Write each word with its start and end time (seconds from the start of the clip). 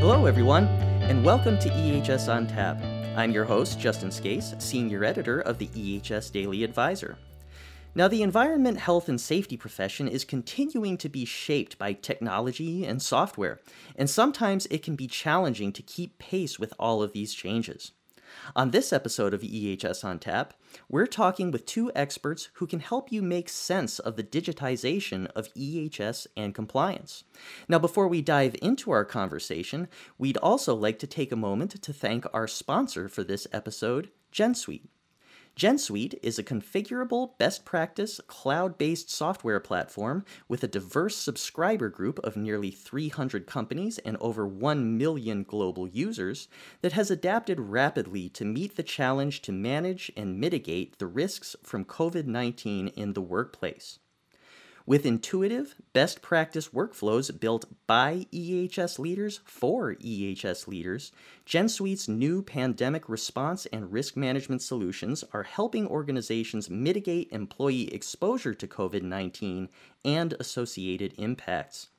Hello, 0.00 0.26
everyone, 0.26 0.66
and 1.02 1.24
welcome 1.24 1.58
to 1.58 1.68
EHS 1.70 2.32
on 2.32 2.46
Tap. 2.46 2.80
I'm 3.16 3.32
your 3.32 3.44
host, 3.44 3.80
Justin 3.80 4.12
Scace, 4.12 4.54
Senior 4.60 5.02
Editor 5.02 5.40
of 5.40 5.58
the 5.58 5.66
EHS 5.66 6.30
Daily 6.30 6.62
Advisor. 6.62 7.18
Now, 7.96 8.06
the 8.06 8.22
environment, 8.22 8.78
health, 8.78 9.08
and 9.08 9.20
safety 9.20 9.56
profession 9.56 10.06
is 10.06 10.24
continuing 10.24 10.98
to 10.98 11.08
be 11.08 11.24
shaped 11.24 11.78
by 11.78 11.94
technology 11.94 12.86
and 12.86 13.02
software, 13.02 13.58
and 13.96 14.08
sometimes 14.08 14.66
it 14.66 14.84
can 14.84 14.94
be 14.94 15.08
challenging 15.08 15.72
to 15.72 15.82
keep 15.82 16.16
pace 16.20 16.60
with 16.60 16.72
all 16.78 17.02
of 17.02 17.12
these 17.12 17.34
changes. 17.34 17.90
On 18.56 18.70
this 18.70 18.92
episode 18.92 19.34
of 19.34 19.42
EHS 19.42 20.04
on 20.04 20.18
Tap, 20.18 20.54
we're 20.88 21.06
talking 21.06 21.50
with 21.50 21.66
two 21.66 21.92
experts 21.94 22.48
who 22.54 22.66
can 22.66 22.80
help 22.80 23.12
you 23.12 23.22
make 23.22 23.48
sense 23.48 23.98
of 23.98 24.16
the 24.16 24.22
digitization 24.22 25.26
of 25.36 25.52
EHS 25.54 26.26
and 26.36 26.54
compliance. 26.54 27.24
Now, 27.68 27.78
before 27.78 28.08
we 28.08 28.22
dive 28.22 28.56
into 28.62 28.90
our 28.90 29.04
conversation, 29.04 29.88
we'd 30.16 30.38
also 30.38 30.74
like 30.74 30.98
to 31.00 31.06
take 31.06 31.32
a 31.32 31.36
moment 31.36 31.82
to 31.82 31.92
thank 31.92 32.24
our 32.32 32.48
sponsor 32.48 33.08
for 33.08 33.22
this 33.22 33.46
episode, 33.52 34.10
GenSuite. 34.32 34.88
GenSuite 35.58 36.14
is 36.22 36.38
a 36.38 36.44
configurable, 36.44 37.36
best 37.36 37.64
practice, 37.64 38.20
cloud 38.28 38.78
based 38.78 39.10
software 39.10 39.58
platform 39.58 40.24
with 40.46 40.62
a 40.62 40.68
diverse 40.68 41.16
subscriber 41.16 41.88
group 41.88 42.20
of 42.20 42.36
nearly 42.36 42.70
300 42.70 43.44
companies 43.44 43.98
and 43.98 44.16
over 44.20 44.46
1 44.46 44.96
million 44.96 45.42
global 45.42 45.88
users 45.88 46.46
that 46.80 46.92
has 46.92 47.10
adapted 47.10 47.58
rapidly 47.58 48.28
to 48.28 48.44
meet 48.44 48.76
the 48.76 48.84
challenge 48.84 49.42
to 49.42 49.50
manage 49.50 50.12
and 50.16 50.38
mitigate 50.38 51.00
the 51.00 51.08
risks 51.08 51.56
from 51.64 51.84
COVID 51.84 52.26
19 52.26 52.86
in 52.94 53.14
the 53.14 53.20
workplace. 53.20 53.98
With 54.88 55.04
intuitive, 55.04 55.74
best 55.92 56.22
practice 56.22 56.68
workflows 56.68 57.38
built 57.38 57.66
by 57.86 58.26
EHS 58.32 58.98
leaders 58.98 59.40
for 59.44 59.94
EHS 59.96 60.66
leaders, 60.66 61.12
GenSuite's 61.44 62.08
new 62.08 62.40
pandemic 62.40 63.06
response 63.06 63.66
and 63.66 63.92
risk 63.92 64.16
management 64.16 64.62
solutions 64.62 65.24
are 65.34 65.42
helping 65.42 65.86
organizations 65.86 66.70
mitigate 66.70 67.30
employee 67.32 67.92
exposure 67.92 68.54
to 68.54 68.66
COVID 68.66 69.02
19 69.02 69.68
and 70.06 70.32
associated 70.40 71.12
impacts. 71.18 71.90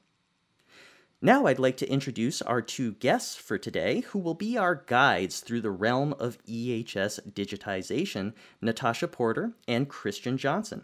Now, 1.24 1.46
I'd 1.46 1.60
like 1.60 1.78
to 1.78 1.88
introduce 1.88 2.42
our 2.42 2.64
two 2.64 2.94
guests 2.94 3.36
for 3.36 3.60
today, 3.60 4.00
who 4.00 4.18
will 4.18 4.34
be 4.34 4.58
our 4.58 4.74
guides 4.74 5.42
through 5.42 5.62
the 5.62 5.70
realm 5.70 6.14
of 6.14 6.44
EHS 6.46 7.20
digitization 7.34 8.34
Natasha 8.60 9.08
Porter 9.08 9.54
and 9.68 9.88
Christian 9.88 10.36
Johnson. 10.40 10.84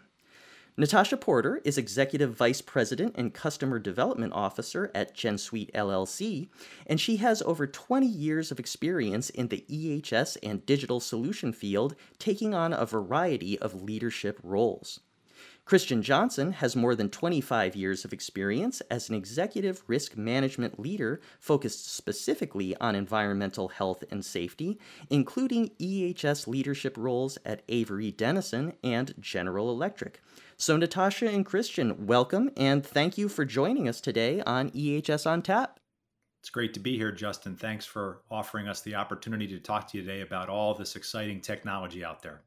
Natasha 0.76 1.16
Porter 1.16 1.60
is 1.64 1.76
Executive 1.76 2.36
Vice 2.36 2.60
President 2.60 3.16
and 3.18 3.34
Customer 3.34 3.80
Development 3.80 4.32
Officer 4.32 4.92
at 4.94 5.16
GenSuite 5.16 5.72
LLC, 5.72 6.50
and 6.86 7.00
she 7.00 7.16
has 7.16 7.42
over 7.42 7.66
20 7.66 8.06
years 8.06 8.52
of 8.52 8.60
experience 8.60 9.30
in 9.30 9.48
the 9.48 9.64
EHS 9.68 10.36
and 10.40 10.64
digital 10.64 11.00
solution 11.00 11.52
field, 11.52 11.96
taking 12.20 12.54
on 12.54 12.72
a 12.72 12.86
variety 12.86 13.58
of 13.58 13.82
leadership 13.82 14.38
roles. 14.44 15.00
Christian 15.68 16.00
Johnson 16.00 16.52
has 16.52 16.74
more 16.74 16.94
than 16.94 17.10
25 17.10 17.76
years 17.76 18.02
of 18.02 18.14
experience 18.14 18.80
as 18.90 19.10
an 19.10 19.14
executive 19.14 19.82
risk 19.86 20.16
management 20.16 20.80
leader 20.80 21.20
focused 21.40 21.94
specifically 21.94 22.74
on 22.78 22.94
environmental 22.94 23.68
health 23.68 24.02
and 24.10 24.24
safety, 24.24 24.78
including 25.10 25.68
EHS 25.78 26.46
leadership 26.46 26.96
roles 26.96 27.36
at 27.44 27.60
Avery 27.68 28.10
Dennison 28.10 28.72
and 28.82 29.12
General 29.20 29.68
Electric. 29.68 30.22
So, 30.56 30.78
Natasha 30.78 31.28
and 31.28 31.44
Christian, 31.44 32.06
welcome 32.06 32.50
and 32.56 32.82
thank 32.82 33.18
you 33.18 33.28
for 33.28 33.44
joining 33.44 33.88
us 33.88 34.00
today 34.00 34.40
on 34.46 34.70
EHS 34.70 35.30
on 35.30 35.42
Tap. 35.42 35.80
It's 36.40 36.48
great 36.48 36.72
to 36.72 36.80
be 36.80 36.96
here, 36.96 37.12
Justin. 37.12 37.56
Thanks 37.56 37.84
for 37.84 38.22
offering 38.30 38.68
us 38.68 38.80
the 38.80 38.94
opportunity 38.94 39.46
to 39.48 39.58
talk 39.58 39.86
to 39.88 39.98
you 39.98 40.02
today 40.02 40.22
about 40.22 40.48
all 40.48 40.72
this 40.72 40.96
exciting 40.96 41.42
technology 41.42 42.02
out 42.02 42.22
there. 42.22 42.40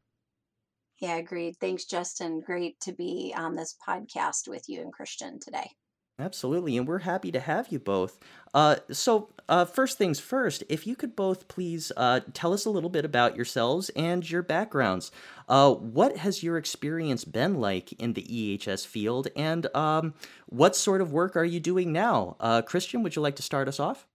Yeah, 1.02 1.16
agreed. 1.16 1.58
Thanks, 1.60 1.86
Justin. 1.86 2.42
Great 2.42 2.80
to 2.82 2.92
be 2.94 3.34
on 3.36 3.56
this 3.56 3.76
podcast 3.86 4.48
with 4.48 4.70
you 4.70 4.82
and 4.82 4.94
Christian 4.94 5.40
today. 5.40 5.72
Absolutely, 6.20 6.78
and 6.78 6.88
we're 6.88 7.00
happy 7.00 7.32
to 7.32 7.40
have 7.40 7.70
you 7.70 7.80
both. 7.80 8.20
Uh, 8.54 8.76
so, 8.92 9.34
uh, 9.50 9.66
first 9.66 9.98
things 9.98 10.20
first, 10.20 10.64
if 10.70 10.86
you 10.86 10.96
could 10.96 11.16
both 11.16 11.48
please 11.48 11.92
uh, 11.98 12.20
tell 12.34 12.54
us 12.54 12.66
a 12.66 12.70
little 12.70 12.92
bit 12.92 13.04
about 13.04 13.36
yourselves 13.36 13.90
and 13.96 14.30
your 14.30 14.44
backgrounds. 14.44 15.12
Uh, 15.50 15.74
what 15.74 16.18
has 16.18 16.44
your 16.44 16.58
experience 16.58 17.26
been 17.26 17.56
like 17.56 17.94
in 17.94 18.14
the 18.14 18.24
EHS 18.24 18.86
field, 18.86 19.30
and 19.36 19.76
um, 19.76 20.14
what 20.46 20.76
sort 20.76 21.02
of 21.02 21.12
work 21.12 21.36
are 21.36 21.46
you 21.46 21.60
doing 21.60 21.92
now? 21.92 22.36
Uh, 22.40 22.62
Christian, 22.62 23.02
would 23.02 23.16
you 23.16 23.22
like 23.24 23.38
to 23.38 23.44
start 23.44 23.68
us 23.68 23.80
off? 23.80 24.06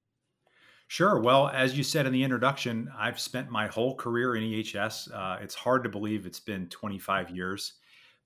Sure. 0.88 1.18
Well, 1.20 1.48
as 1.48 1.76
you 1.76 1.82
said 1.82 2.06
in 2.06 2.12
the 2.12 2.22
introduction, 2.22 2.88
I've 2.96 3.18
spent 3.18 3.50
my 3.50 3.66
whole 3.66 3.96
career 3.96 4.36
in 4.36 4.44
EHS. 4.44 5.12
Uh, 5.12 5.38
it's 5.40 5.54
hard 5.54 5.82
to 5.82 5.90
believe 5.90 6.26
it's 6.26 6.40
been 6.40 6.68
25 6.68 7.30
years 7.30 7.74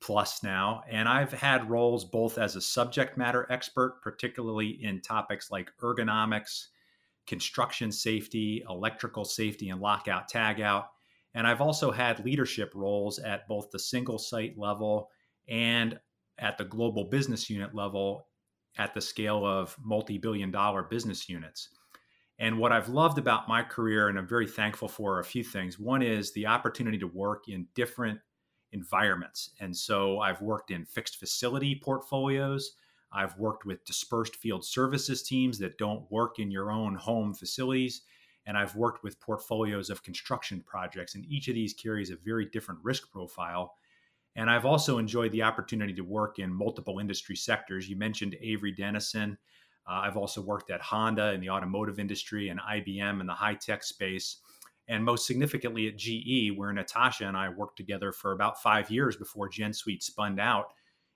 plus 0.00 0.42
now. 0.42 0.82
And 0.88 1.08
I've 1.08 1.32
had 1.32 1.70
roles 1.70 2.04
both 2.04 2.38
as 2.38 2.56
a 2.56 2.60
subject 2.60 3.16
matter 3.16 3.46
expert, 3.50 4.00
particularly 4.02 4.78
in 4.82 5.00
topics 5.00 5.50
like 5.50 5.72
ergonomics, 5.82 6.66
construction 7.26 7.90
safety, 7.92 8.62
electrical 8.68 9.24
safety, 9.24 9.70
and 9.70 9.80
lockout 9.80 10.30
tagout. 10.30 10.86
And 11.34 11.46
I've 11.46 11.60
also 11.60 11.90
had 11.90 12.24
leadership 12.24 12.72
roles 12.74 13.18
at 13.18 13.46
both 13.46 13.70
the 13.70 13.78
single 13.78 14.18
site 14.18 14.58
level 14.58 15.10
and 15.48 15.98
at 16.38 16.58
the 16.58 16.64
global 16.64 17.04
business 17.04 17.48
unit 17.48 17.74
level 17.74 18.26
at 18.78 18.94
the 18.94 19.00
scale 19.00 19.44
of 19.46 19.76
multi 19.82 20.18
billion 20.18 20.50
dollar 20.50 20.82
business 20.82 21.28
units. 21.28 21.70
And 22.40 22.58
what 22.58 22.72
I've 22.72 22.88
loved 22.88 23.18
about 23.18 23.48
my 23.48 23.62
career, 23.62 24.08
and 24.08 24.18
I'm 24.18 24.26
very 24.26 24.46
thankful 24.46 24.88
for, 24.88 25.16
are 25.16 25.20
a 25.20 25.24
few 25.24 25.44
things. 25.44 25.78
One 25.78 26.00
is 26.00 26.32
the 26.32 26.46
opportunity 26.46 26.96
to 26.98 27.06
work 27.06 27.48
in 27.48 27.68
different 27.74 28.18
environments. 28.72 29.50
And 29.60 29.76
so 29.76 30.20
I've 30.20 30.40
worked 30.40 30.70
in 30.70 30.86
fixed 30.86 31.16
facility 31.16 31.78
portfolios. 31.84 32.72
I've 33.12 33.36
worked 33.36 33.66
with 33.66 33.84
dispersed 33.84 34.36
field 34.36 34.64
services 34.64 35.22
teams 35.22 35.58
that 35.58 35.76
don't 35.76 36.10
work 36.10 36.38
in 36.38 36.50
your 36.50 36.70
own 36.70 36.94
home 36.94 37.34
facilities. 37.34 38.02
And 38.46 38.56
I've 38.56 38.74
worked 38.74 39.04
with 39.04 39.20
portfolios 39.20 39.90
of 39.90 40.02
construction 40.02 40.62
projects. 40.66 41.14
And 41.14 41.26
each 41.26 41.48
of 41.48 41.54
these 41.54 41.74
carries 41.74 42.10
a 42.10 42.16
very 42.16 42.46
different 42.46 42.80
risk 42.82 43.12
profile. 43.12 43.74
And 44.34 44.48
I've 44.48 44.64
also 44.64 44.96
enjoyed 44.96 45.32
the 45.32 45.42
opportunity 45.42 45.92
to 45.92 46.04
work 46.04 46.38
in 46.38 46.50
multiple 46.50 47.00
industry 47.00 47.36
sectors. 47.36 47.86
You 47.86 47.96
mentioned 47.96 48.36
Avery 48.40 48.72
Dennison. 48.72 49.36
Uh, 49.88 50.00
I've 50.04 50.16
also 50.16 50.40
worked 50.40 50.70
at 50.70 50.80
Honda 50.80 51.32
in 51.32 51.40
the 51.40 51.50
automotive 51.50 51.98
industry 51.98 52.48
and 52.48 52.60
IBM 52.60 53.20
in 53.20 53.26
the 53.26 53.32
high 53.32 53.54
tech 53.54 53.82
space. 53.82 54.38
And 54.88 55.04
most 55.04 55.26
significantly 55.26 55.86
at 55.86 55.96
GE, 55.96 56.56
where 56.56 56.72
Natasha 56.72 57.26
and 57.26 57.36
I 57.36 57.48
worked 57.48 57.76
together 57.76 58.12
for 58.12 58.32
about 58.32 58.60
five 58.60 58.90
years 58.90 59.16
before 59.16 59.48
GenSuite 59.48 60.02
spun 60.02 60.38
out 60.40 60.66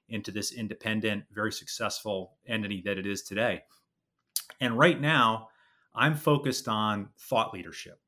into 0.09 0.31
this 0.31 0.53
independent, 0.53 1.25
very 1.33 1.51
successful 1.51 2.37
entity 2.47 2.83
that 2.85 2.99
it 2.99 3.07
is 3.07 3.23
today. 3.23 3.63
And 4.61 4.79
right 4.79 5.01
now, 5.01 5.49
I'm 5.95 6.15
focused 6.15 6.69
on 6.69 7.09
thought 7.19 7.53
leadership, 7.53 8.01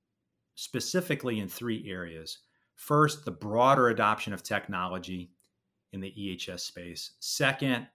specifically 0.54 1.40
in 1.40 1.48
three 1.48 1.88
areas. 1.88 2.38
First, 2.74 3.24
the 3.24 3.30
broader 3.30 3.88
adoption 3.88 4.32
of 4.32 4.42
technology 4.42 5.30
in 5.92 6.00
the 6.00 6.12
EHS 6.12 6.60
space. 6.60 7.12
Second, 7.20 7.86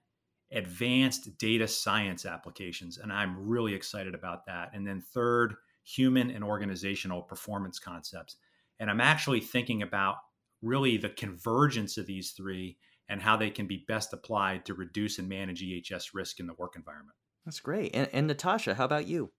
advanced 0.52 1.36
data 1.38 1.66
science 1.66 2.26
applications. 2.26 2.98
And 2.98 3.12
I'm 3.12 3.48
really 3.48 3.74
excited 3.74 4.14
about 4.14 4.46
that. 4.46 4.70
And 4.74 4.86
then 4.86 5.00
third, 5.00 5.54
human 5.84 6.30
and 6.30 6.44
organizational 6.44 7.22
performance 7.22 7.78
concepts. 7.78 8.36
And 8.78 8.90
I'm 8.90 9.00
actually 9.00 9.40
thinking 9.40 9.82
about 9.82 10.16
really 10.60 10.96
the 10.96 11.08
convergence 11.08 11.98
of 11.98 12.06
these 12.06 12.32
three 12.32 12.76
and 13.08 13.20
how 13.20 13.36
they 13.36 13.50
can 13.50 13.66
be 13.66 13.84
best 13.88 14.12
applied 14.12 14.64
to 14.66 14.74
reduce 14.74 15.18
and 15.18 15.28
manage 15.28 15.62
EHS 15.62 16.14
risk 16.14 16.40
in 16.40 16.46
the 16.46 16.54
work 16.54 16.76
environment. 16.76 17.16
That's 17.44 17.60
great. 17.60 17.94
And, 17.94 18.08
and 18.12 18.26
Natasha, 18.26 18.74
how 18.74 18.84
about 18.84 19.06
you? 19.06 19.32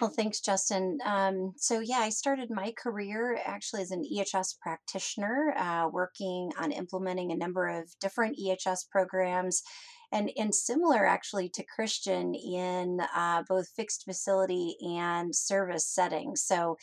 Well, 0.00 0.10
thanks, 0.10 0.40
Justin. 0.40 0.98
Um, 1.06 1.54
so, 1.56 1.80
yeah, 1.80 2.00
I 2.00 2.10
started 2.10 2.50
my 2.50 2.72
career 2.76 3.40
actually 3.46 3.80
as 3.80 3.90
an 3.90 4.04
EHS 4.04 4.58
practitioner, 4.60 5.54
uh, 5.56 5.88
working 5.90 6.50
on 6.58 6.70
implementing 6.70 7.32
a 7.32 7.36
number 7.36 7.66
of 7.66 7.88
different 7.98 8.36
EHS 8.38 8.88
programs, 8.90 9.62
and 10.12 10.30
and 10.36 10.54
similar 10.54 11.06
actually 11.06 11.48
to 11.50 11.64
Christian 11.64 12.34
in 12.34 13.00
uh, 13.14 13.42
both 13.48 13.68
fixed 13.74 14.04
facility 14.04 14.76
and 14.82 15.34
service 15.34 15.86
settings. 15.88 16.42
So, 16.44 16.76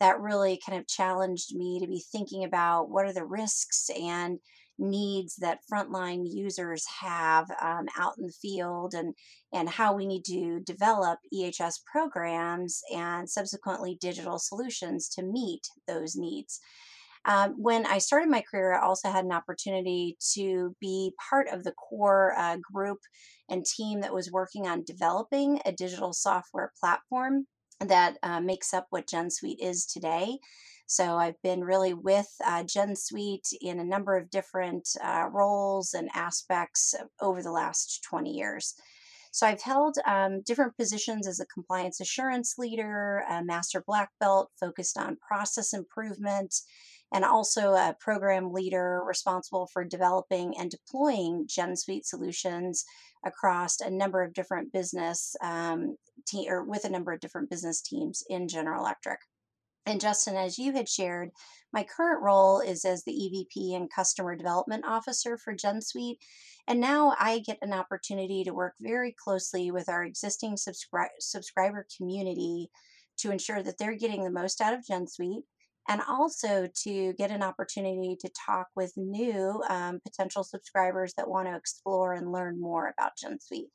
that 0.00 0.20
really 0.20 0.60
kind 0.66 0.78
of 0.78 0.86
challenged 0.86 1.54
me 1.54 1.80
to 1.80 1.86
be 1.86 2.02
thinking 2.12 2.44
about 2.44 2.90
what 2.90 3.06
are 3.06 3.12
the 3.12 3.24
risks 3.24 3.90
and 3.90 4.38
needs 4.80 5.36
that 5.36 5.60
frontline 5.70 6.22
users 6.24 6.84
have 7.00 7.50
um, 7.60 7.86
out 7.98 8.14
in 8.18 8.26
the 8.26 8.32
field 8.32 8.94
and 8.94 9.14
and 9.52 9.68
how 9.68 9.92
we 9.92 10.06
need 10.06 10.24
to 10.24 10.60
develop 10.60 11.18
EHS 11.34 11.84
programs 11.90 12.80
and 12.94 13.28
subsequently 13.28 13.98
digital 14.00 14.38
solutions 14.38 15.08
to 15.10 15.22
meet 15.22 15.68
those 15.86 16.16
needs. 16.16 16.60
Um, 17.26 17.54
when 17.58 17.84
I 17.84 17.98
started 17.98 18.30
my 18.30 18.42
career, 18.42 18.74
I 18.74 18.82
also 18.82 19.10
had 19.10 19.24
an 19.24 19.32
opportunity 19.32 20.16
to 20.34 20.74
be 20.80 21.12
part 21.28 21.48
of 21.48 21.64
the 21.64 21.72
core 21.72 22.34
uh, 22.38 22.56
group 22.72 23.00
and 23.50 23.64
team 23.64 24.00
that 24.00 24.14
was 24.14 24.32
working 24.32 24.66
on 24.66 24.84
developing 24.84 25.60
a 25.66 25.72
digital 25.72 26.14
software 26.14 26.72
platform 26.80 27.46
that 27.80 28.16
uh, 28.22 28.40
makes 28.40 28.72
up 28.72 28.86
what 28.90 29.06
GenSuite 29.06 29.58
is 29.60 29.84
today. 29.84 30.38
So 30.90 31.18
I've 31.18 31.40
been 31.40 31.62
really 31.62 31.94
with 31.94 32.26
uh, 32.44 32.64
GenSuite 32.64 33.52
in 33.60 33.78
a 33.78 33.84
number 33.84 34.16
of 34.16 34.28
different 34.28 34.88
uh, 35.00 35.28
roles 35.30 35.94
and 35.94 36.10
aspects 36.14 36.96
over 37.20 37.44
the 37.44 37.52
last 37.52 38.02
20 38.10 38.28
years. 38.28 38.74
So 39.30 39.46
I've 39.46 39.62
held 39.62 39.98
um, 40.04 40.42
different 40.42 40.76
positions 40.76 41.28
as 41.28 41.38
a 41.38 41.46
compliance 41.46 42.00
assurance 42.00 42.56
leader, 42.58 43.22
a 43.30 43.44
master 43.44 43.84
black 43.86 44.10
belt 44.18 44.50
focused 44.58 44.98
on 44.98 45.16
process 45.24 45.72
improvement, 45.74 46.52
and 47.14 47.24
also 47.24 47.74
a 47.74 47.94
program 48.00 48.52
leader 48.52 49.02
responsible 49.06 49.68
for 49.72 49.84
developing 49.84 50.58
and 50.58 50.72
deploying 50.72 51.46
GenSuite 51.46 52.04
solutions 52.04 52.84
across 53.24 53.80
a 53.80 53.90
number 53.90 54.24
of 54.24 54.34
different 54.34 54.72
business 54.72 55.36
um, 55.40 55.96
te- 56.26 56.48
or 56.50 56.64
with 56.64 56.84
a 56.84 56.90
number 56.90 57.12
of 57.12 57.20
different 57.20 57.48
business 57.48 57.80
teams 57.80 58.24
in 58.28 58.48
General 58.48 58.80
Electric. 58.80 59.20
And 59.86 60.00
Justin, 60.00 60.36
as 60.36 60.58
you 60.58 60.72
had 60.72 60.88
shared, 60.88 61.30
my 61.72 61.84
current 61.84 62.22
role 62.22 62.60
is 62.60 62.84
as 62.84 63.04
the 63.04 63.12
EVP 63.12 63.74
and 63.74 63.90
Customer 63.90 64.36
Development 64.36 64.84
Officer 64.86 65.38
for 65.38 65.54
GenSuite. 65.54 66.18
And 66.68 66.80
now 66.80 67.14
I 67.18 67.40
get 67.40 67.58
an 67.62 67.72
opportunity 67.72 68.44
to 68.44 68.54
work 68.54 68.74
very 68.80 69.14
closely 69.22 69.70
with 69.70 69.88
our 69.88 70.04
existing 70.04 70.56
subscri- 70.56 71.08
subscriber 71.18 71.86
community 71.96 72.70
to 73.18 73.30
ensure 73.30 73.62
that 73.62 73.78
they're 73.78 73.96
getting 73.96 74.24
the 74.24 74.30
most 74.30 74.60
out 74.60 74.74
of 74.74 74.84
GenSuite 74.84 75.42
and 75.88 76.02
also 76.08 76.68
to 76.84 77.12
get 77.14 77.30
an 77.30 77.42
opportunity 77.42 78.16
to 78.20 78.30
talk 78.46 78.68
with 78.76 78.92
new 78.96 79.62
um, 79.68 79.98
potential 80.04 80.44
subscribers 80.44 81.14
that 81.16 81.28
want 81.28 81.48
to 81.48 81.56
explore 81.56 82.12
and 82.12 82.30
learn 82.30 82.60
more 82.60 82.92
about 82.96 83.12
GenSuite. 83.22 83.70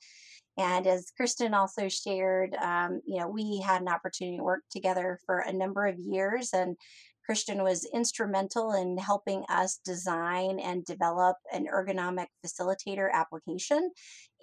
And 0.57 0.88
as 0.88 1.12
Christian 1.18 1.54
also 1.54 1.90
shared, 1.90 2.56
um, 2.56 3.02
you 3.06 3.19
know, 3.19 3.28
we 3.28 3.62
had 3.66 3.81
an 3.81 3.90
opportunity 3.90 4.38
to 4.38 4.44
work 4.44 4.63
together 4.72 5.19
for 5.25 5.40
a 5.40 5.52
number 5.52 5.86
of 5.86 6.00
years, 6.00 6.52
and 6.54 6.78
Christian 7.25 7.63
was 7.63 7.90
instrumental 7.92 8.74
in 8.74 8.98
helping 8.98 9.44
us 9.50 9.80
design 9.84 10.60
and 10.60 10.86
develop 10.86 11.38
an 11.52 11.66
ergonomic 11.66 12.28
facilitator 12.46 13.12
application 13.12 13.92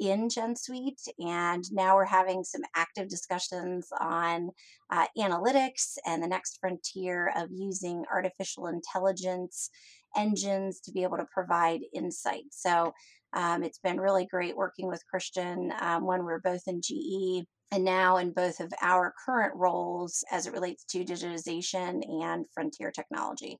in 0.00 0.28
GenSuite. 0.28 1.08
And 1.20 1.64
now 1.70 1.94
we're 1.94 2.04
having 2.04 2.42
some 2.42 2.62
active 2.74 3.08
discussions 3.08 3.88
on 4.00 4.50
uh, 4.90 5.06
analytics 5.16 5.96
and 6.06 6.22
the 6.22 6.28
next 6.28 6.58
frontier 6.60 7.32
of 7.36 7.50
using 7.52 8.04
artificial 8.12 8.66
intelligence 8.66 9.70
engines 10.16 10.80
to 10.80 10.92
be 10.92 11.02
able 11.02 11.16
to 11.16 11.26
provide 11.32 11.80
insight. 11.94 12.44
So 12.50 12.92
um, 13.32 13.62
it's 13.62 13.78
been 13.78 14.00
really 14.00 14.26
great 14.26 14.56
working 14.56 14.88
with 14.88 15.06
Christian 15.08 15.72
um, 15.80 16.06
when 16.06 16.24
we're 16.24 16.40
both 16.40 16.62
in 16.66 16.80
GE 16.82 17.46
and 17.72 17.84
now 17.84 18.18
in 18.18 18.32
both 18.32 18.60
of 18.60 18.72
our 18.82 19.14
current 19.24 19.54
roles 19.56 20.22
as 20.30 20.46
it 20.46 20.52
relates 20.52 20.84
to 20.84 21.04
digitization 21.04 22.02
and 22.22 22.44
frontier 22.52 22.90
technology. 22.90 23.58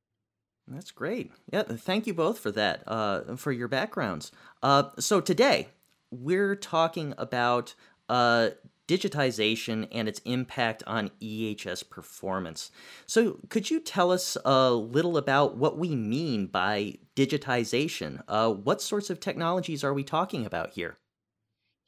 That's 0.69 0.91
great. 0.91 1.33
Yeah, 1.53 1.63
thank 1.63 2.07
you 2.07 2.15
both 2.15 2.39
for 2.39 2.51
that, 2.53 2.83
uh, 2.87 3.37
for 3.37 3.51
your 3.51 3.69
backgrounds. 3.69 4.31
Uh, 4.63 4.91
so 4.99 5.21
today 5.21 5.69
we're 6.11 6.55
talking 6.55 7.15
about 7.19 7.75
uh, 8.09 8.51
digitization 8.89 9.89
and 9.93 10.09
its 10.09 10.21
impact 10.25 10.83
on 10.87 11.11
EHS 11.21 11.89
performance. 11.89 12.71
So, 13.07 13.39
could 13.49 13.71
you 13.71 13.81
tell 13.81 14.11
us 14.11 14.37
a 14.45 14.71
little 14.73 15.17
about 15.17 15.57
what 15.57 15.79
we 15.79 15.95
mean 15.95 16.47
by 16.47 16.95
digitization? 17.17 18.23
Uh, 18.29 18.53
what 18.53 18.83
sorts 18.83 19.11
of 19.11 19.21
technologies 19.21 19.85
are 19.85 19.95
we 19.95 20.05
talking 20.05 20.45
about 20.45 20.71
here? 20.71 20.99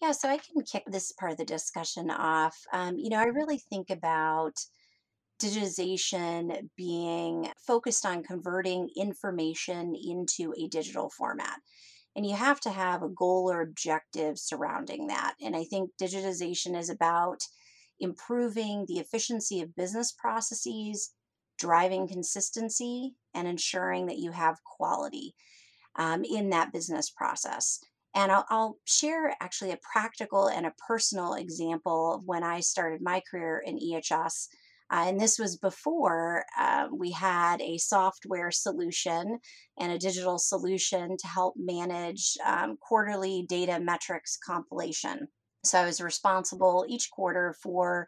Yeah, 0.01 0.13
so 0.13 0.29
I 0.29 0.39
can 0.39 0.63
kick 0.63 0.85
this 0.87 1.13
part 1.13 1.33
of 1.33 1.39
the 1.39 1.45
discussion 1.45 2.11
off. 2.11 2.59
Um, 2.73 2.99
you 2.99 3.09
know, 3.09 3.19
I 3.19 3.25
really 3.25 3.59
think 3.59 3.91
about 3.91 4.55
digitization 5.41 6.69
being 6.77 7.49
focused 7.57 8.07
on 8.07 8.23
converting 8.23 8.91
information 8.97 9.95
into 9.95 10.55
a 10.57 10.69
digital 10.69 11.11
format. 11.11 11.59
And 12.17 12.25
you 12.25 12.35
have 12.37 12.61
to 12.61 12.71
have 12.71 13.03
a 13.03 13.09
goal 13.09 13.51
or 13.51 13.61
objective 13.61 14.39
surrounding 14.39 15.09
that. 15.09 15.35
And 15.43 15.57
I 15.57 15.65
think 15.65 15.91
digitization 16.01 16.79
is 16.79 16.89
about 16.89 17.43
improving 17.99 18.87
the 18.87 18.99
efficiency 18.99 19.61
of 19.61 19.75
business 19.75 20.13
processes, 20.13 21.11
driving 21.59 22.09
consistency, 22.09 23.15
and 23.35 23.49
ensuring 23.49 24.07
that 24.07 24.19
you 24.19 24.31
have 24.31 24.63
quality 24.65 25.35
um, 25.97 26.25
in 26.25 26.51
that 26.51 26.73
business 26.73 27.11
process. 27.11 27.81
And 28.15 28.31
I'll, 28.31 28.47
I'll, 28.49 28.79
share 28.85 29.35
actually 29.41 29.73
a 29.73 29.79
practical 29.93 30.47
and 30.47 30.67
a 30.67 30.75
personal 30.87 31.35
example 31.35 32.15
of 32.15 32.25
when 32.25 32.45
I 32.45 32.61
started 32.61 33.03
my 33.03 33.21
career 33.29 33.63
in 33.65 33.79
EHS 33.79 34.49
uh, 34.95 35.07
and 35.09 35.21
this 35.21 35.41
was 35.41 35.57
before 35.57 36.45
uh, 36.57 36.87
we 36.93 37.11
had 37.11 37.61
a 37.61 37.79
software 37.79 38.53
solution 38.53 39.41
and 39.81 39.91
a 39.91 39.99
digital 39.99 40.39
solution 40.39 41.17
to 41.17 41.27
help 41.27 41.55
manage 41.57 42.37
um, 42.47 42.77
quarterly 42.81 43.45
data 43.49 43.81
metrics 43.81 44.39
compilation. 44.47 45.27
So 45.65 45.81
I 45.81 45.87
was 45.87 46.01
responsible 46.01 46.87
each 46.89 47.11
quarter 47.11 47.57
for 47.61 48.07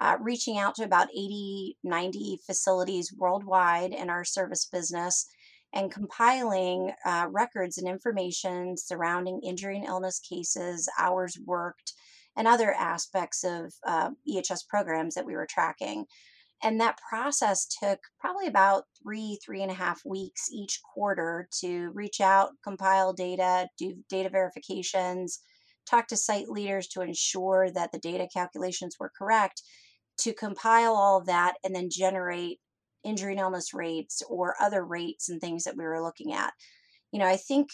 uh, 0.00 0.18
reaching 0.20 0.56
out 0.56 0.76
to 0.76 0.84
about 0.84 1.08
80, 1.10 1.76
90 1.82 2.38
facilities 2.46 3.12
worldwide 3.18 3.90
in 3.90 4.08
our 4.08 4.24
service 4.24 4.68
business 4.70 5.26
and 5.72 5.90
compiling 5.90 6.92
uh, 7.04 7.26
records 7.28 7.76
and 7.76 7.88
information 7.88 8.76
surrounding 8.76 9.40
injury 9.42 9.78
and 9.78 9.86
illness 9.86 10.20
cases, 10.20 10.88
hours 10.96 11.36
worked, 11.44 11.92
and 12.36 12.46
other 12.46 12.72
aspects 12.72 13.44
of 13.44 13.72
uh, 13.86 14.10
EHS 14.28 14.66
programs 14.68 15.14
that 15.14 15.26
we 15.26 15.34
were 15.34 15.48
tracking. 15.48 16.06
And 16.62 16.80
that 16.80 16.98
process 17.08 17.66
took 17.66 18.00
probably 18.18 18.46
about 18.46 18.84
three, 19.02 19.38
three 19.44 19.62
and 19.62 19.70
a 19.70 19.74
half 19.74 20.02
weeks 20.04 20.48
each 20.52 20.80
quarter 20.94 21.48
to 21.60 21.90
reach 21.90 22.20
out, 22.20 22.50
compile 22.62 23.12
data, 23.14 23.68
do 23.78 23.94
data 24.10 24.28
verifications, 24.28 25.40
talk 25.88 26.06
to 26.08 26.16
site 26.16 26.48
leaders 26.48 26.86
to 26.88 27.00
ensure 27.00 27.70
that 27.70 27.92
the 27.92 27.98
data 27.98 28.28
calculations 28.32 28.96
were 29.00 29.12
correct, 29.16 29.62
to 30.18 30.34
compile 30.34 30.94
all 30.94 31.18
of 31.18 31.26
that 31.26 31.54
and 31.64 31.74
then 31.74 31.88
generate 31.90 32.58
injury 33.04 33.32
and 33.32 33.40
illness 33.40 33.72
rates 33.72 34.22
or 34.28 34.54
other 34.60 34.84
rates 34.84 35.30
and 35.30 35.40
things 35.40 35.64
that 35.64 35.76
we 35.76 35.84
were 35.84 36.02
looking 36.02 36.34
at. 36.34 36.52
You 37.10 37.20
know, 37.20 37.26
I 37.26 37.36
think 37.36 37.70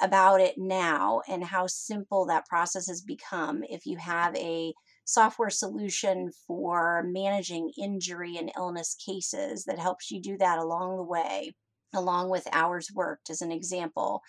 about 0.00 0.40
it 0.40 0.54
now 0.56 1.20
and 1.28 1.44
how 1.44 1.66
simple 1.66 2.26
that 2.26 2.46
process 2.46 2.86
has 2.86 3.00
become 3.00 3.62
if 3.68 3.86
you 3.86 3.96
have 3.96 4.34
a 4.36 4.72
software 5.04 5.50
solution 5.50 6.30
for 6.46 7.04
managing 7.06 7.70
injury 7.78 8.36
and 8.36 8.52
illness 8.56 8.96
cases 9.04 9.64
that 9.64 9.78
helps 9.78 10.10
you 10.10 10.20
do 10.20 10.36
that 10.38 10.58
along 10.58 10.96
the 10.96 11.02
way, 11.02 11.54
along 11.92 12.30
with 12.30 12.46
hours 12.52 12.88
worked, 12.94 13.30
as 13.30 13.42
an 13.42 13.52
example. 13.52 14.22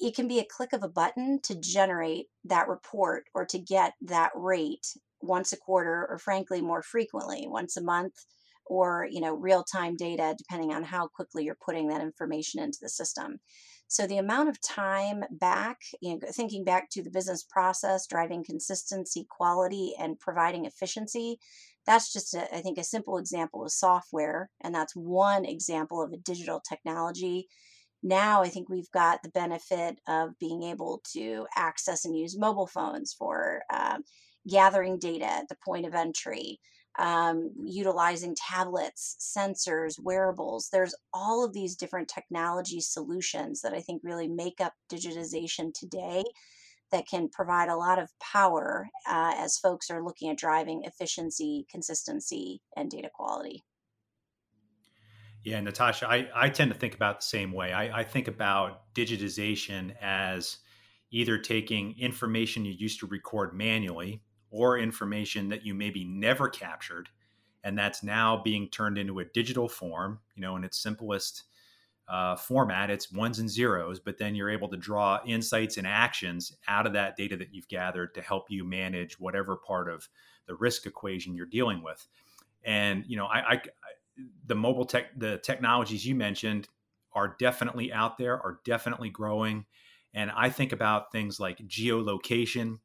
It 0.00 0.16
can 0.16 0.26
be 0.26 0.40
a 0.40 0.44
click 0.44 0.72
of 0.72 0.82
a 0.82 0.88
button 0.88 1.38
to 1.44 1.54
generate 1.60 2.26
that 2.44 2.68
report 2.68 3.26
or 3.34 3.44
to 3.46 3.58
get 3.58 3.94
that 4.02 4.32
rate 4.34 4.86
once 5.20 5.52
a 5.52 5.56
quarter 5.56 6.06
or 6.10 6.18
frankly 6.18 6.60
more 6.60 6.82
frequently 6.82 7.46
once 7.46 7.76
a 7.76 7.82
month 7.82 8.14
or 8.66 9.06
you 9.10 9.20
know 9.20 9.34
real 9.34 9.62
time 9.62 9.96
data 9.96 10.34
depending 10.36 10.72
on 10.72 10.82
how 10.82 11.08
quickly 11.08 11.44
you're 11.44 11.56
putting 11.64 11.88
that 11.88 12.02
information 12.02 12.60
into 12.60 12.78
the 12.82 12.88
system 12.88 13.38
so 13.94 14.08
the 14.08 14.18
amount 14.18 14.48
of 14.48 14.60
time 14.60 15.22
back, 15.30 15.78
you 16.00 16.14
know, 16.14 16.18
thinking 16.32 16.64
back 16.64 16.90
to 16.90 17.00
the 17.00 17.12
business 17.12 17.44
process, 17.44 18.08
driving 18.08 18.42
consistency, 18.42 19.24
quality, 19.30 19.94
and 20.00 20.18
providing 20.18 20.64
efficiency, 20.64 21.38
that's 21.86 22.12
just, 22.12 22.34
a, 22.34 22.52
I 22.52 22.60
think, 22.60 22.76
a 22.76 22.82
simple 22.82 23.18
example 23.18 23.62
of 23.62 23.70
software. 23.70 24.50
And 24.64 24.74
that's 24.74 24.96
one 24.96 25.44
example 25.44 26.02
of 26.02 26.12
a 26.12 26.16
digital 26.16 26.60
technology. 26.68 27.46
Now, 28.02 28.42
I 28.42 28.48
think 28.48 28.68
we've 28.68 28.90
got 28.90 29.22
the 29.22 29.28
benefit 29.28 30.00
of 30.08 30.36
being 30.40 30.64
able 30.64 31.00
to 31.12 31.46
access 31.56 32.04
and 32.04 32.18
use 32.18 32.36
mobile 32.36 32.66
phones 32.66 33.14
for 33.16 33.62
um, 33.72 34.02
gathering 34.48 34.98
data 34.98 35.26
at 35.26 35.48
the 35.48 35.56
point 35.64 35.86
of 35.86 35.94
entry, 35.94 36.58
um, 36.98 37.50
utilizing 37.64 38.36
tablets, 38.36 39.16
sensors, 39.36 39.94
wearables. 40.00 40.68
There's 40.70 40.94
all 41.12 41.44
of 41.44 41.52
these 41.52 41.76
different 41.76 42.08
technology 42.08 42.80
solutions 42.80 43.62
that 43.62 43.74
I 43.74 43.80
think 43.80 44.02
really 44.04 44.28
make 44.28 44.60
up 44.60 44.74
digitization 44.92 45.72
today 45.74 46.22
that 46.92 47.08
can 47.08 47.28
provide 47.28 47.68
a 47.68 47.76
lot 47.76 47.98
of 47.98 48.10
power 48.20 48.88
uh, 49.08 49.32
as 49.36 49.58
folks 49.58 49.90
are 49.90 50.04
looking 50.04 50.30
at 50.30 50.38
driving 50.38 50.82
efficiency, 50.84 51.66
consistency, 51.70 52.60
and 52.76 52.90
data 52.90 53.10
quality. 53.12 53.64
Yeah, 55.42 55.60
Natasha, 55.60 56.08
I, 56.08 56.28
I 56.34 56.48
tend 56.48 56.72
to 56.72 56.78
think 56.78 56.94
about 56.94 57.20
the 57.20 57.26
same 57.26 57.52
way. 57.52 57.72
I, 57.72 58.00
I 58.00 58.04
think 58.04 58.28
about 58.28 58.94
digitization 58.94 59.94
as 60.00 60.58
either 61.10 61.36
taking 61.36 61.98
information 61.98 62.64
you 62.64 62.72
used 62.72 63.00
to 63.00 63.06
record 63.06 63.54
manually 63.54 64.22
or 64.54 64.78
information 64.78 65.48
that 65.48 65.66
you 65.66 65.74
maybe 65.74 66.04
never 66.04 66.48
captured 66.48 67.08
and 67.64 67.76
that's 67.76 68.04
now 68.04 68.40
being 68.40 68.68
turned 68.68 68.96
into 68.96 69.18
a 69.18 69.24
digital 69.24 69.68
form 69.68 70.20
you 70.36 70.40
know 70.40 70.54
in 70.56 70.62
its 70.62 70.78
simplest 70.78 71.42
uh, 72.06 72.36
format. 72.36 72.90
It's 72.90 73.10
ones 73.10 73.40
and 73.40 73.50
zeros 73.50 73.98
but 73.98 74.16
then 74.16 74.34
you're 74.36 74.50
able 74.50 74.68
to 74.68 74.76
draw 74.76 75.18
insights 75.26 75.76
and 75.76 75.86
actions 75.86 76.56
out 76.68 76.86
of 76.86 76.92
that 76.92 77.16
data 77.16 77.36
that 77.38 77.52
you've 77.52 77.68
gathered 77.68 78.14
to 78.14 78.22
help 78.22 78.44
you 78.48 78.62
manage 78.62 79.18
whatever 79.18 79.56
part 79.56 79.90
of 79.90 80.08
the 80.46 80.54
risk 80.54 80.86
equation 80.86 81.34
you're 81.34 81.46
dealing 81.46 81.82
with. 81.82 82.06
And 82.64 83.04
you 83.08 83.16
know 83.16 83.26
i, 83.26 83.54
I 83.54 83.62
the 84.46 84.54
mobile 84.54 84.84
tech 84.84 85.06
the 85.18 85.38
technologies 85.38 86.06
you 86.06 86.14
mentioned 86.14 86.68
are 87.12 87.34
definitely 87.40 87.92
out 87.92 88.18
there 88.18 88.34
are 88.34 88.60
definitely 88.64 89.10
growing. 89.10 89.66
And 90.12 90.30
i 90.30 90.48
think 90.48 90.70
about 90.70 91.10
things 91.10 91.40
like 91.40 91.58
geolocation 91.66 92.78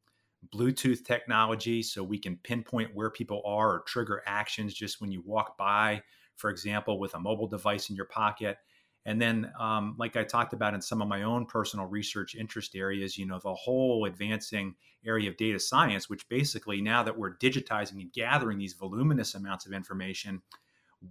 bluetooth 0.54 1.04
technology 1.04 1.84
so 1.84 2.04
we 2.04 2.18
can 2.18 2.38
pinpoint 2.44 2.96
where 2.96 3.10
people 3.10 3.42
are 3.46 3.76
or 3.76 3.84
trigger 3.86 4.24
actions 4.26 4.74
just 4.74 5.02
when 5.02 5.12
you 5.12 5.22
walk 5.26 5.58
by 5.58 6.02
for 6.40 6.50
example 6.50 7.00
with 7.00 7.14
a 7.14 7.20
mobile 7.20 7.48
device 7.48 7.90
in 7.90 7.96
your 7.96 8.06
pocket. 8.06 8.58
And 9.06 9.22
then 9.22 9.52
um, 9.60 9.96
like 9.98 10.18
i 10.18 10.24
talked 10.24 10.54
about 10.54 10.74
in 10.74 10.82
some 10.82 11.02
of 11.02 11.08
my 11.08 11.24
own 11.24 11.46
personal 11.46 11.86
research 11.86 12.36
interest 12.36 12.76
areas 12.76 13.18
you 13.18 13.26
know 13.26 13.40
the 13.42 13.54
whole 13.54 14.06
advancing 14.06 14.76
area 15.06 15.30
of 15.30 15.38
data 15.38 15.60
science 15.60 16.10
which 16.10 16.28
basically 16.30 16.82
now 16.82 17.02
that 17.04 17.18
we're 17.18 17.38
digitizing 17.38 18.02
and 18.02 18.14
gathering 18.14 18.58
these 18.58 18.74
voluminous 18.74 19.36
amounts 19.36 19.66
of 19.66 19.74
information 19.74 20.42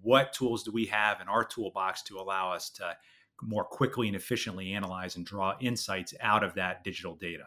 what 0.03 0.33
tools 0.35 0.63
do 0.63 0.71
we 0.71 0.85
have 0.85 1.21
in 1.21 1.29
our 1.29 1.43
toolbox 1.43 2.03
to 2.03 2.19
allow 2.19 2.53
us 2.53 2.71
to 2.71 2.97
more 3.43 3.65
quickly 3.65 4.07
and 4.07 4.17
efficiently 4.17 4.75
analyze 4.75 5.17
and 5.17 5.25
draw 5.25 5.55
insights 5.59 6.15
out 6.21 6.45
of 6.45 6.55
that 6.55 6.85
digital 6.85 7.17
data 7.17 7.45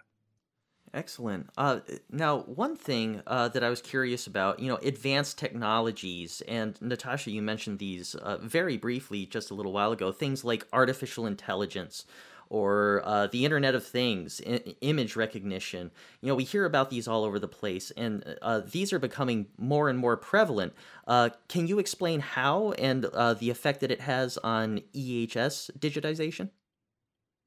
Excellent. 0.93 1.49
Uh, 1.57 1.79
now, 2.09 2.39
one 2.41 2.75
thing 2.75 3.21
uh, 3.25 3.47
that 3.49 3.63
I 3.63 3.69
was 3.69 3.81
curious 3.81 4.27
about, 4.27 4.59
you 4.59 4.67
know, 4.67 4.75
advanced 4.77 5.37
technologies, 5.37 6.41
and 6.49 6.77
Natasha, 6.81 7.31
you 7.31 7.41
mentioned 7.41 7.79
these 7.79 8.13
uh, 8.15 8.37
very 8.39 8.75
briefly 8.75 9.25
just 9.25 9.51
a 9.51 9.53
little 9.53 9.71
while 9.71 9.93
ago. 9.93 10.11
Things 10.11 10.43
like 10.43 10.67
artificial 10.73 11.25
intelligence, 11.25 12.05
or 12.49 13.01
uh, 13.05 13.27
the 13.27 13.45
Internet 13.45 13.73
of 13.73 13.85
Things, 13.87 14.41
I- 14.45 14.75
image 14.81 15.15
recognition. 15.15 15.91
You 16.19 16.27
know, 16.27 16.35
we 16.35 16.43
hear 16.43 16.65
about 16.65 16.89
these 16.89 17.07
all 17.07 17.23
over 17.23 17.39
the 17.39 17.47
place, 17.47 17.91
and 17.91 18.37
uh, 18.41 18.59
these 18.59 18.91
are 18.91 18.99
becoming 18.99 19.47
more 19.57 19.87
and 19.87 19.97
more 19.97 20.17
prevalent. 20.17 20.73
Uh, 21.07 21.29
can 21.47 21.67
you 21.67 21.79
explain 21.79 22.19
how 22.19 22.73
and 22.73 23.03
the 23.05 23.49
effect 23.49 23.79
that 23.79 23.91
it 23.91 24.01
has 24.01 24.37
on 24.39 24.81
EHS 24.91 25.71
digitization? 25.79 26.49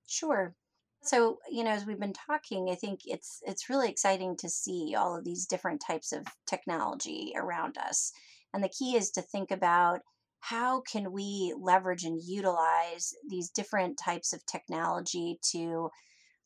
Sure. 0.07 0.55
So, 1.05 1.39
you 1.51 1.65
know, 1.65 1.71
as 1.71 1.85
we've 1.85 2.01
been 2.01 2.15
talking, 2.15 2.71
I 2.71 2.77
think 2.77 3.01
it's 3.05 3.41
it's 3.47 3.69
really 3.69 3.91
exciting 3.91 4.37
to 4.39 4.49
see 4.49 4.95
all 4.97 5.17
of 5.17 5.25
these 5.25 5.47
different 5.47 5.83
types 5.87 6.13
of 6.13 6.27
technology 6.47 7.33
around 7.37 7.77
us. 7.77 8.11
And 8.55 8.65
the 8.65 8.71
key 8.71 8.97
is 8.97 9.11
to 9.13 9.23
think 9.23 9.51
about 9.51 10.01
how 10.41 10.81
can 10.81 11.13
we 11.13 11.55
leverage 11.61 12.05
and 12.05 12.21
utilize 12.23 13.13
these 13.29 13.51
different 13.51 13.99
types 14.03 14.33
of 14.33 14.47
technology 14.47 15.39
to 15.53 15.91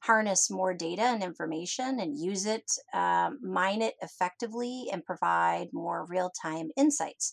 harness 0.00 0.50
more 0.50 0.74
data 0.74 1.02
and 1.02 1.22
information 1.22 1.98
and 2.00 2.18
use 2.18 2.46
it, 2.46 2.70
um, 2.94 3.38
mine 3.42 3.82
it 3.82 3.94
effectively, 4.00 4.86
and 4.92 5.04
provide 5.04 5.68
more 5.72 6.06
real 6.08 6.30
time 6.30 6.70
insights. 6.76 7.32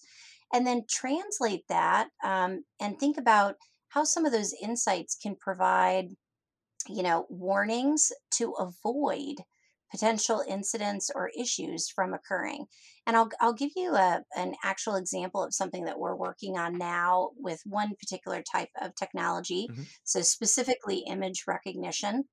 And 0.53 0.65
then 0.65 0.85
translate 0.89 1.67
that 1.69 2.09
um, 2.23 2.65
and 2.79 2.99
think 2.99 3.17
about 3.17 3.55
how 3.89 4.03
some 4.03 4.25
of 4.25 4.31
those 4.31 4.53
insights 4.61 5.15
can 5.15 5.35
provide 5.35 6.09
you 6.87 7.03
know, 7.03 7.25
warnings 7.29 8.11
to 8.31 8.53
avoid 8.53 9.37
potential 9.91 10.43
incidents 10.47 11.09
or 11.13 11.31
issues 11.37 11.89
from 11.89 12.13
occurring. 12.13 12.65
And 13.07 13.15
I'll, 13.15 13.29
I'll 13.39 13.53
give 13.53 13.71
you 13.75 13.95
a, 13.95 14.23
an 14.35 14.55
actual 14.63 14.95
example 14.95 15.43
of 15.43 15.53
something 15.53 15.85
that 15.85 15.99
we're 15.99 16.15
working 16.15 16.57
on 16.57 16.77
now 16.77 17.29
with 17.37 17.61
one 17.65 17.93
particular 17.99 18.41
type 18.41 18.69
of 18.81 18.95
technology. 18.95 19.67
Mm-hmm. 19.71 19.83
So, 20.03 20.21
specifically, 20.21 21.03
image 21.07 21.43
recognition. 21.47 22.25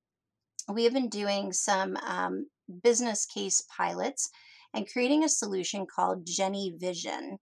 We 0.73 0.85
have 0.85 0.93
been 0.93 1.09
doing 1.09 1.53
some 1.53 1.97
um, 1.97 2.47
business 2.83 3.27
case 3.27 3.65
pilots 3.77 4.31
and 4.75 4.89
creating 4.91 5.25
a 5.25 5.29
solution 5.29 5.87
called 5.87 6.27
Jenny 6.27 6.75
Vision. 6.79 7.39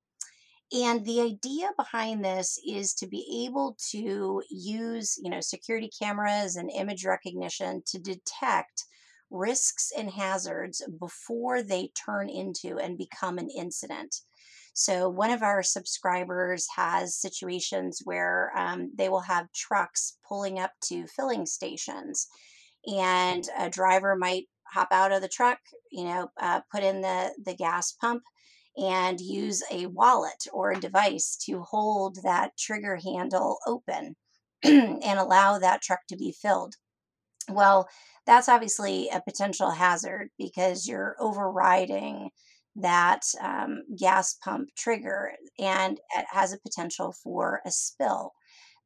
And 0.73 1.05
the 1.05 1.21
idea 1.21 1.71
behind 1.77 2.25
this 2.25 2.59
is 2.65 2.95
to 2.95 3.09
be 3.09 3.45
able 3.47 3.77
to 3.91 4.43
use, 4.49 5.19
you 5.21 5.29
know, 5.29 5.41
security 5.41 5.91
cameras 6.01 6.57
and 6.57 6.71
image 6.71 7.05
recognition 7.05 7.83
to 7.87 7.99
detect 7.99 8.85
risks 9.31 9.93
and 9.97 10.11
hazards 10.11 10.83
before 11.01 11.63
they 11.63 11.91
turn 12.07 12.29
into 12.29 12.79
and 12.79 12.97
become 12.97 13.39
an 13.39 13.51
incident. 13.51 14.15
So, 14.73 15.09
one 15.09 15.31
of 15.31 15.43
our 15.43 15.65
subscribers 15.65 16.69
has 16.77 17.17
situations 17.17 18.01
where 18.05 18.53
um, 18.57 18.93
they 18.97 19.09
will 19.09 19.21
have 19.21 19.53
trucks 19.53 20.19
pulling 20.29 20.61
up 20.61 20.71
to 20.85 21.09
filling 21.09 21.47
stations, 21.47 22.29
and 22.87 23.45
a 23.59 23.69
driver 23.69 24.15
might 24.15 24.45
hop 24.73 24.89
out 24.93 25.11
of 25.11 25.21
the 25.21 25.29
truck, 25.29 25.59
you 25.91 26.05
know, 26.05 26.31
uh, 26.41 26.61
put 26.73 26.85
in 26.85 27.01
the, 27.01 27.35
the 27.45 27.55
gas 27.55 27.93
pump 28.01 28.23
and 28.77 29.21
use 29.21 29.63
a 29.71 29.87
wallet 29.87 30.47
or 30.53 30.73
a 30.73 30.81
device 30.81 31.37
to 31.47 31.63
hold 31.63 32.19
that 32.23 32.57
trigger 32.57 32.97
handle 32.97 33.59
open 33.67 34.17
and 34.63 35.19
allow 35.19 35.59
that 35.59 35.83
truck 35.83 36.01
to 36.09 36.17
be 36.17 36.33
filled. 36.33 36.77
Well, 37.49 37.89
that's 38.27 38.49
obviously 38.49 39.09
a 39.09 39.21
potential 39.21 39.71
hazard 39.71 40.31
because 40.39 40.87
you're 40.87 41.17
overriding 41.19 42.31
that 42.77 43.23
um, 43.41 43.83
gas 43.99 44.35
pump 44.35 44.69
trigger 44.77 45.33
and 45.59 45.99
it 46.17 46.27
has 46.31 46.53
a 46.53 46.61
potential 46.61 47.13
for 47.13 47.61
a 47.67 47.71
spill 47.71 48.33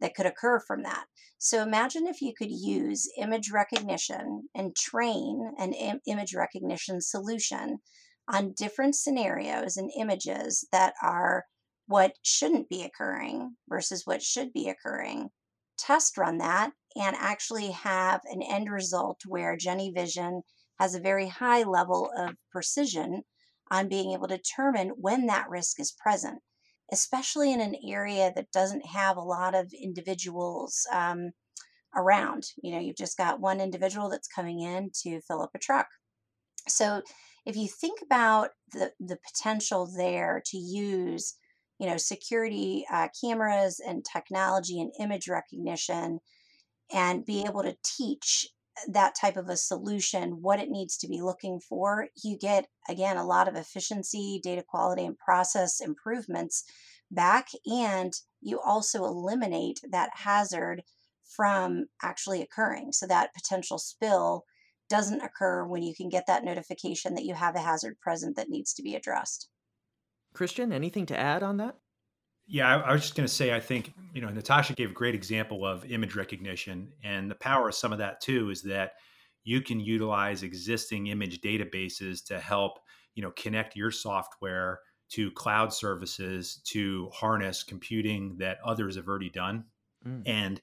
that 0.01 0.15
could 0.15 0.27
occur 0.27 0.61
from 0.61 0.83
that. 0.83 1.05
So 1.39 1.63
imagine 1.63 2.07
if 2.07 2.23
you 2.23 2.33
could 2.37 2.51
use 2.51 3.09
image 3.19 3.51
recognition 3.51 4.49
and 4.55 4.75
train 4.75 5.53
an 5.59 5.73
Im- 5.75 6.01
image 6.07 6.35
recognition 6.35 7.01
solution 7.01 7.79
on 8.29 8.55
different 8.57 8.95
scenarios 8.95 9.77
and 9.77 9.91
images 9.99 10.67
that 10.73 10.95
are 11.03 11.45
what 11.87 12.13
shouldn't 12.23 12.69
be 12.69 12.83
occurring 12.83 13.57
versus 13.69 14.03
what 14.05 14.23
should 14.23 14.53
be 14.53 14.69
occurring. 14.69 15.29
Test 15.77 16.17
run 16.17 16.39
that 16.39 16.73
and 16.97 17.17
actually 17.19 17.71
have 17.73 18.21
an 18.25 18.43
end 18.43 18.71
result 18.71 19.21
where 19.27 19.57
Jenny 19.57 19.93
Vision 19.95 20.43
has 20.79 20.95
a 20.95 21.01
very 21.01 21.29
high 21.29 21.63
level 21.63 22.11
of 22.17 22.37
precision 22.51 23.23
on 23.71 23.89
being 23.89 24.13
able 24.13 24.29
to 24.29 24.37
determine 24.37 24.91
when 24.97 25.27
that 25.27 25.49
risk 25.49 25.81
is 25.81 25.95
present, 26.03 26.41
especially 26.93 27.53
in 27.53 27.61
an 27.61 27.75
area 27.87 28.33
that 28.35 28.51
doesn't 28.53 28.87
have 28.87 29.17
a 29.17 29.23
lot 29.23 29.55
of 29.55 29.73
individuals 29.81 30.87
um, 30.93 31.31
around. 31.97 32.45
You 32.63 32.73
know, 32.73 32.81
you've 32.81 32.97
just 32.97 33.17
got 33.17 33.41
one 33.41 33.61
individual 33.61 34.09
that's 34.09 34.29
coming 34.29 34.61
in 34.61 34.91
to 35.03 35.21
fill 35.23 35.43
up 35.43 35.51
a 35.55 35.59
truck. 35.59 35.87
So 36.69 37.03
if 37.47 37.57
you 37.57 37.69
think 37.69 38.01
about 38.03 38.51
the, 38.73 38.93
the 39.01 39.19
potential 39.27 39.91
there 39.97 40.43
to 40.47 40.57
use 40.57 41.35
you 41.79 41.89
know 41.89 41.97
security 41.97 42.85
uh, 42.91 43.09
cameras 43.21 43.81
and 43.85 44.05
technology 44.05 44.81
and 44.81 44.93
image 45.01 45.29
recognition 45.29 46.21
and 46.93 47.25
be 47.25 47.45
able 47.45 47.63
to 47.63 47.77
teach 47.85 48.49
that 48.89 49.15
type 49.21 49.37
of 49.37 49.49
a 49.49 49.57
solution 49.57 50.43
what 50.43 50.59
it 50.59 50.69
needs 50.69 50.97
to 50.97 51.09
be 51.09 51.21
looking 51.21 51.61
for 51.61 52.09
you 52.23 52.37
get 52.37 52.67
again 52.89 53.17
a 53.17 53.27
lot 53.27 53.49
of 53.49 53.55
efficiency 53.55 54.41
data 54.43 54.65
quality 54.67 55.05
and 55.05 55.19
process 55.19 55.81
improvements 55.81 56.65
back 57.11 57.49
and 57.67 58.15
you 58.41 58.61
also 58.61 59.05
eliminate 59.05 59.81
that 59.91 60.11
hazard 60.15 60.83
from 61.25 61.87
actually 62.03 62.43
occurring. 62.43 62.93
So 62.93 63.07
that 63.07 63.35
potential 63.35 63.79
spill 63.79 64.45
doesn't 64.89 65.23
occur 65.23 65.65
when 65.65 65.83
you 65.83 65.95
can 65.95 66.09
get 66.09 66.27
that 66.27 66.45
notification 66.45 67.15
that 67.15 67.25
you 67.25 67.35
have 67.35 67.57
a 67.57 67.61
hazard 67.61 67.99
present 68.01 68.37
that 68.37 68.49
needs 68.49 68.75
to 68.75 68.83
be 68.83 68.95
addressed. 68.95 69.49
Christian, 70.35 70.73
anything 70.73 71.07
to 71.07 71.19
add 71.19 71.43
on 71.43 71.57
that? 71.59 71.77
Yeah, 72.47 72.77
I, 72.77 72.81
I 72.81 72.93
was 72.93 73.03
just 73.03 73.15
going 73.15 73.27
to 73.27 73.33
say, 73.33 73.55
I 73.55 73.61
think, 73.61 73.93
you 74.13 74.21
know, 74.21 74.29
Natasha 74.29 74.75
gave 74.75 74.91
a 74.91 74.95
great 74.95 75.15
example 75.15 75.65
of 75.65 75.91
image 75.91 76.15
recognition. 76.15 76.93
And 77.03 77.31
the 77.31 77.37
power 77.37 77.69
of 77.69 77.75
some 77.75 77.93
of 77.93 77.99
that, 77.99 78.21
too, 78.21 78.51
is 78.51 78.63
that 78.63 78.93
you 79.45 79.61
can 79.61 79.81
utilize 79.81 80.43
existing 80.43 81.07
image 81.07 81.41
databases 81.41 82.25
to 82.27 82.39
help, 82.39 82.79
you 83.15 83.23
know, 83.23 83.31
connect 83.31 83.77
your 83.77 83.91
software 83.91 84.81
to 85.11 85.31
cloud 85.33 85.73
services 85.73 86.61
to 86.65 87.09
harness 87.13 87.63
computing 87.63 88.37
that 88.39 88.59
others 88.65 88.97
have 88.97 89.07
already 89.07 89.31
done. 89.31 89.65
Mm. 90.07 90.23
And, 90.27 90.61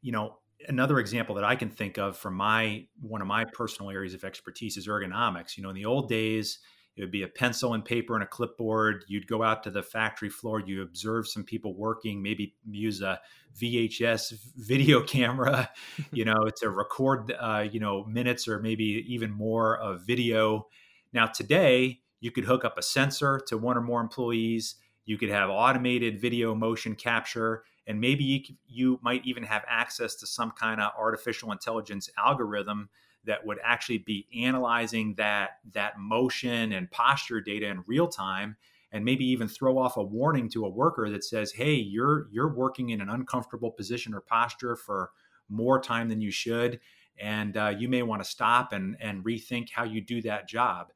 you 0.00 0.12
know, 0.12 0.38
another 0.66 0.98
example 0.98 1.34
that 1.36 1.44
I 1.44 1.54
can 1.54 1.70
think 1.70 1.98
of 1.98 2.16
from 2.16 2.34
my 2.34 2.86
one 3.00 3.20
of 3.20 3.28
my 3.28 3.44
personal 3.44 3.90
areas 3.90 4.14
of 4.14 4.24
expertise 4.24 4.76
is 4.76 4.88
ergonomics. 4.88 5.56
You 5.56 5.62
know, 5.62 5.68
in 5.70 5.76
the 5.76 5.84
old 5.84 6.08
days, 6.08 6.58
it 6.98 7.02
would 7.02 7.12
be 7.12 7.22
a 7.22 7.28
pencil 7.28 7.74
and 7.74 7.84
paper 7.84 8.14
and 8.14 8.24
a 8.24 8.26
clipboard. 8.26 9.04
You'd 9.06 9.28
go 9.28 9.44
out 9.44 9.62
to 9.62 9.70
the 9.70 9.84
factory 9.84 10.28
floor, 10.28 10.60
you 10.60 10.82
observe 10.82 11.28
some 11.28 11.44
people 11.44 11.76
working, 11.76 12.20
maybe 12.20 12.56
use 12.68 13.02
a 13.02 13.20
VHS 13.56 14.34
video 14.56 15.00
camera, 15.06 15.70
you 16.12 16.24
know, 16.24 16.50
to 16.56 16.70
record, 16.70 17.32
uh, 17.38 17.64
you 17.70 17.78
know, 17.78 18.04
minutes 18.04 18.48
or 18.48 18.58
maybe 18.58 19.04
even 19.06 19.30
more 19.30 19.78
of 19.78 20.04
video. 20.04 20.66
Now, 21.12 21.26
today, 21.26 22.00
you 22.20 22.32
could 22.32 22.44
hook 22.44 22.64
up 22.64 22.76
a 22.76 22.82
sensor 22.82 23.40
to 23.46 23.56
one 23.56 23.76
or 23.76 23.80
more 23.80 24.00
employees. 24.00 24.74
You 25.04 25.18
could 25.18 25.30
have 25.30 25.50
automated 25.50 26.20
video 26.20 26.52
motion 26.52 26.96
capture, 26.96 27.62
and 27.88 28.00
maybe 28.00 28.22
you, 28.22 28.40
you 28.68 29.00
might 29.02 29.24
even 29.24 29.42
have 29.42 29.64
access 29.66 30.14
to 30.16 30.26
some 30.26 30.52
kind 30.52 30.80
of 30.80 30.92
artificial 30.96 31.50
intelligence 31.50 32.08
algorithm 32.16 32.88
that 33.24 33.44
would 33.44 33.58
actually 33.64 33.98
be 33.98 34.28
analyzing 34.36 35.14
that 35.16 35.58
that 35.72 35.98
motion 35.98 36.72
and 36.72 36.90
posture 36.92 37.40
data 37.40 37.66
in 37.66 37.82
real 37.86 38.06
time 38.06 38.56
and 38.92 39.04
maybe 39.04 39.24
even 39.24 39.48
throw 39.48 39.76
off 39.76 39.96
a 39.96 40.02
warning 40.02 40.48
to 40.48 40.64
a 40.64 40.70
worker 40.70 41.10
that 41.10 41.24
says 41.24 41.50
hey 41.52 41.74
you're 41.74 42.28
you're 42.30 42.54
working 42.54 42.90
in 42.90 43.00
an 43.00 43.08
uncomfortable 43.08 43.72
position 43.72 44.14
or 44.14 44.20
posture 44.20 44.76
for 44.76 45.10
more 45.48 45.80
time 45.80 46.08
than 46.08 46.20
you 46.20 46.30
should 46.30 46.78
and 47.20 47.56
uh, 47.56 47.74
you 47.76 47.88
may 47.88 48.02
want 48.02 48.22
to 48.22 48.28
stop 48.28 48.72
and 48.72 48.96
and 49.00 49.24
rethink 49.24 49.70
how 49.70 49.84
you 49.84 50.00
do 50.00 50.22
that 50.22 50.48
job. 50.48 50.88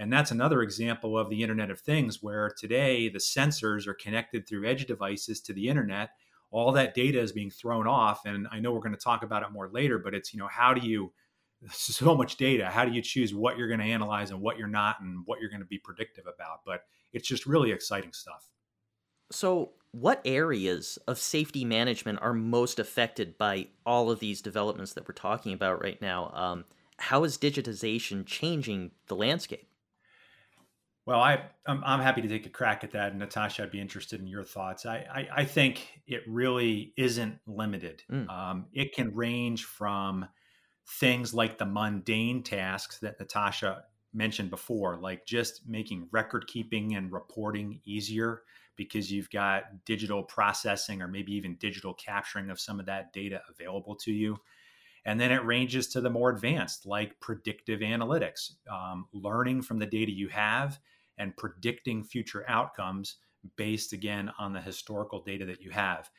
And 0.00 0.12
that's 0.12 0.30
another 0.30 0.62
example 0.62 1.18
of 1.18 1.28
the 1.28 1.42
internet 1.42 1.70
of 1.70 1.80
things 1.80 2.22
where 2.22 2.52
today 2.56 3.08
the 3.08 3.18
sensors 3.18 3.86
are 3.86 3.94
connected 3.94 4.46
through 4.46 4.66
edge 4.66 4.86
devices 4.86 5.40
to 5.42 5.52
the 5.52 5.68
internet 5.68 6.10
all 6.50 6.72
that 6.72 6.94
data 6.94 7.20
is 7.20 7.32
being 7.32 7.50
thrown 7.50 7.86
off 7.86 8.24
and 8.24 8.46
i 8.50 8.58
know 8.58 8.72
we're 8.72 8.80
going 8.80 8.94
to 8.94 9.00
talk 9.00 9.22
about 9.22 9.42
it 9.42 9.50
more 9.52 9.68
later 9.72 9.98
but 9.98 10.14
it's 10.14 10.32
you 10.32 10.38
know 10.38 10.48
how 10.48 10.72
do 10.72 10.86
you 10.86 11.12
so 11.70 12.14
much 12.14 12.36
data. 12.36 12.66
How 12.66 12.84
do 12.84 12.92
you 12.92 13.02
choose 13.02 13.34
what 13.34 13.58
you're 13.58 13.68
going 13.68 13.80
to 13.80 13.86
analyze 13.86 14.30
and 14.30 14.40
what 14.40 14.58
you're 14.58 14.68
not, 14.68 15.00
and 15.00 15.22
what 15.26 15.40
you're 15.40 15.50
going 15.50 15.60
to 15.60 15.66
be 15.66 15.78
predictive 15.78 16.24
about? 16.26 16.60
But 16.64 16.82
it's 17.12 17.26
just 17.26 17.46
really 17.46 17.72
exciting 17.72 18.12
stuff. 18.12 18.46
So, 19.30 19.72
what 19.92 20.20
areas 20.24 20.98
of 21.08 21.18
safety 21.18 21.64
management 21.64 22.20
are 22.22 22.34
most 22.34 22.78
affected 22.78 23.38
by 23.38 23.68
all 23.86 24.10
of 24.10 24.20
these 24.20 24.42
developments 24.42 24.92
that 24.92 25.08
we're 25.08 25.14
talking 25.14 25.52
about 25.52 25.82
right 25.82 26.00
now? 26.00 26.30
Um, 26.34 26.64
how 26.98 27.24
is 27.24 27.38
digitization 27.38 28.26
changing 28.26 28.90
the 29.06 29.16
landscape? 29.16 29.68
Well, 31.08 31.22
I 31.22 31.40
I'm, 31.66 31.82
I'm, 31.86 32.00
happy 32.00 32.20
to 32.20 32.28
take 32.28 32.44
a 32.44 32.50
crack 32.50 32.84
at 32.84 32.90
that, 32.90 33.12
and 33.12 33.18
Natasha, 33.18 33.62
I'd 33.62 33.70
be 33.70 33.80
interested 33.80 34.20
in 34.20 34.26
your 34.26 34.44
thoughts. 34.44 34.84
I 34.84 35.06
I, 35.10 35.28
I 35.36 35.44
think 35.46 36.02
it 36.06 36.20
really 36.28 36.92
isn't 36.98 37.38
limited. 37.46 38.02
Mm. 38.12 38.28
Um, 38.28 38.66
it 38.74 38.94
can 38.94 39.14
range 39.14 39.64
from 39.64 40.28
things 40.86 41.32
like 41.32 41.56
the 41.56 41.64
mundane 41.64 42.42
tasks 42.42 42.98
that 42.98 43.18
Natasha 43.18 43.84
mentioned 44.12 44.50
before, 44.50 44.98
like 44.98 45.24
just 45.24 45.66
making 45.66 46.08
record 46.12 46.46
keeping 46.46 46.94
and 46.94 47.10
reporting 47.10 47.80
easier 47.86 48.42
because 48.76 49.10
you've 49.10 49.30
got 49.30 49.86
digital 49.86 50.22
processing 50.22 51.00
or 51.00 51.08
maybe 51.08 51.32
even 51.32 51.54
digital 51.54 51.94
capturing 51.94 52.50
of 52.50 52.60
some 52.60 52.78
of 52.78 52.84
that 52.84 53.14
data 53.14 53.40
available 53.48 53.96
to 53.96 54.12
you. 54.12 54.36
And 55.06 55.18
then 55.18 55.32
it 55.32 55.42
ranges 55.42 55.88
to 55.88 56.02
the 56.02 56.10
more 56.10 56.28
advanced, 56.28 56.84
like 56.84 57.18
predictive 57.18 57.80
analytics, 57.80 58.52
um, 58.70 59.06
learning 59.14 59.62
from 59.62 59.78
the 59.78 59.86
data 59.86 60.12
you 60.12 60.28
have 60.28 60.78
and 61.18 61.36
predicting 61.36 62.04
future 62.04 62.44
outcomes 62.48 63.16
based 63.56 63.92
again 63.92 64.30
on 64.38 64.52
the 64.52 64.60
historical 64.60 65.22
data 65.22 65.44
that 65.46 65.62
you 65.62 65.70
have. 65.70 66.10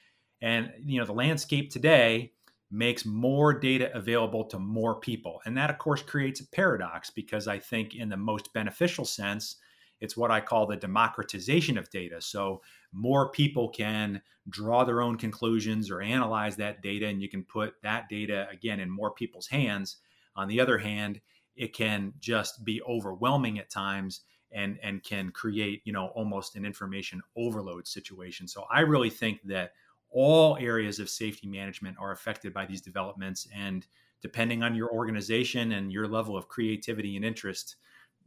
And 0.41 0.71
you 0.83 0.99
know, 0.99 1.05
the 1.05 1.13
landscape 1.13 1.69
today 1.69 2.33
makes 2.71 3.05
more 3.05 3.53
data 3.53 3.89
available 3.95 4.45
to 4.45 4.59
more 4.59 4.99
people. 4.99 5.41
And 5.45 5.57
that, 5.57 5.69
of 5.69 5.79
course, 5.79 6.01
creates 6.01 6.39
a 6.39 6.47
paradox 6.47 7.09
because 7.09 7.47
I 7.47 7.59
think, 7.59 7.95
in 7.95 8.09
the 8.09 8.17
most 8.17 8.53
beneficial 8.53 9.05
sense, 9.05 9.55
it's 9.99 10.15
what 10.15 10.31
I 10.31 10.39
call 10.39 10.65
the 10.65 10.77
democratization 10.77 11.77
of 11.77 11.89
data. 11.89 12.21
So 12.21 12.61
more 12.93 13.31
people 13.31 13.69
can 13.69 14.21
draw 14.49 14.83
their 14.83 15.01
own 15.01 15.17
conclusions 15.17 15.91
or 15.91 16.01
analyze 16.01 16.55
that 16.57 16.81
data, 16.81 17.07
and 17.07 17.21
you 17.21 17.29
can 17.29 17.43
put 17.43 17.73
that 17.83 18.07
data 18.07 18.47
again 18.51 18.79
in 18.79 18.89
more 18.89 19.11
people's 19.11 19.47
hands. 19.47 19.97
On 20.35 20.47
the 20.47 20.61
other 20.61 20.77
hand, 20.77 21.19
it 21.55 21.73
can 21.73 22.13
just 22.19 22.63
be 22.63 22.81
overwhelming 22.87 23.59
at 23.59 23.69
times 23.69 24.21
and 24.51 24.79
and 24.81 25.03
can 25.03 25.31
create 25.31 25.81
you 25.85 25.93
know 25.93 26.07
almost 26.15 26.55
an 26.55 26.65
information 26.65 27.21
overload 27.35 27.87
situation. 27.87 28.47
So 28.47 28.65
I 28.71 28.81
really 28.81 29.09
think 29.09 29.41
that 29.45 29.73
all 30.11 30.57
areas 30.57 30.99
of 30.99 31.09
safety 31.09 31.47
management 31.47 31.97
are 31.99 32.11
affected 32.11 32.53
by 32.53 32.65
these 32.65 32.81
developments. 32.81 33.47
And 33.55 33.85
depending 34.21 34.63
on 34.63 34.75
your 34.75 34.91
organization 34.91 35.73
and 35.73 35.91
your 35.91 36.07
level 36.07 36.35
of 36.35 36.47
creativity 36.47 37.15
and 37.15 37.23
interest, 37.23 37.75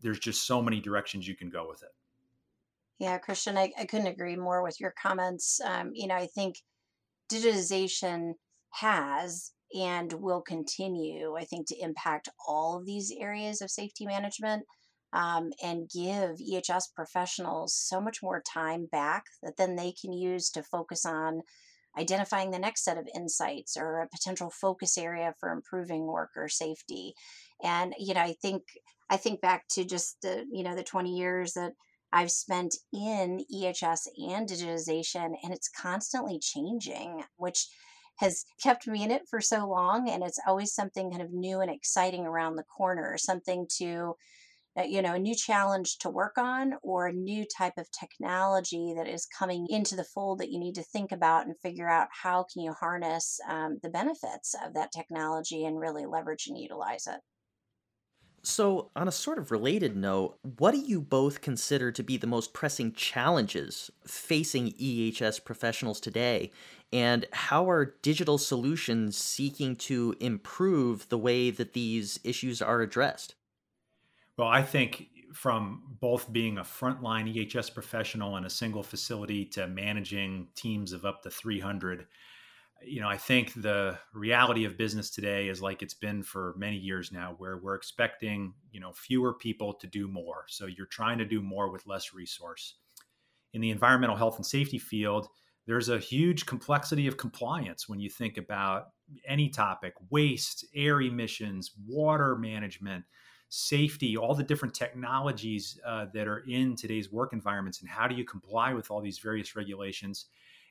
there's 0.01 0.19
just 0.19 0.47
so 0.47 0.63
many 0.63 0.81
directions 0.81 1.27
you 1.27 1.37
can 1.37 1.51
go 1.51 1.69
with 1.69 1.83
it. 1.83 1.91
Yeah, 2.99 3.19
Christian, 3.19 3.59
I, 3.59 3.73
I 3.79 3.85
couldn't 3.85 4.07
agree 4.07 4.37
more 4.37 4.63
with 4.63 4.79
your 4.81 4.95
comments. 5.01 5.61
Um, 5.65 5.91
you 5.93 6.07
know, 6.07 6.15
I 6.15 6.27
think 6.27 6.57
digitization 7.31 8.35
has 8.71 9.53
and 9.75 10.13
will 10.13 10.43
continue, 10.43 11.35
I 11.37 11.45
think, 11.45 11.67
to 11.69 11.81
impact 11.81 12.29
all 12.47 12.79
of 12.79 12.87
these 12.87 13.13
areas 13.19 13.61
of 13.61 13.71
safety 13.71 14.07
management 14.07 14.65
um, 15.13 15.51
and 15.63 15.91
give 15.91 16.39
EHS 16.39 16.85
professionals 16.95 17.75
so 17.75 18.01
much 18.01 18.23
more 18.23 18.43
time 18.43 18.87
back 18.91 19.25
that 19.43 19.57
then 19.57 19.77
they 19.77 19.93
can 19.93 20.13
use 20.13 20.51
to 20.51 20.63
focus 20.63 21.05
on 21.05 21.43
identifying 21.99 22.51
the 22.51 22.59
next 22.59 22.85
set 22.85 22.97
of 22.97 23.09
insights 23.15 23.77
or 23.77 24.01
a 24.01 24.09
potential 24.09 24.51
focus 24.51 24.97
area 24.97 25.35
for 25.39 25.51
improving 25.51 26.07
worker 26.07 26.49
safety. 26.49 27.15
And 27.63 27.95
you 27.99 28.15
know, 28.15 28.21
I 28.21 28.35
think 28.41 28.63
I 29.11 29.17
think 29.17 29.41
back 29.41 29.69
to 29.73 29.85
just 29.85 30.17
the 30.23 30.47
you 30.51 30.63
know 30.63 30.75
the 30.75 30.83
20 30.83 31.15
years 31.15 31.53
that 31.53 31.73
I've 32.13 32.31
spent 32.31 32.77
in 32.93 33.45
EHS 33.53 34.09
and 34.31 34.49
digitization, 34.49 35.35
and 35.43 35.53
it's 35.53 35.69
constantly 35.69 36.39
changing, 36.39 37.23
which 37.37 37.69
has 38.19 38.45
kept 38.63 38.87
me 38.87 39.03
in 39.03 39.11
it 39.11 39.23
for 39.29 39.41
so 39.41 39.67
long. 39.67 40.09
And 40.09 40.23
it's 40.23 40.39
always 40.47 40.75
something 40.75 41.11
kind 41.11 41.23
of 41.23 41.33
new 41.33 41.61
and 41.61 41.71
exciting 41.71 42.27
around 42.27 42.57
the 42.57 42.65
corner, 42.65 43.17
something 43.17 43.67
to 43.79 44.15
you 44.77 45.03
know 45.03 45.15
a 45.15 45.19
new 45.19 45.35
challenge 45.35 45.99
to 45.99 46.11
work 46.11 46.39
on 46.39 46.75
or 46.83 47.07
a 47.07 47.13
new 47.13 47.45
type 47.47 47.75
of 47.77 47.91
technology 47.91 48.95
that 48.97 49.07
is 49.09 49.27
coming 49.27 49.67
into 49.69 49.97
the 49.97 50.05
fold 50.05 50.39
that 50.39 50.51
you 50.51 50.59
need 50.59 50.75
to 50.75 50.83
think 50.83 51.13
about 51.13 51.47
and 51.47 51.59
figure 51.61 51.89
out 51.89 52.09
how 52.23 52.45
can 52.53 52.63
you 52.63 52.73
harness 52.73 53.39
um, 53.49 53.79
the 53.83 53.91
benefits 53.91 54.55
of 54.65 54.75
that 54.75 54.93
technology 54.93 55.65
and 55.65 55.79
really 55.79 56.07
leverage 56.07 56.47
and 56.47 56.59
utilize 56.59 57.07
it 57.07 57.21
so, 58.45 58.91
on 58.97 59.07
a 59.07 59.13
sort 59.13 59.39
of 59.39 59.53
related 59.53 59.97
note, 59.97 60.37
what 60.43 60.73
do 60.73 60.79
you 60.81 61.01
both 61.01 61.41
consider 61.41 61.93
to 61.93 62.03
be 62.03 62.17
the 62.17 62.27
most 62.27 62.53
pressing 62.53 62.93
challenges 62.93 63.89
facing 64.05 64.73
EHS 64.73 65.45
professionals 65.45 66.01
today? 66.01 66.51
And 66.93 67.27
how 67.33 67.71
are 67.71 67.95
digital 68.03 68.39
solutions 68.39 69.17
seeking 69.17 69.77
to 69.77 70.17
improve 70.19 71.09
the 71.09 71.19
way 71.19 71.51
that 71.51 71.73
these 71.73 72.19
issues 72.25 72.61
are 72.61 72.81
addressed? 72.81 73.37
Well, 74.37 74.49
I 74.49 74.63
think 74.63 75.09
from 75.35 75.97
both 76.01 76.33
being 76.33 76.59
a 76.59 76.63
frontline 76.63 77.33
EHS 77.35 77.73
professional 77.73 78.37
in 78.37 78.45
a 78.45 78.51
single 78.51 78.83
facility 78.83 79.45
to 79.47 79.67
managing 79.67 80.49
teams 80.55 80.93
of 80.93 81.05
up 81.05 81.23
to 81.23 81.31
300, 81.31 82.07
you 82.85 83.01
know, 83.01 83.09
I 83.09 83.17
think 83.17 83.55
the 83.55 83.99
reality 84.13 84.65
of 84.65 84.77
business 84.77 85.11
today 85.11 85.49
is 85.49 85.63
like 85.63 85.83
it's 85.83 85.95
been 85.95 86.23
for 86.23 86.55
many 86.57 86.77
years 86.77 87.13
now, 87.13 87.35
where 87.39 87.59
we're 87.59 87.77
expecting, 87.77 88.55
you 88.73 88.81
know, 88.81 88.93
fewer 88.93 89.35
people 89.35 89.75
to 89.75 89.87
do 89.87 90.09
more. 90.09 90.45
So 90.49 90.67
you're 90.67 90.87
trying 90.87 91.19
to 91.19 91.25
do 91.25 91.41
more 91.41 91.71
with 91.71 91.87
less 91.87 92.13
resource. 92.13 92.77
In 93.53 93.61
the 93.61 93.71
environmental 93.71 94.17
health 94.17 94.37
and 94.37 94.47
safety 94.47 94.79
field, 94.79 95.29
there's 95.67 95.91
a 95.91 95.99
huge 95.99 96.47
complexity 96.47 97.07
of 97.07 97.17
compliance 97.17 97.89
when 97.89 98.01
you 98.01 98.11
think 98.11 98.37
about 98.37 98.89
any 99.27 99.49
topic 99.49 99.95
waste, 100.11 100.65
air 100.75 101.01
emissions, 101.01 101.71
water 101.87 102.35
management 102.37 103.05
safety, 103.55 104.17
all 104.17 104.35
the 104.35 104.43
different 104.43 104.73
technologies 104.73 105.79
uh, 105.87 106.07
that 106.15 106.27
are 106.27 106.39
in 106.49 106.75
today's 106.75 107.13
work 107.13 107.35
environments, 107.35 107.83
and 107.83 107.89
how 107.89 108.09
do 108.09 108.15
you 108.15 108.25
comply 108.25 108.73
with 108.73 108.91
all 108.91 109.03
these 109.03 109.19
various 109.19 109.55
regulations? 109.55 110.25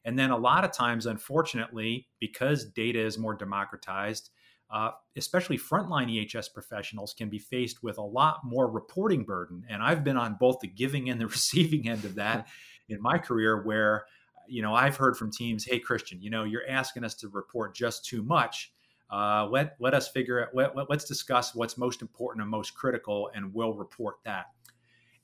And 0.04 0.17
then 0.17 0.32
a 0.32 0.38
lot 0.38 0.63
of 0.63 0.72
times, 0.72 1.06
unfortunately, 1.06 2.08
because 2.20 2.65
data 2.65 3.00
is 3.00 3.20
more 3.20 3.36
democratized, 3.36 4.32
uh, 4.72 4.89
especially 5.15 5.60
frontline 5.60 6.10
EHS 6.10 6.52
professionals 6.52 7.13
can 7.13 7.30
be 7.30 7.38
faced 7.38 7.84
with 7.84 8.00
a 8.00 8.04
lot 8.04 8.39
more 8.44 8.67
reporting 8.67 9.26
burden. 9.26 9.63
And 9.70 9.84
I've 9.84 10.04
been 10.04 10.17
on 10.17 10.38
both 10.39 10.60
the 10.60 10.67
giving 10.67 11.08
and 11.12 11.22
the 11.22 11.28
receiving 11.28 11.88
end 11.88 12.04
of 12.04 12.15
that 12.15 12.48
in 12.89 13.00
my 13.00 13.20
career, 13.20 13.62
where 13.62 14.06
you 14.48 14.63
know 14.63 14.74
I've 14.74 14.98
heard 14.98 15.15
from 15.15 15.30
teams, 15.30 15.65
"Hey, 15.65 15.78
Christian, 15.78 16.20
you 16.20 16.32
know 16.32 16.46
you're 16.46 16.67
asking 16.67 17.04
us 17.04 17.13
to 17.17 17.30
report 17.30 17.76
just 17.76 18.06
too 18.06 18.24
much." 18.24 18.74
Uh, 19.12 19.47
let 19.52 19.76
let 19.80 19.93
us 19.93 20.08
figure 20.08 20.43
out. 20.43 20.56
Let, 20.56 20.89
let's 20.89 21.06
discuss 21.06 21.54
what's 21.54 21.78
most 21.78 22.02
important 22.02 22.41
and 22.41 22.50
most 22.50 22.74
critical, 22.74 23.30
and 23.36 23.54
we'll 23.54 23.74
report 23.74 24.15
that. 24.24 24.47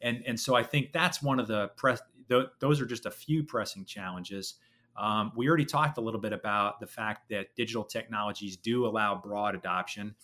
And 0.02 0.23
and 0.28 0.39
so 0.39 0.56
I 0.56 0.63
think 0.63 0.91
that's 0.91 1.23
one 1.23 1.39
of 1.39 1.47
the 1.47 1.69
press. 1.78 2.02
Th- 2.30 2.47
those 2.60 2.82
are 2.82 2.86
just 2.86 3.06
a 3.06 3.12
few 3.12 3.43
pressing 3.43 3.86
challenges. 3.86 4.56
Um, 4.97 5.32
we 5.36 5.47
already 5.47 5.65
talked 5.65 5.97
a 6.00 6.02
little 6.02 6.19
bit 6.19 6.34
about 6.34 6.80
the 6.80 6.88
fact 6.88 7.30
that 7.30 7.56
digital 7.56 7.84
technologies 7.84 8.58
do 8.58 8.86
allow 8.88 9.15
broad 9.15 9.56
adoption. 9.56 10.15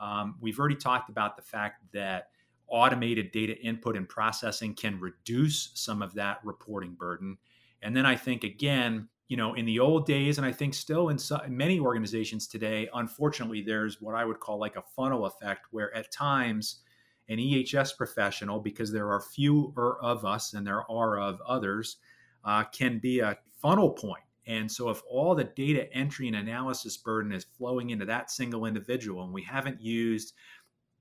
Um, 0.00 0.36
we've 0.40 0.58
already 0.58 0.76
talked 0.76 1.10
about 1.10 1.36
the 1.36 1.42
fact 1.42 1.82
that 1.92 2.28
automated 2.68 3.32
data 3.32 3.58
input 3.60 3.96
and 3.96 4.08
processing 4.08 4.74
can 4.74 4.98
reduce 4.98 5.72
some 5.74 6.02
of 6.02 6.14
that 6.14 6.38
reporting 6.44 6.94
burden. 6.94 7.36
And 7.82 7.96
then 7.96 8.06
I 8.06 8.16
think, 8.16 8.44
again, 8.44 9.08
you 9.32 9.38
know, 9.38 9.54
in 9.54 9.64
the 9.64 9.78
old 9.78 10.04
days, 10.04 10.36
and 10.36 10.46
I 10.46 10.52
think 10.52 10.74
still 10.74 11.08
in, 11.08 11.16
so, 11.16 11.40
many 11.48 11.80
organizations 11.80 12.46
today, 12.46 12.86
unfortunately, 12.92 13.62
there's 13.62 13.98
what 13.98 14.14
I 14.14 14.26
would 14.26 14.40
call 14.40 14.58
like 14.58 14.76
a 14.76 14.82
funnel 14.94 15.24
effect, 15.24 15.68
where 15.70 15.96
at 15.96 16.12
times 16.12 16.80
an 17.30 17.38
EHS 17.38 17.96
professional, 17.96 18.60
because 18.60 18.92
there 18.92 19.08
are 19.08 19.22
fewer 19.22 19.98
of 20.02 20.26
us 20.26 20.52
and 20.52 20.66
there 20.66 20.82
are 20.90 21.18
of 21.18 21.40
others, 21.46 21.96
uh, 22.44 22.64
can 22.64 22.98
be 22.98 23.20
a 23.20 23.38
funnel 23.62 23.88
point. 23.88 24.22
And 24.46 24.70
so, 24.70 24.90
if 24.90 25.00
all 25.08 25.34
the 25.34 25.44
data 25.44 25.90
entry 25.94 26.26
and 26.26 26.36
analysis 26.36 26.98
burden 26.98 27.32
is 27.32 27.46
flowing 27.56 27.88
into 27.88 28.04
that 28.04 28.30
single 28.30 28.66
individual, 28.66 29.24
and 29.24 29.32
we 29.32 29.44
haven't 29.44 29.80
used 29.80 30.34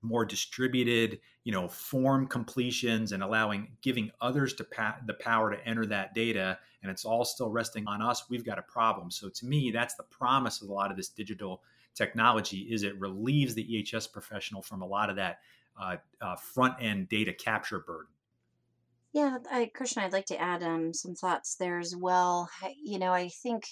more 0.02 0.24
distributed, 0.24 1.20
you 1.44 1.52
know, 1.52 1.68
form 1.68 2.28
completions 2.28 3.12
and 3.12 3.24
allowing 3.24 3.76
giving 3.82 4.10
others 4.22 4.54
to 4.54 4.64
pa- 4.64 5.00
the 5.06 5.16
power 5.16 5.52
to 5.52 5.68
enter 5.68 5.86
that 5.86 6.16
data, 6.16 6.60
and 6.82 6.92
it's 6.92 7.06
all 7.06 7.24
still 7.24 7.50
resting 7.50 7.88
on 7.88 8.02
us, 8.02 8.30
we've 8.30 8.46
got 8.46 8.60
a 8.60 8.64
problem. 8.64 9.12
So 9.12 9.30
to 9.30 9.46
me, 9.46 9.72
that's 9.72 9.96
the 9.96 10.04
promise 10.04 10.62
of 10.62 10.70
a 10.70 10.74
lot 10.74 10.92
of 10.92 10.98
this 10.98 11.10
digital 11.10 11.62
technology 11.94 12.68
is 12.72 12.84
it 12.84 13.00
relieves 13.00 13.54
the 13.54 13.64
EHS 13.64 14.12
professional 14.12 14.62
from 14.62 14.82
a 14.82 14.88
lot 14.88 15.10
of 15.10 15.16
that 15.18 15.40
uh, 15.80 15.98
uh, 16.22 16.36
front 16.36 16.76
end 16.80 17.10
data 17.10 17.34
capture 17.34 17.80
burden. 17.80 18.12
Yeah, 19.14 19.40
I, 19.52 19.70
Christian, 19.74 20.04
I'd 20.04 20.14
like 20.14 20.28
to 20.28 20.42
add 20.42 20.64
um, 20.64 20.94
some 20.94 21.16
thoughts 21.16 21.56
there 21.56 21.80
as 21.80 21.96
well. 21.96 22.50
You 22.82 22.98
know, 22.98 23.12
I 23.12 23.28
think 23.28 23.66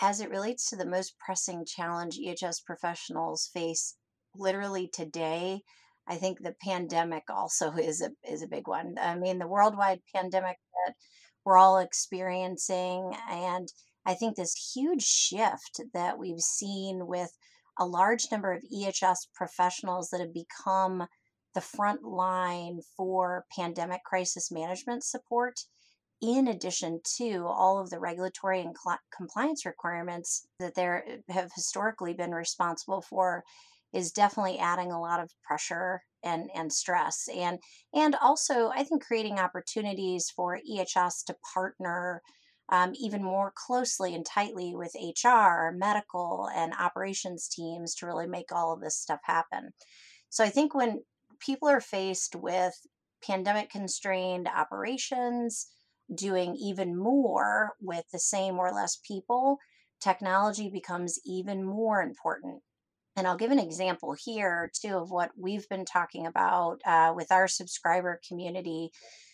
as 0.00 0.20
it 0.20 0.30
relates 0.30 0.70
to 0.70 0.76
the 0.76 0.86
most 0.86 1.18
pressing 1.18 1.64
challenge 1.66 2.18
EHS 2.18 2.64
professionals 2.64 3.50
face 3.52 3.96
literally 4.34 4.88
today, 4.88 5.62
I 6.06 6.16
think 6.16 6.40
the 6.40 6.54
pandemic 6.62 7.24
also 7.28 7.72
is 7.76 8.00
a 8.00 8.10
is 8.28 8.42
a 8.42 8.48
big 8.48 8.66
one. 8.66 8.96
I 9.00 9.16
mean, 9.16 9.38
the 9.38 9.46
worldwide 9.46 10.00
pandemic 10.14 10.56
that 10.86 10.94
we're 11.44 11.58
all 11.58 11.78
experiencing, 11.78 13.12
and 13.30 13.68
I 14.06 14.14
think 14.14 14.36
this 14.36 14.72
huge 14.74 15.02
shift 15.02 15.80
that 15.92 16.18
we've 16.18 16.40
seen 16.40 17.06
with 17.06 17.30
a 17.78 17.86
large 17.86 18.30
number 18.30 18.52
of 18.52 18.62
EHS 18.72 19.26
professionals 19.34 20.10
that 20.10 20.20
have 20.20 20.34
become 20.34 21.06
the 21.54 21.60
front 21.60 22.02
line 22.02 22.80
for 22.96 23.44
pandemic 23.56 24.02
crisis 24.04 24.50
management 24.50 25.04
support 25.04 25.60
in 26.20 26.48
addition 26.48 27.00
to 27.16 27.46
all 27.46 27.78
of 27.78 27.90
the 27.90 27.98
regulatory 27.98 28.60
and 28.60 28.76
cl- 28.76 28.98
compliance 29.16 29.66
requirements 29.66 30.46
that 30.58 30.74
they 30.74 31.00
have 31.28 31.50
historically 31.54 32.14
been 32.14 32.32
responsible 32.32 33.02
for 33.02 33.44
is 33.92 34.10
definitely 34.10 34.58
adding 34.58 34.90
a 34.90 35.00
lot 35.00 35.20
of 35.20 35.30
pressure 35.42 36.02
and, 36.24 36.50
and 36.54 36.72
stress 36.72 37.28
and 37.34 37.58
and 37.92 38.16
also 38.20 38.68
I 38.68 38.84
think 38.84 39.04
creating 39.04 39.38
opportunities 39.38 40.30
for 40.34 40.58
EHS 40.68 41.24
to 41.26 41.36
partner 41.54 42.22
um, 42.70 42.92
even 42.98 43.22
more 43.22 43.52
closely 43.54 44.14
and 44.14 44.24
tightly 44.24 44.74
with 44.74 44.94
HR, 44.94 45.70
medical, 45.76 46.48
and 46.54 46.72
operations 46.78 47.48
teams 47.48 47.94
to 47.96 48.06
really 48.06 48.26
make 48.26 48.52
all 48.52 48.72
of 48.72 48.80
this 48.80 48.96
stuff 48.96 49.20
happen. 49.24 49.72
So 50.30 50.42
I 50.42 50.48
think 50.48 50.74
when 50.74 51.02
people 51.40 51.68
are 51.68 51.80
faced 51.80 52.34
with 52.34 52.74
pandemic 53.22 53.70
constrained 53.70 54.48
operations, 54.48 55.66
doing 56.14 56.56
even 56.56 56.96
more 56.96 57.72
with 57.80 58.04
the 58.12 58.18
same 58.18 58.58
or 58.58 58.72
less 58.72 58.98
people, 59.06 59.58
technology 60.00 60.70
becomes 60.70 61.18
even 61.24 61.64
more 61.64 62.02
important. 62.02 62.62
And 63.16 63.26
I'll 63.26 63.36
give 63.36 63.52
an 63.52 63.60
example 63.60 64.14
here, 64.18 64.70
too, 64.74 64.96
of 64.96 65.10
what 65.10 65.30
we've 65.38 65.68
been 65.68 65.84
talking 65.84 66.26
about 66.26 66.80
uh, 66.84 67.12
with 67.14 67.30
our 67.30 67.46
subscriber 67.46 68.20
community, 68.26 68.90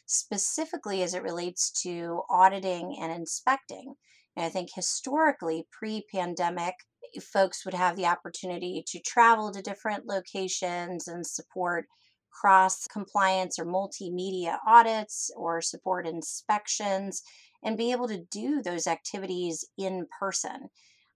specifically 0.06 1.02
as 1.02 1.14
it 1.14 1.22
relates 1.22 1.70
to 1.82 2.22
auditing 2.28 2.98
and 3.00 3.10
inspecting. 3.10 3.94
And 4.36 4.44
I 4.44 4.50
think 4.50 4.68
historically, 4.74 5.66
pre 5.72 6.04
pandemic, 6.12 6.74
folks 7.32 7.64
would 7.64 7.74
have 7.74 7.96
the 7.96 8.06
opportunity 8.06 8.84
to 8.88 9.00
travel 9.00 9.50
to 9.50 9.62
different 9.62 10.06
locations 10.06 11.08
and 11.08 11.26
support 11.26 11.86
cross 12.30 12.86
compliance 12.86 13.58
or 13.58 13.64
multimedia 13.64 14.58
audits 14.66 15.30
or 15.36 15.60
support 15.60 16.06
inspections 16.06 17.22
and 17.62 17.76
be 17.76 17.92
able 17.92 18.08
to 18.08 18.24
do 18.30 18.62
those 18.62 18.86
activities 18.86 19.64
in 19.76 20.06
person. 20.18 20.68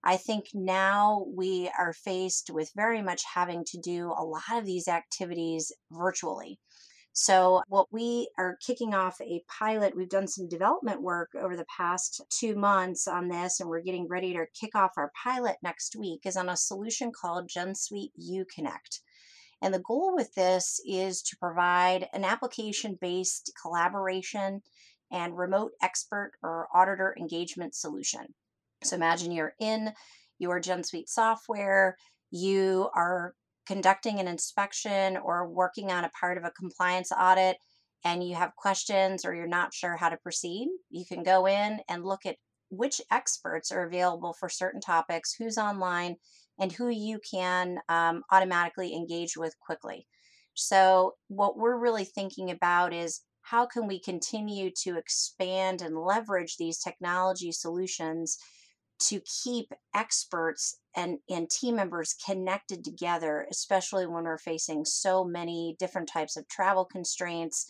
I 0.07 0.17
think 0.17 0.49
now 0.53 1.25
we 1.35 1.71
are 1.79 1.91
faced 1.91 2.51
with 2.51 2.71
very 2.75 3.01
much 3.01 3.23
having 3.33 3.65
to 3.65 3.79
do 3.79 4.13
a 4.15 4.23
lot 4.23 4.43
of 4.51 4.65
these 4.65 4.87
activities 4.87 5.71
virtually. 5.91 6.59
So, 7.11 7.63
what 7.69 7.91
we 7.91 8.29
are 8.37 8.57
kicking 8.63 8.93
off 8.93 9.19
a 9.21 9.41
pilot, 9.47 9.95
we've 9.95 10.09
done 10.09 10.27
some 10.27 10.47
development 10.47 11.01
work 11.01 11.31
over 11.33 11.55
the 11.55 11.65
past 11.75 12.21
two 12.29 12.55
months 12.55 13.07
on 13.07 13.29
this, 13.29 13.59
and 13.59 13.69
we're 13.69 13.81
getting 13.81 14.07
ready 14.07 14.33
to 14.33 14.45
kick 14.53 14.75
off 14.75 14.91
our 14.97 15.11
pilot 15.23 15.55
next 15.63 15.95
week, 15.95 16.25
is 16.25 16.37
on 16.37 16.49
a 16.49 16.57
solution 16.57 17.11
called 17.11 17.49
GenSuite 17.49 18.11
UConnect. 18.19 18.99
And 19.61 19.73
the 19.73 19.79
goal 19.79 20.13
with 20.13 20.33
this 20.35 20.79
is 20.85 21.23
to 21.23 21.37
provide 21.37 22.09
an 22.13 22.25
application 22.25 22.97
based 23.01 23.51
collaboration 23.59 24.61
and 25.09 25.37
remote 25.37 25.71
expert 25.81 26.33
or 26.43 26.67
auditor 26.75 27.15
engagement 27.17 27.73
solution. 27.73 28.35
So 28.83 28.95
imagine 28.95 29.31
you're 29.31 29.55
in 29.59 29.91
your 30.37 30.59
GenSuite 30.59 31.09
software, 31.09 31.97
you 32.31 32.89
are 32.93 33.33
conducting 33.65 34.19
an 34.19 34.27
inspection 34.27 35.17
or 35.17 35.47
working 35.47 35.91
on 35.91 36.05
a 36.05 36.11
part 36.19 36.37
of 36.37 36.43
a 36.43 36.51
compliance 36.51 37.11
audit 37.11 37.57
and 38.03 38.23
you 38.23 38.35
have 38.35 38.55
questions 38.55 39.25
or 39.25 39.33
you're 39.33 39.47
not 39.47 39.73
sure 39.73 39.95
how 39.95 40.09
to 40.09 40.17
proceed, 40.17 40.67
you 40.91 41.05
can 41.05 41.23
go 41.23 41.47
in 41.47 41.79
and 41.89 42.05
look 42.05 42.25
at 42.25 42.37
which 42.69 43.01
experts 43.11 43.71
are 43.71 43.85
available 43.85 44.33
for 44.39 44.47
certain 44.47 44.81
topics, 44.81 45.33
who's 45.33 45.57
online, 45.57 46.15
and 46.59 46.71
who 46.71 46.89
you 46.89 47.19
can 47.29 47.79
um, 47.89 48.21
automatically 48.31 48.93
engage 48.93 49.35
with 49.35 49.55
quickly. 49.59 50.07
So, 50.53 51.15
what 51.27 51.57
we're 51.57 51.77
really 51.77 52.05
thinking 52.05 52.49
about 52.51 52.93
is 52.93 53.21
how 53.41 53.65
can 53.65 53.87
we 53.87 53.99
continue 53.99 54.71
to 54.83 54.97
expand 54.97 55.81
and 55.81 55.97
leverage 55.97 56.57
these 56.57 56.79
technology 56.79 57.51
solutions 57.51 58.37
to 58.97 59.21
keep 59.43 59.71
experts 59.93 60.79
and, 60.95 61.19
and 61.29 61.49
team 61.49 61.75
members 61.75 62.15
connected 62.25 62.83
together, 62.83 63.45
especially 63.51 64.07
when 64.07 64.23
we're 64.23 64.37
facing 64.37 64.85
so 64.85 65.23
many 65.23 65.75
different 65.79 66.07
types 66.07 66.37
of 66.37 66.47
travel 66.47 66.85
constraints 66.85 67.65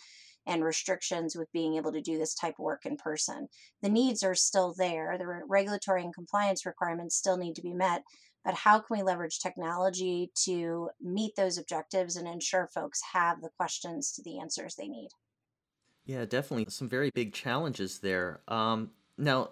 and 0.47 0.63
restrictions 0.63 1.35
with 1.35 1.51
being 1.51 1.75
able 1.75 1.91
to 1.91 2.01
do 2.01 2.17
this 2.17 2.35
type 2.35 2.55
of 2.59 2.63
work 2.63 2.85
in 2.85 2.97
person. 2.97 3.47
The 3.81 3.89
needs 3.89 4.23
are 4.23 4.35
still 4.35 4.75
there, 4.77 5.17
the 5.17 5.25
regulatory 5.47 6.03
and 6.03 6.13
compliance 6.13 6.65
requirements 6.65 7.15
still 7.15 7.37
need 7.37 7.55
to 7.55 7.63
be 7.63 7.73
met, 7.73 8.03
but 8.43 8.53
how 8.53 8.77
can 8.77 8.97
we 8.97 9.03
leverage 9.03 9.39
technology 9.39 10.31
to 10.43 10.89
meet 11.01 11.35
those 11.35 11.57
objectives 11.57 12.15
and 12.15 12.27
ensure 12.27 12.69
folks 12.73 13.01
have 13.13 13.41
the 13.41 13.49
questions 13.57 14.11
to 14.13 14.21
the 14.21 14.39
answers 14.39 14.75
they 14.75 14.87
need? 14.87 15.09
Yeah, 16.05 16.25
definitely 16.25 16.67
some 16.69 16.87
very 16.87 17.09
big 17.09 17.33
challenges 17.33 17.97
there. 17.97 18.41
Um, 18.47 18.91
now, 19.17 19.49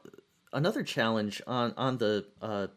another 0.53 0.83
challenge 0.83 1.41
on 1.47 1.73
on 1.77 1.97
the 1.97 2.25
uh, 2.41 2.67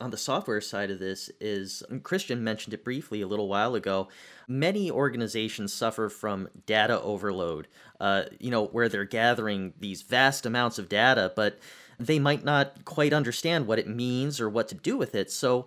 on 0.00 0.10
the 0.10 0.16
software 0.16 0.60
side 0.60 0.90
of 0.90 0.98
this 0.98 1.30
is 1.40 1.82
Christian 2.02 2.42
mentioned 2.42 2.74
it 2.74 2.84
briefly 2.84 3.22
a 3.22 3.26
little 3.28 3.48
while 3.48 3.74
ago. 3.74 4.08
Many 4.48 4.90
organizations 4.90 5.72
suffer 5.72 6.08
from 6.08 6.48
data 6.66 7.00
overload. 7.00 7.68
Uh, 8.00 8.24
you 8.40 8.50
know, 8.50 8.66
where 8.66 8.88
they're 8.88 9.04
gathering 9.04 9.72
these 9.78 10.02
vast 10.02 10.46
amounts 10.46 10.78
of 10.78 10.88
data, 10.88 11.32
but 11.36 11.58
they 11.98 12.18
might 12.18 12.44
not 12.44 12.84
quite 12.84 13.12
understand 13.12 13.66
what 13.66 13.78
it 13.78 13.88
means 13.88 14.40
or 14.40 14.48
what 14.48 14.68
to 14.68 14.74
do 14.74 14.96
with 14.96 15.14
it. 15.14 15.30
So, 15.30 15.66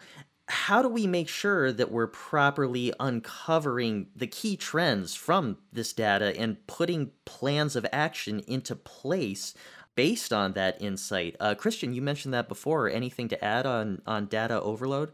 how 0.49 0.81
do 0.81 0.88
we 0.88 1.07
make 1.07 1.27
sure 1.27 1.73
that 1.73 1.91
we're 1.91 2.07
properly 2.07 2.93
uncovering 2.99 4.07
the 4.15 4.27
key 4.27 4.55
trends 4.55 5.13
from 5.13 5.57
this 5.73 5.91
data 5.91 6.38
and 6.38 6.65
putting 6.67 7.12
plans 7.25 7.75
of 7.75 7.86
action 7.91 8.39
into 8.41 8.75
place 8.75 9.53
based 9.97 10.31
on 10.31 10.53
that 10.53 10.81
insight? 10.81 11.36
Uh, 11.41 11.55
Christian, 11.55 11.93
you 11.93 12.01
mentioned 12.01 12.33
that 12.33 12.47
before. 12.47 12.88
Anything 12.88 13.27
to 13.29 13.43
add 13.43 13.65
on 13.65 14.01
on 14.05 14.27
data 14.27 14.62
overload? 14.62 15.12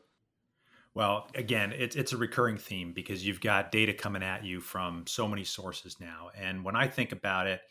Well, 0.93 1.27
again, 1.33 1.73
it's 1.75 1.95
it's 1.95 2.13
a 2.13 2.17
recurring 2.17 2.57
theme 2.57 2.93
because 2.93 3.25
you've 3.25 3.41
got 3.41 3.71
data 3.71 3.93
coming 3.93 4.21
at 4.21 4.43
you 4.43 4.59
from 4.59 5.07
so 5.07 5.27
many 5.27 5.43
sources 5.43 5.99
now. 5.99 6.29
And 6.37 6.63
when 6.63 6.75
I 6.75 6.87
think 6.87 7.11
about 7.11 7.47
it, 7.47 7.61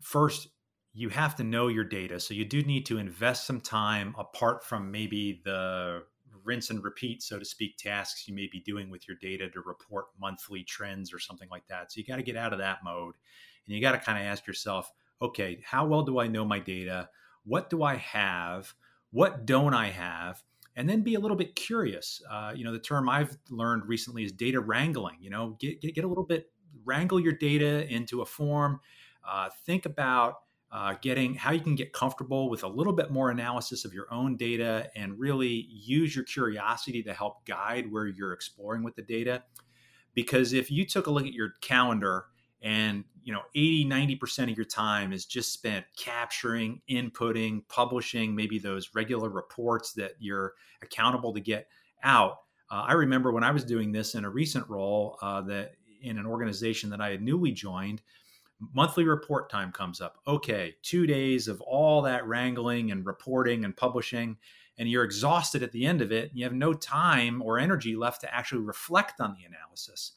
first 0.00 0.48
you 0.94 1.08
have 1.08 1.36
to 1.36 1.44
know 1.44 1.68
your 1.68 1.84
data. 1.84 2.20
So 2.20 2.34
you 2.34 2.44
do 2.44 2.62
need 2.62 2.86
to 2.86 2.98
invest 2.98 3.46
some 3.46 3.60
time 3.60 4.14
apart 4.18 4.64
from 4.64 4.90
maybe 4.90 5.40
the 5.44 6.04
rinse 6.44 6.70
and 6.70 6.84
repeat, 6.84 7.22
so 7.22 7.38
to 7.38 7.44
speak, 7.44 7.78
tasks 7.78 8.28
you 8.28 8.34
may 8.34 8.48
be 8.50 8.60
doing 8.60 8.90
with 8.90 9.08
your 9.08 9.16
data 9.20 9.48
to 9.48 9.60
report 9.62 10.06
monthly 10.20 10.64
trends 10.64 11.12
or 11.12 11.18
something 11.18 11.48
like 11.50 11.66
that. 11.68 11.90
So 11.90 11.98
you 11.98 12.06
got 12.06 12.16
to 12.16 12.22
get 12.22 12.36
out 12.36 12.52
of 12.52 12.58
that 12.58 12.84
mode 12.84 13.14
and 13.66 13.74
you 13.74 13.80
got 13.80 13.92
to 13.92 13.98
kind 13.98 14.18
of 14.18 14.24
ask 14.24 14.46
yourself, 14.46 14.90
okay, 15.22 15.60
how 15.64 15.86
well 15.86 16.02
do 16.02 16.18
I 16.18 16.26
know 16.26 16.44
my 16.44 16.58
data? 16.58 17.08
What 17.44 17.70
do 17.70 17.82
I 17.82 17.96
have? 17.96 18.74
What 19.10 19.46
don't 19.46 19.74
I 19.74 19.90
have? 19.90 20.42
and 20.76 20.88
then 20.88 21.02
be 21.02 21.14
a 21.14 21.20
little 21.20 21.36
bit 21.36 21.54
curious. 21.54 22.22
Uh, 22.30 22.52
you 22.54 22.64
know, 22.64 22.72
the 22.72 22.78
term 22.78 23.08
I've 23.08 23.36
learned 23.50 23.86
recently 23.86 24.24
is 24.24 24.32
data 24.32 24.60
wrangling. 24.60 25.16
You 25.20 25.30
know, 25.30 25.56
get, 25.60 25.80
get, 25.80 25.94
get 25.94 26.04
a 26.04 26.08
little 26.08 26.24
bit, 26.24 26.50
wrangle 26.84 27.20
your 27.20 27.32
data 27.32 27.86
into 27.92 28.22
a 28.22 28.26
form. 28.26 28.80
Uh, 29.26 29.50
think 29.66 29.86
about 29.86 30.36
uh, 30.70 30.94
getting 31.02 31.34
how 31.34 31.52
you 31.52 31.60
can 31.60 31.74
get 31.74 31.92
comfortable 31.92 32.48
with 32.48 32.62
a 32.62 32.68
little 32.68 32.94
bit 32.94 33.10
more 33.10 33.30
analysis 33.30 33.84
of 33.84 33.92
your 33.92 34.12
own 34.12 34.36
data 34.36 34.88
and 34.96 35.18
really 35.18 35.68
use 35.70 36.16
your 36.16 36.24
curiosity 36.24 37.02
to 37.02 37.12
help 37.12 37.44
guide 37.46 37.92
where 37.92 38.06
you're 38.06 38.32
exploring 38.32 38.82
with 38.82 38.96
the 38.96 39.02
data. 39.02 39.42
Because 40.14 40.54
if 40.54 40.70
you 40.70 40.86
took 40.86 41.06
a 41.06 41.10
look 41.10 41.26
at 41.26 41.34
your 41.34 41.52
calendar 41.60 42.26
and 42.62 43.04
you 43.24 43.32
know 43.32 43.42
80 43.54 43.86
90% 43.86 44.50
of 44.50 44.56
your 44.56 44.64
time 44.64 45.12
is 45.12 45.26
just 45.26 45.52
spent 45.52 45.84
capturing 45.96 46.80
inputting 46.90 47.62
publishing 47.68 48.34
maybe 48.34 48.58
those 48.58 48.90
regular 48.94 49.28
reports 49.28 49.92
that 49.94 50.12
you're 50.18 50.54
accountable 50.82 51.32
to 51.34 51.40
get 51.40 51.68
out. 52.02 52.38
Uh, 52.70 52.84
i 52.88 52.92
remember 52.92 53.32
when 53.32 53.44
i 53.44 53.50
was 53.50 53.64
doing 53.64 53.92
this 53.92 54.14
in 54.14 54.24
a 54.24 54.30
recent 54.30 54.68
role 54.68 55.18
uh, 55.22 55.40
that 55.42 55.72
in 56.02 56.18
an 56.18 56.26
organization 56.26 56.90
that 56.90 57.00
i 57.00 57.10
had 57.10 57.22
newly 57.22 57.52
joined 57.52 58.02
monthly 58.74 59.04
report 59.04 59.50
time 59.50 59.72
comes 59.72 60.00
up. 60.00 60.18
Okay 60.26 60.76
two 60.82 61.06
days 61.06 61.48
of 61.48 61.60
all 61.62 62.02
that 62.02 62.26
wrangling 62.26 62.90
and 62.90 63.04
reporting 63.04 63.64
and 63.64 63.76
publishing 63.76 64.36
and 64.78 64.88
you're 64.88 65.04
exhausted 65.04 65.62
at 65.62 65.72
the 65.72 65.84
end 65.84 66.00
of 66.00 66.12
it 66.12 66.30
you 66.32 66.44
have 66.44 66.54
no 66.54 66.72
time 66.72 67.42
or 67.42 67.58
energy 67.58 67.94
left 67.94 68.20
to 68.22 68.34
actually 68.34 68.62
reflect 68.62 69.20
on 69.20 69.34
the 69.34 69.44
analysis 69.44 70.12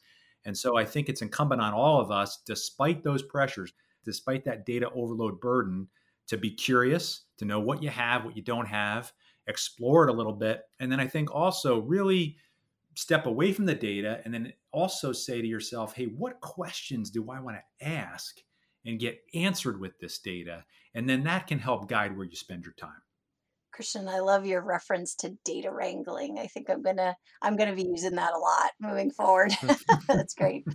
and 0.46 0.56
so 0.56 0.78
I 0.78 0.84
think 0.84 1.08
it's 1.08 1.22
incumbent 1.22 1.60
on 1.60 1.74
all 1.74 2.00
of 2.00 2.10
us, 2.10 2.38
despite 2.46 3.02
those 3.02 3.22
pressures, 3.22 3.72
despite 4.04 4.44
that 4.44 4.64
data 4.64 4.88
overload 4.94 5.40
burden, 5.40 5.88
to 6.28 6.38
be 6.38 6.50
curious, 6.50 7.22
to 7.38 7.44
know 7.44 7.60
what 7.60 7.82
you 7.82 7.90
have, 7.90 8.24
what 8.24 8.36
you 8.36 8.42
don't 8.42 8.66
have, 8.66 9.12
explore 9.48 10.08
it 10.08 10.10
a 10.10 10.16
little 10.16 10.32
bit. 10.32 10.62
And 10.80 10.90
then 10.90 11.00
I 11.00 11.06
think 11.06 11.34
also 11.34 11.80
really 11.80 12.36
step 12.94 13.26
away 13.26 13.52
from 13.52 13.66
the 13.66 13.74
data 13.74 14.20
and 14.24 14.32
then 14.32 14.52
also 14.72 15.12
say 15.12 15.40
to 15.40 15.46
yourself, 15.46 15.94
hey, 15.94 16.06
what 16.06 16.40
questions 16.40 17.10
do 17.10 17.30
I 17.30 17.40
want 17.40 17.56
to 17.56 17.86
ask 17.86 18.40
and 18.84 18.98
get 18.98 19.20
answered 19.34 19.80
with 19.80 19.98
this 19.98 20.18
data? 20.18 20.64
And 20.94 21.08
then 21.08 21.24
that 21.24 21.46
can 21.46 21.58
help 21.58 21.88
guide 21.88 22.16
where 22.16 22.26
you 22.26 22.36
spend 22.36 22.64
your 22.64 22.74
time. 22.74 23.02
Christian, 23.76 24.08
I 24.08 24.20
love 24.20 24.46
your 24.46 24.62
reference 24.62 25.14
to 25.16 25.36
data 25.44 25.70
wrangling. 25.70 26.38
I 26.38 26.46
think 26.46 26.70
I'm 26.70 26.82
gonna 26.82 27.14
I'm 27.42 27.56
gonna 27.56 27.74
be 27.74 27.84
using 27.84 28.16
that 28.16 28.32
a 28.32 28.38
lot 28.38 28.70
moving 28.80 29.10
forward. 29.10 29.52
That's 30.08 30.34
great. 30.34 30.66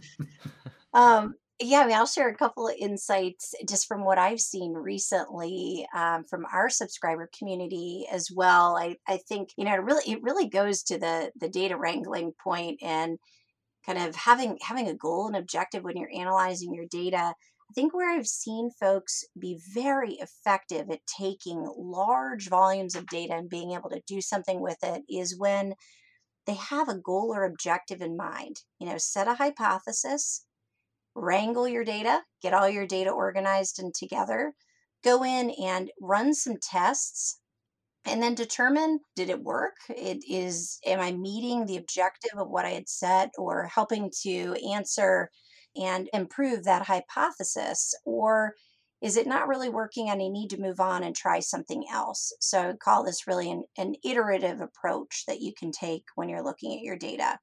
Um, 0.93 1.35
yeah, 1.61 1.79
I 1.79 1.87
mean, 1.87 1.95
I'll 1.95 2.05
share 2.05 2.27
a 2.27 2.35
couple 2.35 2.67
of 2.67 2.75
insights 2.77 3.53
just 3.65 3.87
from 3.87 4.03
what 4.03 4.17
I've 4.17 4.41
seen 4.41 4.73
recently 4.73 5.87
um, 5.95 6.25
from 6.29 6.45
our 6.51 6.69
subscriber 6.69 7.29
community 7.37 8.07
as 8.11 8.29
well. 8.29 8.75
I, 8.75 8.97
I 9.07 9.19
think 9.29 9.51
you 9.55 9.63
know 9.63 9.73
it 9.73 9.83
really 9.83 10.11
it 10.11 10.21
really 10.21 10.49
goes 10.49 10.83
to 10.83 10.97
the 10.97 11.31
the 11.39 11.47
data 11.47 11.77
wrangling 11.77 12.33
point 12.43 12.79
and 12.81 13.19
kind 13.85 13.99
of 13.99 14.15
having 14.15 14.57
having 14.61 14.87
a 14.89 14.95
goal 14.95 15.27
and 15.27 15.35
objective 15.35 15.83
when 15.83 15.95
you're 15.97 16.11
analyzing 16.13 16.73
your 16.73 16.87
data 16.91 17.33
I 17.71 17.73
think 17.73 17.93
where 17.93 18.12
I've 18.12 18.27
seen 18.27 18.69
folks 18.69 19.23
be 19.39 19.57
very 19.73 20.15
effective 20.15 20.89
at 20.89 21.07
taking 21.07 21.65
large 21.77 22.49
volumes 22.49 22.95
of 22.97 23.07
data 23.07 23.34
and 23.34 23.49
being 23.49 23.71
able 23.71 23.89
to 23.91 24.01
do 24.05 24.19
something 24.19 24.60
with 24.60 24.79
it 24.84 25.03
is 25.10 25.39
when 25.39 25.75
they 26.45 26.55
have 26.55 26.89
a 26.89 26.97
goal 26.97 27.31
or 27.34 27.45
objective 27.45 28.01
in 28.01 28.17
mind. 28.17 28.57
You 28.77 28.88
know, 28.88 28.97
set 28.97 29.29
a 29.29 29.36
hypothesis, 29.36 30.45
wrangle 31.15 31.65
your 31.65 31.86
data, 31.86 32.23
get 32.41 32.53
all 32.53 32.67
your 32.67 32.86
data 32.86 33.10
organized 33.10 33.79
and 33.79 33.93
together, 33.93 34.53
go 35.01 35.23
in 35.23 35.51
and 35.51 35.91
run 36.01 36.34
some 36.34 36.57
tests 36.62 37.39
and 38.03 38.21
then 38.21 38.36
determine 38.36 38.99
did 39.15 39.29
it 39.29 39.43
work 39.43 39.75
it 39.88 40.17
is 40.27 40.79
am 40.88 40.99
i 40.99 41.12
meeting 41.12 41.67
the 41.67 41.77
objective 41.77 42.36
of 42.36 42.49
what 42.49 42.65
i 42.65 42.71
had 42.71 42.89
set 42.89 43.29
or 43.38 43.67
helping 43.67 44.10
to 44.23 44.55
answer 44.73 45.29
and 45.75 46.10
improve 46.13 46.63
that 46.63 46.84
hypothesis? 46.84 47.93
Or 48.05 48.55
is 49.01 49.17
it 49.17 49.27
not 49.27 49.47
really 49.47 49.69
working 49.69 50.10
and 50.10 50.21
you 50.21 50.29
need 50.29 50.49
to 50.51 50.62
move 50.62 50.79
on 50.79 51.03
and 51.03 51.15
try 51.15 51.39
something 51.39 51.86
else? 51.91 52.34
So 52.39 52.69
I 52.69 52.73
call 52.73 53.03
this 53.03 53.25
really 53.27 53.49
an, 53.49 53.63
an 53.77 53.95
iterative 54.03 54.62
approach 54.62 55.23
that 55.27 55.41
you 55.41 55.53
can 55.57 55.71
take 55.71 56.03
when 56.15 56.29
you're 56.29 56.43
looking 56.43 56.73
at 56.73 56.84
your 56.84 56.97
data. 56.97 57.39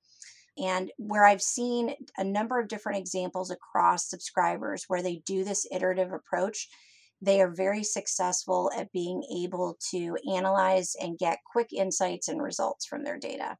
And 0.56 0.90
where 0.96 1.24
I've 1.24 1.42
seen 1.42 1.94
a 2.16 2.24
number 2.24 2.58
of 2.58 2.68
different 2.68 2.98
examples 2.98 3.50
across 3.50 4.08
subscribers 4.08 4.84
where 4.88 5.02
they 5.02 5.22
do 5.24 5.44
this 5.44 5.66
iterative 5.70 6.12
approach, 6.12 6.68
they 7.20 7.40
are 7.40 7.50
very 7.50 7.82
successful 7.82 8.70
at 8.76 8.92
being 8.92 9.22
able 9.42 9.76
to 9.90 10.16
analyze 10.32 10.94
and 11.00 11.18
get 11.18 11.38
quick 11.50 11.72
insights 11.72 12.28
and 12.28 12.42
results 12.42 12.86
from 12.86 13.04
their 13.04 13.18
data. 13.18 13.56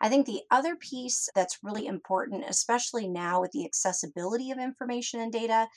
I 0.00 0.08
think 0.08 0.26
the 0.26 0.42
other 0.50 0.76
piece 0.76 1.28
that's 1.34 1.58
really 1.62 1.86
important, 1.86 2.44
especially 2.48 3.08
now 3.08 3.40
with 3.40 3.52
the 3.52 3.64
accessibility 3.64 4.50
of 4.50 4.58
information 4.58 5.20
and 5.20 5.32
data, 5.32 5.68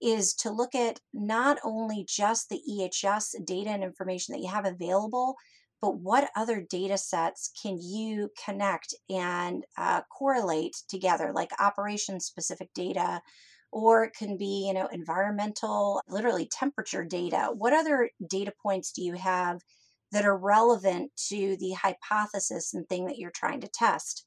is 0.00 0.34
to 0.34 0.50
look 0.50 0.74
at 0.74 1.00
not 1.12 1.58
only 1.64 2.04
just 2.08 2.48
the 2.48 2.60
EHS 2.70 3.44
data 3.44 3.70
and 3.70 3.82
information 3.82 4.32
that 4.32 4.40
you 4.40 4.48
have 4.48 4.66
available, 4.66 5.36
but 5.80 5.98
what 5.98 6.30
other 6.36 6.64
data 6.68 6.96
sets 6.96 7.50
can 7.60 7.78
you 7.80 8.30
connect 8.44 8.94
and 9.10 9.64
uh, 9.76 10.02
correlate 10.16 10.76
together, 10.88 11.32
like 11.34 11.50
operation 11.60 12.20
specific 12.20 12.72
data, 12.74 13.20
or 13.72 14.04
it 14.04 14.14
can 14.16 14.36
be, 14.36 14.66
you 14.66 14.74
know, 14.74 14.88
environmental, 14.92 16.00
literally 16.08 16.48
temperature 16.50 17.04
data. 17.04 17.50
What 17.52 17.72
other 17.72 18.10
data 18.28 18.52
points 18.62 18.92
do 18.92 19.02
you 19.02 19.14
have 19.14 19.60
that 20.12 20.24
are 20.24 20.36
relevant 20.36 21.10
to 21.28 21.56
the 21.58 21.72
hypothesis 21.72 22.74
and 22.74 22.88
thing 22.88 23.06
that 23.06 23.18
you're 23.18 23.30
trying 23.30 23.60
to 23.60 23.68
test. 23.68 24.24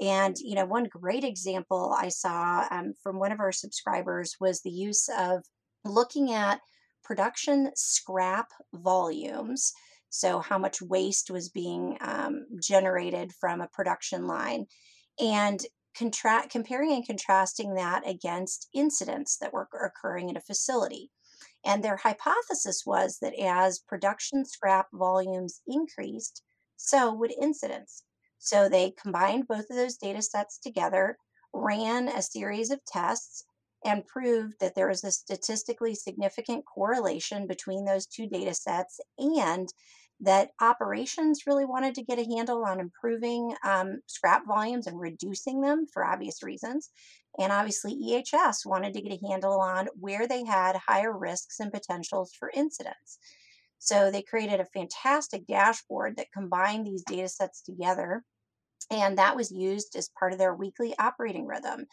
And 0.00 0.36
you 0.38 0.54
know, 0.54 0.64
one 0.64 0.84
great 0.84 1.24
example 1.24 1.94
I 1.96 2.08
saw 2.08 2.66
um, 2.70 2.94
from 3.02 3.18
one 3.18 3.32
of 3.32 3.40
our 3.40 3.52
subscribers 3.52 4.36
was 4.40 4.60
the 4.60 4.70
use 4.70 5.08
of 5.16 5.44
looking 5.84 6.32
at 6.32 6.60
production 7.04 7.70
scrap 7.74 8.48
volumes. 8.72 9.72
So, 10.08 10.40
how 10.40 10.58
much 10.58 10.82
waste 10.82 11.30
was 11.30 11.50
being 11.50 11.96
um, 12.00 12.46
generated 12.62 13.32
from 13.38 13.60
a 13.60 13.68
production 13.68 14.26
line, 14.26 14.66
and 15.20 15.60
comparing 15.94 16.92
and 16.92 17.06
contrasting 17.06 17.74
that 17.74 18.08
against 18.08 18.68
incidents 18.74 19.36
that 19.38 19.52
were 19.52 19.68
occurring 19.84 20.28
in 20.28 20.36
a 20.36 20.40
facility. 20.40 21.10
And 21.64 21.82
their 21.82 21.96
hypothesis 21.96 22.84
was 22.86 23.18
that 23.20 23.34
as 23.34 23.80
production 23.80 24.44
scrap 24.44 24.88
volumes 24.92 25.60
increased, 25.66 26.42
so 26.76 27.12
would 27.12 27.32
incidents. 27.40 28.04
So 28.38 28.68
they 28.68 28.92
combined 28.92 29.46
both 29.46 29.68
of 29.70 29.76
those 29.76 29.96
data 29.96 30.22
sets 30.22 30.58
together, 30.58 31.18
ran 31.52 32.08
a 32.08 32.22
series 32.22 32.70
of 32.70 32.84
tests, 32.86 33.44
and 33.84 34.06
proved 34.06 34.54
that 34.60 34.74
there 34.74 34.88
was 34.88 35.04
a 35.04 35.12
statistically 35.12 35.94
significant 35.94 36.64
correlation 36.64 37.46
between 37.46 37.84
those 37.84 38.06
two 38.06 38.26
data 38.26 38.54
sets 38.54 39.00
and 39.18 39.68
that 40.20 40.50
operations 40.60 41.46
really 41.46 41.64
wanted 41.64 41.94
to 41.94 42.02
get 42.02 42.18
a 42.18 42.24
handle 42.24 42.64
on 42.64 42.78
improving 42.78 43.54
um, 43.64 44.00
scrap 44.06 44.46
volumes 44.46 44.86
and 44.86 45.00
reducing 45.00 45.62
them 45.62 45.86
for 45.92 46.04
obvious 46.04 46.42
reasons. 46.42 46.90
And 47.38 47.52
obviously, 47.52 47.94
EHS 47.94 48.66
wanted 48.66 48.92
to 48.94 49.00
get 49.00 49.20
a 49.22 49.26
handle 49.26 49.60
on 49.60 49.88
where 49.98 50.26
they 50.26 50.44
had 50.44 50.76
higher 50.76 51.16
risks 51.16 51.60
and 51.60 51.72
potentials 51.72 52.32
for 52.34 52.50
incidents. 52.52 53.18
So 53.78 54.10
they 54.10 54.22
created 54.22 54.60
a 54.60 54.66
fantastic 54.66 55.46
dashboard 55.46 56.16
that 56.16 56.32
combined 56.32 56.86
these 56.86 57.02
data 57.02 57.28
sets 57.28 57.62
together. 57.62 58.24
And 58.90 59.16
that 59.18 59.36
was 59.36 59.50
used 59.50 59.96
as 59.96 60.10
part 60.18 60.32
of 60.32 60.38
their 60.38 60.54
weekly 60.54 60.94
operating 60.98 61.46
rhythm 61.46 61.86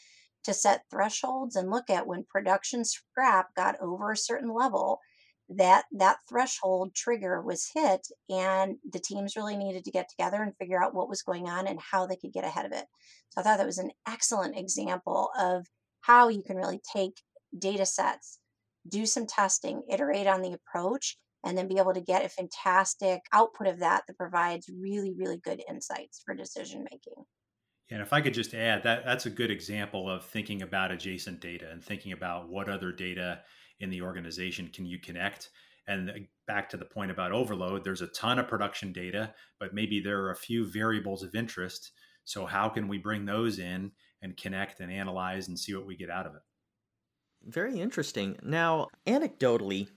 to 0.43 0.53
set 0.53 0.83
thresholds 0.89 1.55
and 1.55 1.69
look 1.69 1.89
at 1.89 2.07
when 2.07 2.25
production 2.29 2.83
scrap 2.83 3.53
got 3.55 3.79
over 3.79 4.11
a 4.11 4.17
certain 4.17 4.53
level 4.53 4.99
that 5.49 5.85
that 5.93 6.17
threshold 6.27 6.93
trigger 6.93 7.41
was 7.41 7.71
hit 7.73 8.07
and 8.29 8.75
the 8.91 8.99
teams 8.99 9.35
really 9.35 9.55
needed 9.55 9.85
to 9.85 9.91
get 9.91 10.09
together 10.09 10.43
and 10.43 10.55
figure 10.57 10.81
out 10.81 10.93
what 10.93 11.09
was 11.09 11.21
going 11.21 11.47
on 11.47 11.67
and 11.67 11.79
how 11.79 12.05
they 12.05 12.17
could 12.17 12.33
get 12.33 12.43
ahead 12.43 12.65
of 12.65 12.71
it. 12.71 12.85
So 13.29 13.41
i 13.41 13.43
thought 13.43 13.57
that 13.57 13.65
was 13.65 13.77
an 13.77 13.91
excellent 14.07 14.57
example 14.57 15.29
of 15.39 15.65
how 16.01 16.29
you 16.29 16.43
can 16.43 16.57
really 16.57 16.81
take 16.93 17.21
data 17.57 17.85
sets 17.85 18.39
do 18.87 19.05
some 19.05 19.25
testing 19.25 19.83
iterate 19.89 20.27
on 20.27 20.41
the 20.41 20.53
approach 20.53 21.17
and 21.45 21.57
then 21.57 21.67
be 21.67 21.77
able 21.77 21.93
to 21.93 22.01
get 22.01 22.25
a 22.25 22.29
fantastic 22.29 23.21
output 23.33 23.67
of 23.67 23.79
that 23.79 24.03
that 24.07 24.17
provides 24.17 24.69
really 24.69 25.13
really 25.17 25.37
good 25.37 25.61
insights 25.69 26.21
for 26.25 26.33
decision 26.33 26.85
making. 26.91 27.23
And 27.89 28.01
if 28.01 28.11
I 28.11 28.19
could 28.19 28.33
just 28.33 28.53
add 28.53 28.83
that 28.83 29.05
that's 29.05 29.25
a 29.25 29.29
good 29.29 29.51
example 29.51 30.09
of 30.09 30.25
thinking 30.25 30.61
about 30.61 30.91
adjacent 30.91 31.39
data 31.39 31.69
and 31.71 31.83
thinking 31.83 32.11
about 32.11 32.49
what 32.49 32.69
other 32.69 32.91
data 32.91 33.41
in 33.79 33.89
the 33.89 34.01
organization 34.01 34.69
can 34.73 34.85
you 34.85 34.99
connect? 34.99 35.49
And 35.87 36.27
back 36.47 36.69
to 36.69 36.77
the 36.77 36.85
point 36.85 37.11
about 37.11 37.31
overload 37.31 37.83
there's 37.83 38.01
a 38.01 38.07
ton 38.07 38.39
of 38.39 38.47
production 38.47 38.91
data 38.91 39.33
but 39.59 39.73
maybe 39.73 39.99
there 39.99 40.21
are 40.21 40.31
a 40.31 40.35
few 40.35 40.65
variables 40.65 41.23
of 41.23 41.35
interest. 41.35 41.91
So 42.25 42.45
how 42.45 42.69
can 42.69 42.87
we 42.87 42.97
bring 42.97 43.25
those 43.25 43.59
in 43.59 43.91
and 44.21 44.35
connect 44.35 44.79
and 44.79 44.91
analyze 44.91 45.47
and 45.47 45.57
see 45.57 45.73
what 45.73 45.85
we 45.85 45.95
get 45.95 46.09
out 46.09 46.25
of 46.25 46.35
it? 46.35 46.41
Very 47.45 47.79
interesting. 47.79 48.37
Now 48.43 48.87
anecdotally 49.05 49.87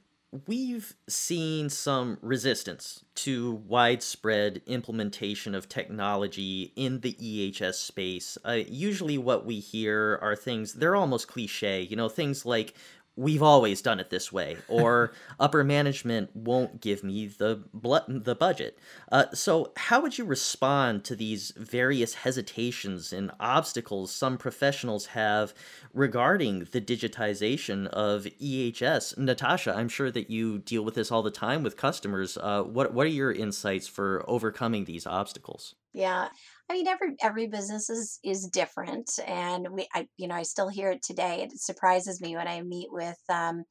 we've 0.46 0.94
seen 1.08 1.68
some 1.68 2.16
resistance 2.22 3.04
to 3.16 3.52
widespread 3.66 4.62
implementation 4.66 5.54
of 5.54 5.68
technology 5.68 6.72
in 6.76 7.00
the 7.00 7.14
EHS 7.14 7.74
space. 7.74 8.38
Uh, 8.44 8.60
usually, 8.68 9.18
what 9.18 9.44
we 9.44 9.58
hear 9.58 10.18
are 10.22 10.36
things, 10.36 10.74
they're 10.74 10.96
almost 10.96 11.28
cliche, 11.28 11.82
you 11.82 11.96
know, 11.96 12.08
things 12.08 12.46
like 12.46 12.74
we've 13.16 13.42
always 13.42 13.82
done 13.82 14.00
it 14.00 14.10
this 14.10 14.32
way, 14.32 14.56
or 14.68 15.12
upper 15.40 15.62
management 15.64 16.34
won't 16.34 16.80
give 16.80 17.04
me 17.04 17.26
the 17.26 17.62
the 17.72 18.34
budget. 18.34 18.78
Uh, 19.10 19.26
so, 19.32 19.72
how 19.76 20.00
would 20.00 20.18
you 20.18 20.24
respond 20.24 21.04
to 21.04 21.16
these 21.16 21.52
various 21.56 22.14
hesitations 22.14 23.12
and 23.12 23.30
obstacles 23.38 24.12
some 24.12 24.38
professionals 24.38 25.06
have 25.06 25.54
regarding 25.92 26.60
the 26.72 26.80
digitization 26.80 27.86
of 27.88 28.24
EHS? 28.24 29.18
Natasha, 29.18 29.74
I'm 29.76 29.88
sure 29.88 30.10
that 30.10 30.30
you 30.30 30.58
deal 30.58 30.82
with 30.82 30.94
this 30.94 31.10
all 31.10 31.22
the 31.22 31.30
time 31.30 31.62
with 31.62 31.76
customers. 31.76 32.36
Uh, 32.36 32.62
what 32.62 32.92
what 32.94 33.06
are 33.06 33.10
your 33.10 33.32
insights 33.32 33.86
for 33.86 34.24
overcoming 34.26 34.84
these 34.84 35.06
obstacles? 35.06 35.74
Yeah. 35.92 36.28
I 36.70 36.74
mean, 36.74 36.87
every 36.87 37.16
every 37.20 37.48
business 37.48 37.90
is 37.90 38.20
is 38.22 38.46
different, 38.48 39.11
and 39.26 39.68
we, 39.72 39.88
I, 39.92 40.06
you 40.16 40.28
know, 40.28 40.37
I 40.37 40.42
still 40.44 40.68
hear 40.68 40.92
it 40.92 41.02
today. 41.02 41.42
It 41.42 41.59
surprises 41.61 42.20
me 42.20 42.37
when 42.37 42.46
I 42.46 42.62
meet 42.62 42.92
with 42.92 43.18
um, 43.28 43.64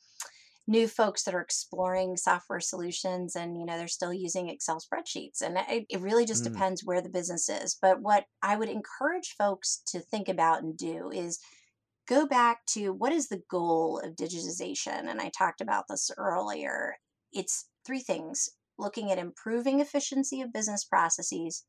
new 0.68 0.88
folks 0.88 1.24
that 1.24 1.36
are 1.36 1.42
exploring 1.42 2.18
software 2.18 2.60
solutions, 2.60 3.36
and 3.36 3.58
you 3.58 3.66
know, 3.66 3.78
they're 3.78 3.88
still 3.88 4.14
using 4.14 4.50
Excel 4.50 4.80
spreadsheets, 4.82 5.42
and 5.42 5.58
it, 5.70 5.86
it 5.90 6.02
really 6.02 6.26
just 6.26 6.44
Mm, 6.44 6.46
depends 6.46 6.84
where 6.86 7.02
the 7.02 7.10
business 7.10 7.50
is. 7.50 7.78
But 7.82 8.02
what 8.02 8.26
I 8.44 8.58
would 8.58 8.70
encourage 8.70 9.36
folks 9.38 9.82
to 9.88 10.02
think 10.02 10.30
about 10.30 10.64
and 10.64 10.78
do 10.78 11.10
is 11.12 11.40
go 12.08 12.28
back 12.28 12.66
to 12.68 12.92
what 12.92 13.14
is 13.14 13.30
the 13.30 13.44
goal 13.50 14.00
of 14.04 14.16
digitization, 14.16 15.10
and 15.10 15.22
I 15.22 15.32
talked 15.38 15.62
about 15.62 15.86
this 15.90 16.12
earlier. 16.18 16.98
It's 17.34 17.70
three 17.86 18.02
things: 18.02 18.50
looking 18.78 19.12
at 19.12 19.18
improving 19.20 19.80
efficiency 19.80 20.42
of 20.42 20.54
business 20.54 20.84
processes 20.84 21.66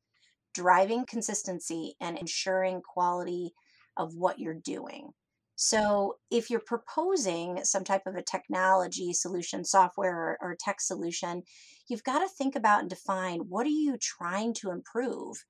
driving 0.55 1.07
consistency 1.07 1.95
and 2.01 2.19
ensuring 2.19 2.83
quality 2.83 3.53
of 3.97 4.15
what 4.15 4.39
you're 4.39 4.55
doing. 4.55 5.11
So, 5.57 6.15
if 6.31 6.49
you're 6.49 6.63
proposing 6.65 7.65
some 7.65 7.85
type 7.85 8.07
of 8.07 8.15
a 8.15 8.23
technology 8.23 9.13
solution, 9.13 9.63
software 9.63 10.17
or, 10.17 10.39
or 10.41 10.57
tech 10.59 10.81
solution, 10.81 11.43
you've 11.87 12.03
got 12.03 12.21
to 12.21 12.29
think 12.29 12.57
about 12.57 12.81
and 12.81 12.89
define 12.89 13.41
what 13.41 13.67
are 13.67 13.69
you 13.69 13.99
trying 14.01 14.55
to 14.55 14.71
improve. 14.71 15.45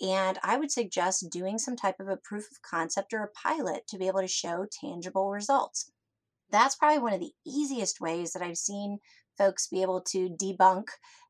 And 0.00 0.38
I 0.44 0.58
would 0.58 0.70
suggest 0.70 1.28
doing 1.30 1.58
some 1.58 1.74
type 1.74 1.96
of 1.98 2.06
a 2.06 2.18
proof 2.22 2.44
of 2.52 2.62
concept 2.62 3.12
or 3.12 3.24
a 3.24 3.48
pilot 3.48 3.82
to 3.88 3.98
be 3.98 4.06
able 4.06 4.20
to 4.20 4.28
show 4.28 4.64
tangible 4.80 5.28
results. 5.30 5.90
That's 6.50 6.76
probably 6.76 7.00
one 7.00 7.14
of 7.14 7.20
the 7.20 7.32
easiest 7.44 8.00
ways 8.00 8.32
that 8.32 8.42
I've 8.42 8.56
seen 8.56 8.98
folks 9.36 9.66
be 9.66 9.82
able 9.82 10.02
to 10.02 10.28
debunk 10.30 10.84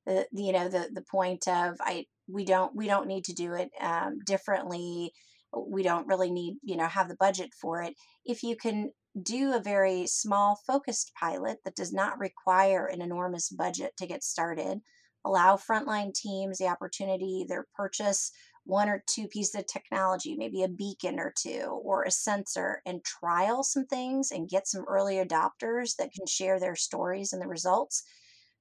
the, 0.06 0.26
you 0.32 0.52
know 0.52 0.68
the 0.68 0.88
the 0.92 1.04
point 1.10 1.46
of 1.46 1.76
I 1.80 2.06
we 2.28 2.44
don't 2.44 2.74
we 2.76 2.86
don't 2.86 3.08
need 3.08 3.24
to 3.24 3.32
do 3.32 3.54
it 3.54 3.70
um, 3.80 4.18
differently. 4.24 5.12
We 5.56 5.82
don't 5.82 6.06
really 6.06 6.30
need 6.30 6.58
you 6.62 6.76
know 6.76 6.86
have 6.86 7.08
the 7.08 7.16
budget 7.16 7.50
for 7.60 7.82
it. 7.82 7.94
If 8.24 8.42
you 8.42 8.56
can 8.56 8.92
do 9.20 9.54
a 9.54 9.60
very 9.60 10.06
small 10.06 10.60
focused 10.66 11.12
pilot 11.18 11.58
that 11.64 11.74
does 11.74 11.92
not 11.92 12.18
require 12.18 12.86
an 12.86 13.00
enormous 13.02 13.48
budget 13.48 13.96
to 13.96 14.06
get 14.06 14.22
started, 14.22 14.80
allow 15.24 15.56
frontline 15.56 16.14
teams 16.14 16.58
the 16.58 16.68
opportunity 16.68 17.44
to 17.48 17.62
purchase 17.74 18.30
one 18.64 18.88
or 18.88 19.02
two 19.06 19.26
pieces 19.26 19.54
of 19.54 19.66
technology, 19.66 20.36
maybe 20.36 20.62
a 20.62 20.68
beacon 20.68 21.18
or 21.18 21.32
two 21.36 21.80
or 21.82 22.04
a 22.04 22.10
sensor, 22.10 22.82
and 22.84 23.02
trial 23.02 23.62
some 23.62 23.86
things 23.86 24.30
and 24.30 24.50
get 24.50 24.68
some 24.68 24.84
early 24.86 25.16
adopters 25.16 25.96
that 25.96 26.12
can 26.12 26.26
share 26.26 26.60
their 26.60 26.76
stories 26.76 27.32
and 27.32 27.40
the 27.40 27.48
results. 27.48 28.04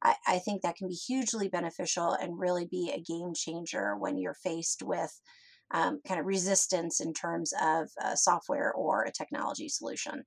I, 0.04 0.16
I 0.28 0.40
think 0.40 0.62
that 0.62 0.76
can 0.76 0.88
be 0.88 0.94
hugely 0.94 1.50
beneficial 1.50 2.14
and 2.14 2.40
really 2.40 2.66
be 2.66 2.92
a 2.94 3.02
game 3.02 3.34
changer 3.36 3.96
when 3.98 4.18
you're 4.18 4.36
faced 4.36 4.84
with 4.84 5.20
um, 5.72 6.00
kind 6.08 6.20
of 6.20 6.26
resistance 6.26 7.02
in 7.02 7.14
terms 7.14 7.54
of 7.62 7.90
software 8.16 8.72
or 8.74 9.04
a 9.04 9.12
technology 9.12 9.68
solution. 9.68 10.24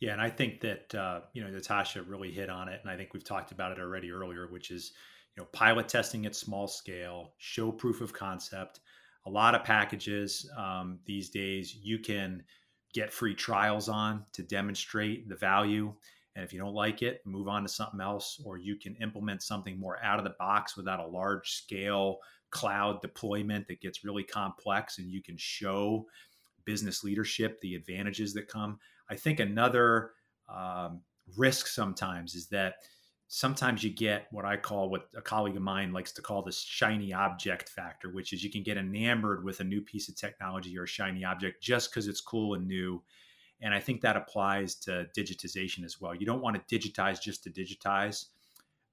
Yeah, 0.00 0.12
and 0.12 0.20
I 0.20 0.30
think 0.30 0.60
that 0.62 0.94
uh, 0.94 1.20
you 1.34 1.44
know 1.44 1.50
Natasha 1.50 2.02
really 2.02 2.32
hit 2.32 2.48
on 2.48 2.68
it, 2.68 2.80
and 2.82 2.90
I 2.90 2.96
think 2.96 3.12
we've 3.12 3.24
talked 3.24 3.52
about 3.52 3.72
it 3.72 3.78
already 3.78 4.10
earlier, 4.10 4.48
which 4.50 4.70
is 4.70 4.92
you 5.36 5.42
know 5.42 5.48
pilot 5.52 5.88
testing 5.88 6.24
at 6.26 6.34
small 6.34 6.66
scale, 6.66 7.34
show 7.38 7.70
proof 7.70 8.00
of 8.00 8.12
concept. 8.12 8.80
A 9.26 9.30
lot 9.30 9.54
of 9.54 9.62
packages 9.62 10.50
um, 10.56 10.98
these 11.04 11.28
days 11.28 11.74
you 11.74 11.98
can 11.98 12.42
get 12.94 13.12
free 13.12 13.34
trials 13.34 13.88
on 13.90 14.24
to 14.32 14.42
demonstrate 14.42 15.28
the 15.28 15.36
value, 15.36 15.94
and 16.40 16.46
if 16.46 16.52
you 16.52 16.58
don't 16.58 16.74
like 16.74 17.02
it, 17.02 17.20
move 17.26 17.48
on 17.48 17.62
to 17.62 17.68
something 17.68 18.00
else, 18.00 18.40
or 18.44 18.56
you 18.56 18.76
can 18.76 18.96
implement 18.96 19.42
something 19.42 19.78
more 19.78 20.02
out 20.02 20.18
of 20.18 20.24
the 20.24 20.34
box 20.38 20.76
without 20.76 21.00
a 21.00 21.06
large 21.06 21.50
scale 21.50 22.18
cloud 22.50 23.00
deployment 23.02 23.68
that 23.68 23.80
gets 23.80 24.04
really 24.04 24.24
complex, 24.24 24.98
and 24.98 25.10
you 25.10 25.22
can 25.22 25.36
show 25.36 26.06
business 26.64 27.04
leadership 27.04 27.60
the 27.60 27.74
advantages 27.74 28.34
that 28.34 28.48
come 28.48 28.78
I 29.10 29.16
think 29.16 29.40
another 29.40 30.12
um, 30.48 31.02
risk 31.36 31.66
sometimes 31.66 32.34
is 32.34 32.46
that 32.48 32.74
sometimes 33.26 33.82
you 33.82 33.90
get 33.90 34.26
what 34.30 34.44
I 34.44 34.56
call 34.56 34.88
what 34.88 35.08
a 35.16 35.20
colleague 35.20 35.56
of 35.56 35.62
mine 35.62 35.92
likes 35.92 36.12
to 36.12 36.22
call 36.22 36.42
this 36.42 36.60
shiny 36.60 37.12
object 37.12 37.68
factor, 37.68 38.10
which 38.10 38.32
is 38.32 38.42
you 38.42 38.50
can 38.50 38.62
get 38.62 38.76
enamored 38.76 39.44
with 39.44 39.60
a 39.60 39.64
new 39.64 39.82
piece 39.82 40.08
of 40.08 40.16
technology 40.16 40.78
or 40.78 40.84
a 40.84 40.88
shiny 40.88 41.24
object 41.24 41.62
just 41.62 41.90
because 41.90 42.06
it's 42.06 42.20
cool 42.20 42.54
and 42.54 42.66
new. 42.66 43.02
And 43.62 43.74
I 43.74 43.80
think 43.80 44.00
that 44.00 44.16
applies 44.16 44.74
to 44.76 45.06
digitization 45.16 45.84
as 45.84 46.00
well. 46.00 46.14
You 46.14 46.26
don't 46.26 46.42
want 46.42 46.56
to 46.56 46.78
digitize 46.78 47.20
just 47.20 47.44
to 47.44 47.50
digitize. 47.50 48.26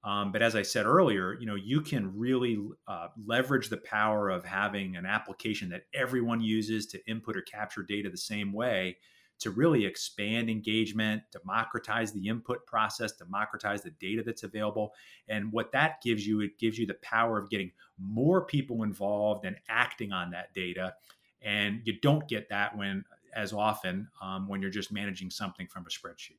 Um, 0.04 0.30
but 0.30 0.42
as 0.42 0.54
I 0.54 0.62
said 0.62 0.86
earlier, 0.86 1.36
you 1.40 1.46
know, 1.46 1.56
you 1.56 1.80
can 1.80 2.16
really 2.16 2.58
uh, 2.86 3.08
leverage 3.26 3.68
the 3.68 3.78
power 3.78 4.28
of 4.30 4.44
having 4.44 4.96
an 4.96 5.06
application 5.06 5.68
that 5.70 5.82
everyone 5.92 6.40
uses 6.40 6.86
to 6.88 7.04
input 7.06 7.36
or 7.36 7.42
capture 7.42 7.82
data 7.82 8.08
the 8.08 8.16
same 8.16 8.52
way 8.52 8.98
to 9.40 9.50
really 9.50 9.84
expand 9.84 10.50
engagement, 10.50 11.22
democratize 11.32 12.12
the 12.12 12.28
input 12.28 12.66
process, 12.66 13.12
democratize 13.12 13.82
the 13.82 13.90
data 13.90 14.22
that's 14.24 14.42
available. 14.42 14.92
And 15.28 15.52
what 15.52 15.72
that 15.72 16.00
gives 16.02 16.26
you, 16.26 16.40
it 16.40 16.58
gives 16.58 16.78
you 16.78 16.86
the 16.86 16.94
power 16.94 17.38
of 17.38 17.50
getting 17.50 17.72
more 17.98 18.44
people 18.44 18.82
involved 18.82 19.44
and 19.44 19.56
acting 19.68 20.12
on 20.12 20.30
that 20.30 20.54
data. 20.54 20.94
And 21.40 21.82
you 21.84 22.00
don't 22.00 22.26
get 22.28 22.48
that 22.48 22.76
when 22.76 23.04
as 23.34 23.52
often 23.52 24.08
um, 24.22 24.48
when 24.48 24.60
you're 24.60 24.70
just 24.70 24.92
managing 24.92 25.30
something 25.30 25.66
from 25.66 25.84
a 25.86 25.88
spreadsheet. 25.88 26.38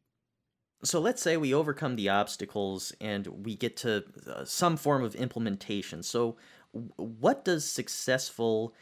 So 0.84 0.99
let's 0.99 1.21
say 1.21 1.36
we 1.36 1.54
overcome 1.54 1.95
the 1.95 2.10
obstacles 2.10 2.93
and 3.02 3.28
we 3.28 3.56
get 3.56 3.75
to 3.78 4.06
uh, 4.28 4.45
some 4.45 4.78
form 4.78 5.04
of 5.04 5.13
implementation. 5.15 6.04
So, 6.04 6.38
what 6.71 7.43
does 7.43 7.65
successful 7.65 8.73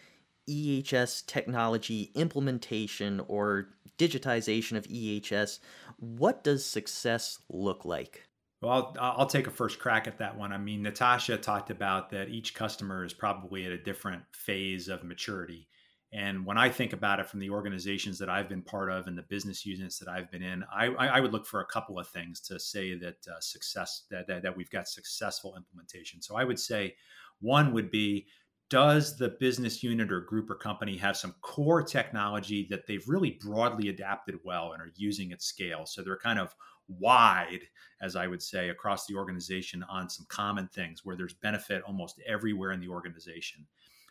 EHS 0.49 1.25
technology 1.25 2.11
implementation 2.15 3.21
or 3.27 3.69
digitization 3.97 4.77
of 4.77 4.87
EHS, 4.87 5.59
what 5.97 6.43
does 6.43 6.65
success 6.65 7.39
look 7.49 7.85
like? 7.85 8.23
Well, 8.61 8.95
I'll, 8.99 9.15
I'll, 9.19 9.25
take 9.27 9.45
a 9.45 9.51
first 9.51 9.77
crack 9.77 10.07
at 10.07 10.17
that 10.17 10.35
one. 10.35 10.51
I 10.51 10.57
mean, 10.57 10.81
Natasha 10.81 11.37
talked 11.37 11.69
about 11.69 12.09
that 12.09 12.29
each 12.29 12.55
customer 12.55 13.03
is 13.03 13.13
probably 13.13 13.65
at 13.65 13.71
a 13.71 13.77
different 13.77 14.23
phase 14.31 14.87
of 14.87 15.03
maturity. 15.03 15.67
And 16.13 16.45
when 16.45 16.57
I 16.57 16.69
think 16.69 16.93
about 16.93 17.19
it 17.19 17.27
from 17.27 17.41
the 17.41 17.49
organizations 17.49 18.17
that 18.19 18.29
I've 18.29 18.47
been 18.47 18.61
part 18.61 18.89
of 18.89 19.07
and 19.07 19.17
the 19.17 19.23
business 19.23 19.65
units 19.65 19.99
that 19.99 20.07
I've 20.07 20.31
been 20.31 20.41
in, 20.41 20.63
I, 20.73 20.85
I 20.85 21.19
would 21.19 21.33
look 21.33 21.45
for 21.45 21.59
a 21.59 21.65
couple 21.65 21.99
of 21.99 22.07
things 22.07 22.39
to 22.41 22.59
say 22.59 22.95
that 22.95 23.17
uh, 23.27 23.39
success 23.41 24.03
that, 24.09 24.25
that, 24.27 24.41
that 24.43 24.55
we've 24.55 24.69
got 24.69 24.87
successful 24.87 25.55
implementation. 25.57 26.21
So 26.21 26.37
I 26.37 26.45
would 26.45 26.59
say 26.59 26.95
one 27.41 27.73
would 27.73 27.91
be 27.91 28.27
does 28.69 29.17
the 29.17 29.29
business 29.39 29.81
unit 29.81 30.11
or 30.11 30.21
group 30.21 30.49
or 30.49 30.55
company 30.55 30.97
have 30.97 31.15
some 31.15 31.35
core 31.41 31.81
technology 31.81 32.67
that 32.69 32.85
they've 32.85 33.07
really 33.07 33.39
broadly 33.41 33.89
adapted 33.89 34.35
well 34.43 34.73
and 34.73 34.81
are 34.81 34.91
using 34.95 35.31
at 35.31 35.41
scale? 35.41 35.85
So 35.85 36.01
they're 36.01 36.17
kind 36.17 36.39
of 36.39 36.53
wide, 36.87 37.61
as 38.01 38.15
I 38.15 38.27
would 38.27 38.41
say, 38.41 38.69
across 38.69 39.05
the 39.05 39.15
organization 39.15 39.83
on 39.89 40.09
some 40.09 40.25
common 40.29 40.67
things 40.67 41.01
where 41.03 41.15
there's 41.15 41.33
benefit 41.33 41.83
almost 41.83 42.19
everywhere 42.25 42.71
in 42.71 42.79
the 42.79 42.89
organization. 42.89 43.65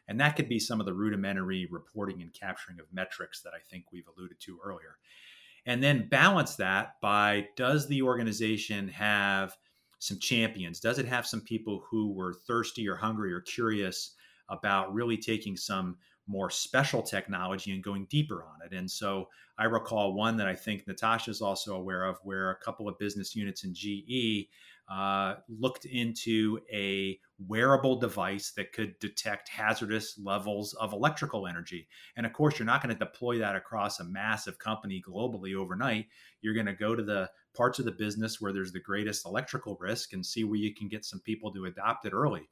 And 0.09 0.21
that 0.21 0.37
could 0.37 0.49
be 0.49 0.59
some 0.59 0.81
of 0.81 0.87
the 0.87 0.95
rudimentary 0.95 1.67
reporting 1.71 2.23
and 2.23 2.33
capturing 2.33 2.79
of 2.81 2.87
metrics 2.93 3.43
that 3.43 3.53
I 3.55 3.61
think 3.71 3.87
we've 3.93 4.09
alluded 4.17 4.41
to 4.41 4.59
earlier. 4.65 4.99
And 5.67 5.83
then 5.83 6.09
balance 6.09 6.57
that 6.57 7.01
by 7.01 7.49
does 7.57 7.89
the 7.89 8.03
organization 8.03 8.89
have 8.89 9.57
some 9.99 10.19
champions? 10.19 10.79
Does 10.79 10.99
it 10.99 11.07
have 11.07 11.27
some 11.27 11.41
people 11.41 11.83
who 11.91 12.13
were 12.13 12.35
thirsty 12.35 12.89
or 12.89 12.97
hungry 12.97 13.33
or 13.33 13.41
curious 13.41 14.15
about 14.49 14.95
really 14.95 15.17
taking 15.17 15.57
some 15.57 15.97
more 16.27 16.51
special 16.51 17.03
technology 17.03 17.73
and 17.73 17.83
going 17.83 18.07
deeper 18.11 18.45
on 18.45 18.65
it. 18.65 18.75
And 18.75 18.91
so 18.91 19.29
I 19.59 19.65
recall 19.65 20.15
one 20.15 20.37
that 20.39 20.49
I 20.49 20.55
think 20.55 20.87
Natasha 20.87 21.31
is 21.31 21.41
also 21.41 21.77
aware 21.77 22.05
of, 22.05 22.19
where 22.25 22.51
a 22.51 22.57
couple 22.57 22.89
of 22.89 22.99
business 22.99 23.37
units 23.37 23.65
in 23.65 23.75
GE 23.75 24.49
uh, 24.89 25.35
looked 25.49 25.85
into 25.85 26.61
a 26.73 27.19
wearable 27.39 27.99
device 27.99 28.53
that 28.57 28.73
could 28.73 28.99
detect 29.01 29.49
hazardous 29.49 30.19
levels 30.23 30.75
of 30.75 30.93
electrical 30.93 31.47
energy. 31.47 31.89
And 32.17 32.25
of 32.25 32.33
course, 32.33 32.59
you're 32.59 32.67
not 32.67 32.83
going 32.83 32.95
to 32.95 32.99
deploy 32.99 33.39
that 33.39 33.57
across 33.57 33.99
a 33.99 34.05
massive 34.05 34.59
company 34.59 35.03
globally 35.07 35.55
overnight. 35.55 36.07
You're 36.41 36.55
going 36.55 36.67
to 36.67 36.73
go 36.73 36.95
to 36.95 37.03
the 37.03 37.29
parts 37.57 37.79
of 37.79 37.85
the 37.85 37.93
business 37.93 38.41
where 38.41 38.53
there's 38.53 38.73
the 38.73 38.81
greatest 38.81 39.27
electrical 39.27 39.77
risk 39.81 40.13
and 40.13 40.25
see 40.25 40.45
where 40.45 40.59
you 40.59 40.75
can 40.75 40.89
get 40.89 41.05
some 41.05 41.21
people 41.21 41.53
to 41.53 41.65
adopt 41.65 42.07
it 42.07 42.13
early. 42.13 42.49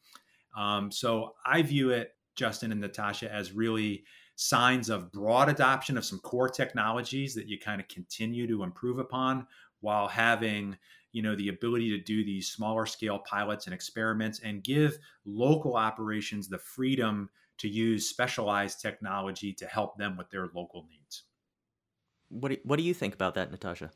Um, 0.57 0.91
so 0.91 1.35
I 1.47 1.63
view 1.63 1.91
it, 1.91 2.17
Justin 2.37 2.73
and 2.73 2.81
Natasha, 2.81 3.33
as 3.33 3.53
really 3.53 4.05
signs 4.37 4.91
of 4.91 5.13
broad 5.13 5.49
adoption 5.49 5.97
of 5.97 6.05
some 6.05 6.19
core 6.19 6.49
technologies 6.49 7.35
that 7.35 7.47
you 7.47 7.59
kind 7.59 7.81
of 7.81 7.87
continue 7.89 8.49
to 8.49 8.65
improve 8.65 8.99
upon 8.99 9.47
while 9.81 10.09
having 10.09 10.77
you 11.15 11.23
know 11.23 11.37
the 11.37 11.49
ability 11.49 11.91
to 11.91 11.99
do 11.99 12.25
these 12.25 12.51
smaller 12.51 12.85
scale 12.85 13.21
pilots 13.21 13.67
and 13.67 13.73
experiments 13.73 14.41
and 14.41 14.65
give 14.65 14.99
local 15.25 15.77
operations 15.77 16.49
the 16.49 16.59
freedom 16.59 17.31
to 17.57 17.69
use 17.69 18.09
specialized 18.09 18.81
technology 18.81 19.53
to 19.53 19.67
help 19.67 19.97
them 19.97 20.17
with 20.17 20.29
their 20.31 20.49
local 20.55 20.87
needs. 20.91 21.23
What 22.29 22.49
do, 22.49 22.57
what 22.65 22.77
do 22.77 22.83
you 22.83 22.93
think 22.93 23.15
about 23.15 23.37
that 23.37 23.53
natasha? 23.53 23.93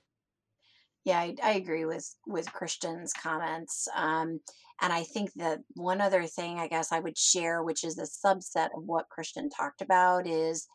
Yeah 1.04 1.18
i, 1.18 1.34
I 1.42 1.52
agree 1.52 1.86
with 1.86 2.08
with 2.26 2.52
christian's 2.52 3.12
comments 3.12 3.88
um, 3.96 4.40
and 4.80 4.92
i 4.92 5.02
think 5.02 5.32
that 5.36 5.60
one 5.74 6.00
other 6.00 6.26
thing 6.26 6.58
i 6.58 6.68
guess 6.68 6.92
i 6.92 7.00
would 7.00 7.16
share 7.16 7.62
which 7.62 7.82
is 7.82 7.98
a 7.98 8.26
subset 8.26 8.68
of 8.76 8.84
what 8.84 9.08
christian 9.08 9.48
talked 9.48 9.80
about 9.80 10.26
is 10.26 10.66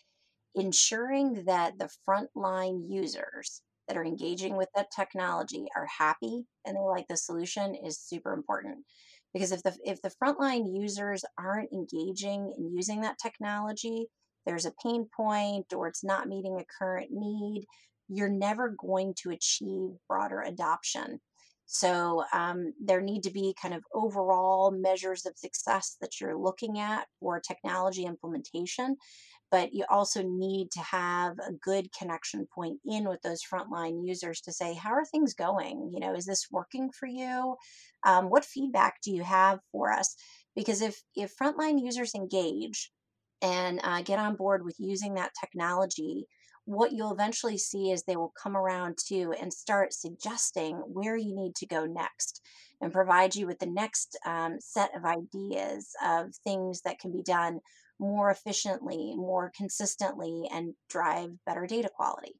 ensuring 0.55 1.43
that 1.45 1.77
the 1.77 1.89
frontline 2.07 2.81
users 2.89 3.61
that 3.93 3.99
are 3.99 4.05
engaging 4.05 4.57
with 4.57 4.69
that 4.75 4.91
technology 4.91 5.67
are 5.75 5.87
happy 5.97 6.45
and 6.65 6.75
they 6.75 6.81
like 6.81 7.07
the 7.07 7.17
solution 7.17 7.75
is 7.75 7.99
super 7.99 8.33
important. 8.33 8.77
Because 9.33 9.51
if 9.51 9.63
the 9.63 9.75
if 9.83 10.01
the 10.01 10.11
frontline 10.21 10.75
users 10.75 11.23
aren't 11.37 11.71
engaging 11.71 12.53
and 12.57 12.73
using 12.73 13.01
that 13.01 13.17
technology 13.21 14.07
there's 14.45 14.65
a 14.65 14.73
pain 14.83 15.07
point 15.15 15.71
or 15.73 15.87
it's 15.87 16.03
not 16.03 16.27
meeting 16.27 16.59
a 16.59 16.65
current 16.77 17.09
need 17.11 17.65
you're 18.09 18.29
never 18.29 18.75
going 18.77 19.13
to 19.23 19.31
achieve 19.31 19.91
broader 20.07 20.41
adoption. 20.41 21.19
So 21.65 22.23
um, 22.33 22.73
there 22.83 23.01
need 23.01 23.23
to 23.23 23.31
be 23.31 23.55
kind 23.59 23.73
of 23.73 23.83
overall 23.93 24.71
measures 24.71 25.25
of 25.25 25.37
success 25.37 25.95
that 26.01 26.19
you're 26.19 26.37
looking 26.37 26.79
at 26.79 27.07
for 27.19 27.39
technology 27.39 28.05
implementation 28.05 28.97
but 29.53 29.71
you 29.71 29.85
also 29.87 30.23
need 30.23 30.71
to 30.71 30.79
have 30.79 31.37
a 31.37 31.53
good 31.61 31.87
connection 31.95 32.47
point 32.55 32.79
in 32.87 33.07
with 33.07 33.21
those 33.21 33.43
frontline 33.43 34.03
users 34.03 34.41
to 34.41 34.51
say 34.51 34.73
how 34.73 34.89
are 34.89 35.05
things 35.05 35.35
going? 35.35 35.91
You 35.93 35.99
know 35.99 36.15
is 36.15 36.25
this 36.25 36.47
working 36.51 36.89
for 36.91 37.05
you? 37.05 37.55
Um, 38.03 38.31
what 38.31 38.45
feedback 38.45 38.95
do 39.03 39.11
you 39.11 39.21
have 39.21 39.59
for 39.71 39.91
us? 39.91 40.15
Because 40.55 40.81
if 40.81 40.99
if 41.15 41.37
frontline 41.37 41.79
users 41.79 42.15
engage 42.15 42.91
and 43.43 43.79
uh, 43.83 44.01
get 44.01 44.17
on 44.17 44.35
board 44.35 44.65
with 44.65 44.75
using 44.79 45.13
that 45.13 45.33
technology 45.39 46.25
what 46.65 46.93
you'll 46.93 47.11
eventually 47.11 47.57
see 47.57 47.91
is 47.91 48.03
they 48.03 48.15
will 48.15 48.33
come 48.41 48.55
around 48.55 48.97
to 48.97 49.33
and 49.41 49.51
start 49.51 49.91
suggesting 49.91 50.77
where 50.77 51.17
you 51.17 51.35
need 51.35 51.53
to 51.55 51.65
go 51.65 51.85
next 51.85 52.41
and 52.81 52.93
provide 52.93 53.35
you 53.35 53.45
with 53.45 53.59
the 53.59 53.65
next 53.65 54.17
um, 54.25 54.55
set 54.59 54.89
of 54.95 55.03
ideas 55.03 55.89
of 56.05 56.33
things 56.45 56.81
that 56.85 56.99
can 56.99 57.11
be 57.11 57.21
done 57.21 57.59
more 58.03 58.29
efficiently, 58.29 59.15
more 59.15 59.51
consistently, 59.55 60.47
and 60.51 60.75
drive 60.89 61.31
better 61.45 61.65
data 61.65 61.89
quality. 61.89 62.33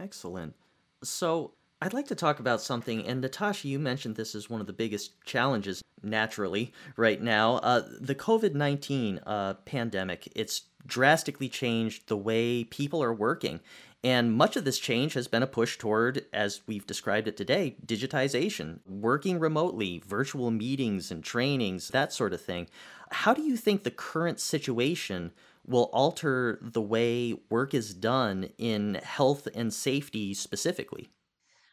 Excellent. 0.00 0.54
So, 1.02 1.52
I'd 1.80 1.92
like 1.92 2.08
to 2.08 2.14
talk 2.14 2.40
about 2.40 2.62
something, 2.62 3.06
and 3.06 3.20
Natasha, 3.20 3.68
you 3.68 3.78
mentioned 3.78 4.16
this 4.16 4.34
is 4.34 4.48
one 4.48 4.60
of 4.60 4.66
the 4.66 4.72
biggest 4.72 5.12
challenges 5.24 5.82
naturally 6.02 6.72
right 6.96 7.20
now. 7.20 7.56
Uh, 7.56 7.82
the 8.00 8.14
COVID 8.14 8.54
19 8.54 9.20
uh, 9.26 9.54
pandemic, 9.64 10.30
it's 10.34 10.62
drastically 10.86 11.48
changed 11.48 12.08
the 12.08 12.16
way 12.16 12.64
people 12.64 13.02
are 13.02 13.12
working. 13.12 13.60
And 14.04 14.34
much 14.34 14.54
of 14.56 14.66
this 14.66 14.78
change 14.78 15.14
has 15.14 15.28
been 15.28 15.42
a 15.42 15.46
push 15.46 15.78
toward, 15.78 16.26
as 16.30 16.60
we've 16.66 16.86
described 16.86 17.26
it 17.26 17.38
today, 17.38 17.76
digitization, 17.86 18.80
working 18.86 19.38
remotely, 19.38 20.02
virtual 20.06 20.50
meetings 20.50 21.10
and 21.10 21.24
trainings, 21.24 21.88
that 21.88 22.12
sort 22.12 22.34
of 22.34 22.42
thing. 22.42 22.68
How 23.10 23.32
do 23.32 23.40
you 23.40 23.56
think 23.56 23.82
the 23.82 23.90
current 23.90 24.40
situation 24.40 25.32
will 25.66 25.88
alter 25.94 26.58
the 26.60 26.82
way 26.82 27.34
work 27.48 27.72
is 27.72 27.94
done 27.94 28.50
in 28.58 28.96
health 29.02 29.48
and 29.54 29.72
safety 29.72 30.34
specifically? 30.34 31.08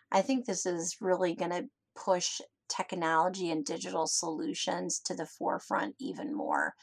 I 0.09 0.21
think 0.21 0.45
this 0.45 0.65
is 0.65 0.95
really 1.01 1.36
going 1.36 1.51
to 1.51 1.65
push 2.01 2.39
technology 2.69 3.51
and 3.51 3.65
digital 3.65 4.07
solutions 4.07 5.01
to 5.03 5.13
the 5.13 5.27
forefront 5.38 5.95
even 5.99 6.34
more. 6.34 6.75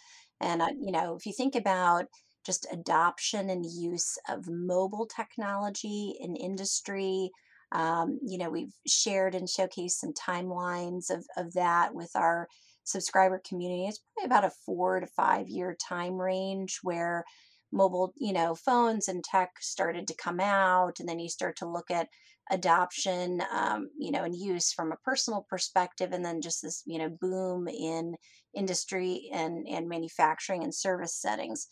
And, 0.42 0.60
uh, 0.60 0.68
you 0.78 0.92
know, 0.92 1.16
if 1.16 1.24
you 1.24 1.32
think 1.32 1.54
about 1.54 2.04
just 2.48 2.66
adoption 2.72 3.50
and 3.50 3.66
use 3.66 4.16
of 4.26 4.48
mobile 4.48 5.06
technology 5.06 6.14
in 6.18 6.34
industry. 6.34 7.30
Um, 7.72 8.18
you 8.26 8.38
know, 8.38 8.48
we've 8.48 8.72
shared 8.86 9.34
and 9.34 9.46
showcased 9.46 9.98
some 10.00 10.14
timelines 10.14 11.10
of, 11.10 11.26
of 11.36 11.52
that 11.52 11.94
with 11.94 12.10
our 12.14 12.48
subscriber 12.84 13.42
community. 13.46 13.84
It's 13.84 14.00
probably 14.16 14.34
about 14.34 14.50
a 14.50 14.56
four 14.64 14.98
to 15.00 15.06
five 15.08 15.50
year 15.50 15.76
time 15.86 16.14
range 16.14 16.78
where 16.82 17.22
mobile, 17.70 18.14
you 18.16 18.32
know, 18.32 18.54
phones 18.54 19.08
and 19.08 19.22
tech 19.22 19.50
started 19.60 20.08
to 20.08 20.16
come 20.16 20.40
out, 20.40 21.00
and 21.00 21.06
then 21.06 21.18
you 21.18 21.28
start 21.28 21.58
to 21.58 21.68
look 21.68 21.90
at 21.90 22.08
adoption, 22.50 23.42
um, 23.52 23.90
you 23.98 24.10
know, 24.10 24.24
and 24.24 24.34
use 24.34 24.72
from 24.72 24.90
a 24.90 24.96
personal 25.04 25.44
perspective, 25.50 26.12
and 26.12 26.24
then 26.24 26.40
just 26.40 26.62
this, 26.62 26.82
you 26.86 26.98
know, 26.98 27.10
boom 27.20 27.68
in 27.68 28.14
industry 28.54 29.28
and 29.34 29.68
and 29.68 29.86
manufacturing 29.86 30.64
and 30.64 30.74
service 30.74 31.14
settings 31.14 31.68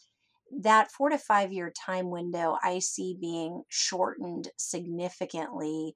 that 0.63 0.91
four 0.91 1.11
to 1.11 1.19
five 1.19 1.53
year 1.53 1.73
time 1.85 2.11
window 2.11 2.57
I 2.63 2.79
see 2.79 3.17
being 3.21 3.63
shortened 3.69 4.49
significantly 4.57 5.95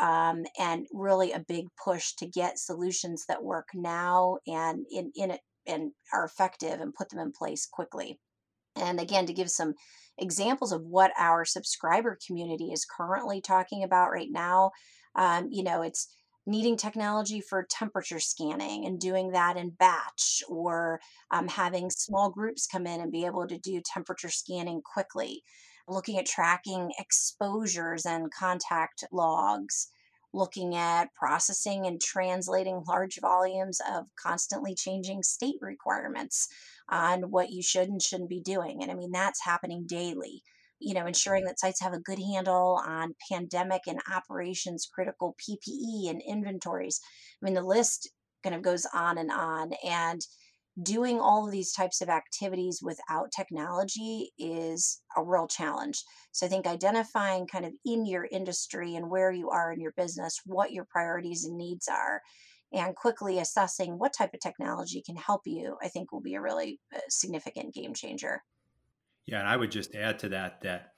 um, 0.00 0.44
and 0.58 0.86
really 0.92 1.32
a 1.32 1.44
big 1.46 1.66
push 1.82 2.14
to 2.14 2.26
get 2.26 2.58
solutions 2.58 3.24
that 3.28 3.42
work 3.42 3.68
now 3.74 4.38
and 4.46 4.84
in, 4.90 5.12
in 5.14 5.30
it 5.30 5.40
and 5.66 5.92
are 6.12 6.24
effective 6.24 6.80
and 6.80 6.94
put 6.94 7.08
them 7.08 7.20
in 7.20 7.32
place 7.32 7.66
quickly. 7.66 8.18
And 8.76 9.00
again, 9.00 9.26
to 9.26 9.32
give 9.32 9.50
some 9.50 9.74
examples 10.18 10.72
of 10.72 10.82
what 10.82 11.12
our 11.18 11.44
subscriber 11.44 12.18
community 12.26 12.72
is 12.72 12.84
currently 12.84 13.40
talking 13.40 13.84
about 13.84 14.10
right 14.10 14.28
now, 14.30 14.72
um, 15.14 15.48
you 15.50 15.62
know, 15.62 15.82
it's 15.82 16.08
needing 16.46 16.76
technology 16.76 17.40
for 17.40 17.66
temperature 17.68 18.20
scanning 18.20 18.86
and 18.86 19.00
doing 19.00 19.32
that 19.32 19.56
in 19.56 19.70
batch 19.70 20.42
or 20.48 21.00
um, 21.30 21.48
having 21.48 21.90
small 21.90 22.30
groups 22.30 22.66
come 22.66 22.86
in 22.86 23.00
and 23.00 23.12
be 23.12 23.24
able 23.24 23.46
to 23.46 23.58
do 23.58 23.80
temperature 23.84 24.28
scanning 24.30 24.82
quickly. 24.82 25.42
Looking 25.88 26.18
at 26.18 26.26
tracking 26.26 26.92
exposures 26.98 28.06
and 28.06 28.32
contact 28.32 29.04
logs. 29.12 29.88
Looking 30.32 30.74
at 30.74 31.14
processing 31.14 31.86
and 31.86 32.00
translating 32.00 32.82
large 32.88 33.20
volumes 33.20 33.80
of 33.88 34.06
constantly 34.20 34.74
changing 34.74 35.22
state 35.22 35.58
requirements 35.60 36.48
on 36.88 37.30
what 37.30 37.50
you 37.50 37.62
should 37.62 37.88
and 37.88 38.02
shouldn't 38.02 38.28
be 38.28 38.40
doing 38.40 38.82
and 38.82 38.90
i 38.90 38.94
mean 38.94 39.10
that's 39.10 39.44
happening 39.44 39.84
daily 39.86 40.42
you 40.80 40.94
know, 40.94 41.06
ensuring 41.06 41.44
that 41.44 41.58
sites 41.58 41.80
have 41.80 41.92
a 41.92 42.00
good 42.00 42.18
handle 42.18 42.80
on 42.86 43.14
pandemic 43.30 43.82
and 43.86 44.00
operations 44.12 44.88
critical 44.92 45.36
PPE 45.40 46.10
and 46.10 46.22
inventories. 46.26 47.00
I 47.42 47.44
mean, 47.44 47.54
the 47.54 47.62
list 47.62 48.10
kind 48.42 48.54
of 48.54 48.62
goes 48.62 48.86
on 48.92 49.18
and 49.18 49.30
on. 49.30 49.72
And 49.84 50.20
doing 50.82 51.20
all 51.20 51.46
of 51.46 51.52
these 51.52 51.72
types 51.72 52.00
of 52.00 52.08
activities 52.08 52.80
without 52.82 53.30
technology 53.34 54.32
is 54.38 55.00
a 55.16 55.22
real 55.22 55.46
challenge. 55.46 56.02
So 56.32 56.46
I 56.46 56.48
think 56.48 56.66
identifying 56.66 57.46
kind 57.46 57.64
of 57.64 57.72
in 57.84 58.06
your 58.06 58.26
industry 58.30 58.96
and 58.96 59.08
where 59.08 59.30
you 59.30 59.50
are 59.50 59.72
in 59.72 59.80
your 59.80 59.94
business, 59.96 60.40
what 60.44 60.72
your 60.72 60.86
priorities 60.90 61.44
and 61.44 61.56
needs 61.56 61.86
are, 61.88 62.20
and 62.72 62.96
quickly 62.96 63.38
assessing 63.38 63.98
what 63.98 64.12
type 64.12 64.34
of 64.34 64.40
technology 64.40 65.00
can 65.06 65.16
help 65.16 65.42
you, 65.46 65.76
I 65.80 65.88
think 65.88 66.10
will 66.10 66.20
be 66.20 66.34
a 66.34 66.40
really 66.40 66.80
uh, 66.94 66.98
significant 67.08 67.72
game 67.72 67.94
changer. 67.94 68.42
Yeah, 69.26 69.38
and 69.40 69.48
I 69.48 69.56
would 69.56 69.70
just 69.70 69.94
add 69.94 70.18
to 70.20 70.28
that 70.30 70.60
that 70.62 70.94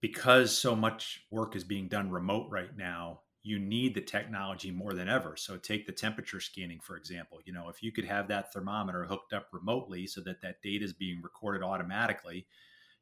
because 0.00 0.56
so 0.56 0.74
much 0.76 1.24
work 1.30 1.56
is 1.56 1.64
being 1.64 1.88
done 1.88 2.10
remote 2.10 2.48
right 2.50 2.76
now, 2.76 3.22
you 3.42 3.58
need 3.58 3.94
the 3.94 4.00
technology 4.00 4.70
more 4.70 4.92
than 4.94 5.08
ever. 5.08 5.36
So 5.36 5.56
take 5.56 5.86
the 5.86 5.92
temperature 5.92 6.40
scanning 6.40 6.80
for 6.80 6.96
example. 6.96 7.40
You 7.44 7.52
know, 7.52 7.68
if 7.68 7.82
you 7.82 7.92
could 7.92 8.04
have 8.04 8.28
that 8.28 8.52
thermometer 8.52 9.04
hooked 9.04 9.32
up 9.32 9.48
remotely 9.52 10.06
so 10.06 10.20
that 10.22 10.42
that 10.42 10.62
data 10.62 10.84
is 10.84 10.92
being 10.92 11.20
recorded 11.22 11.62
automatically, 11.62 12.46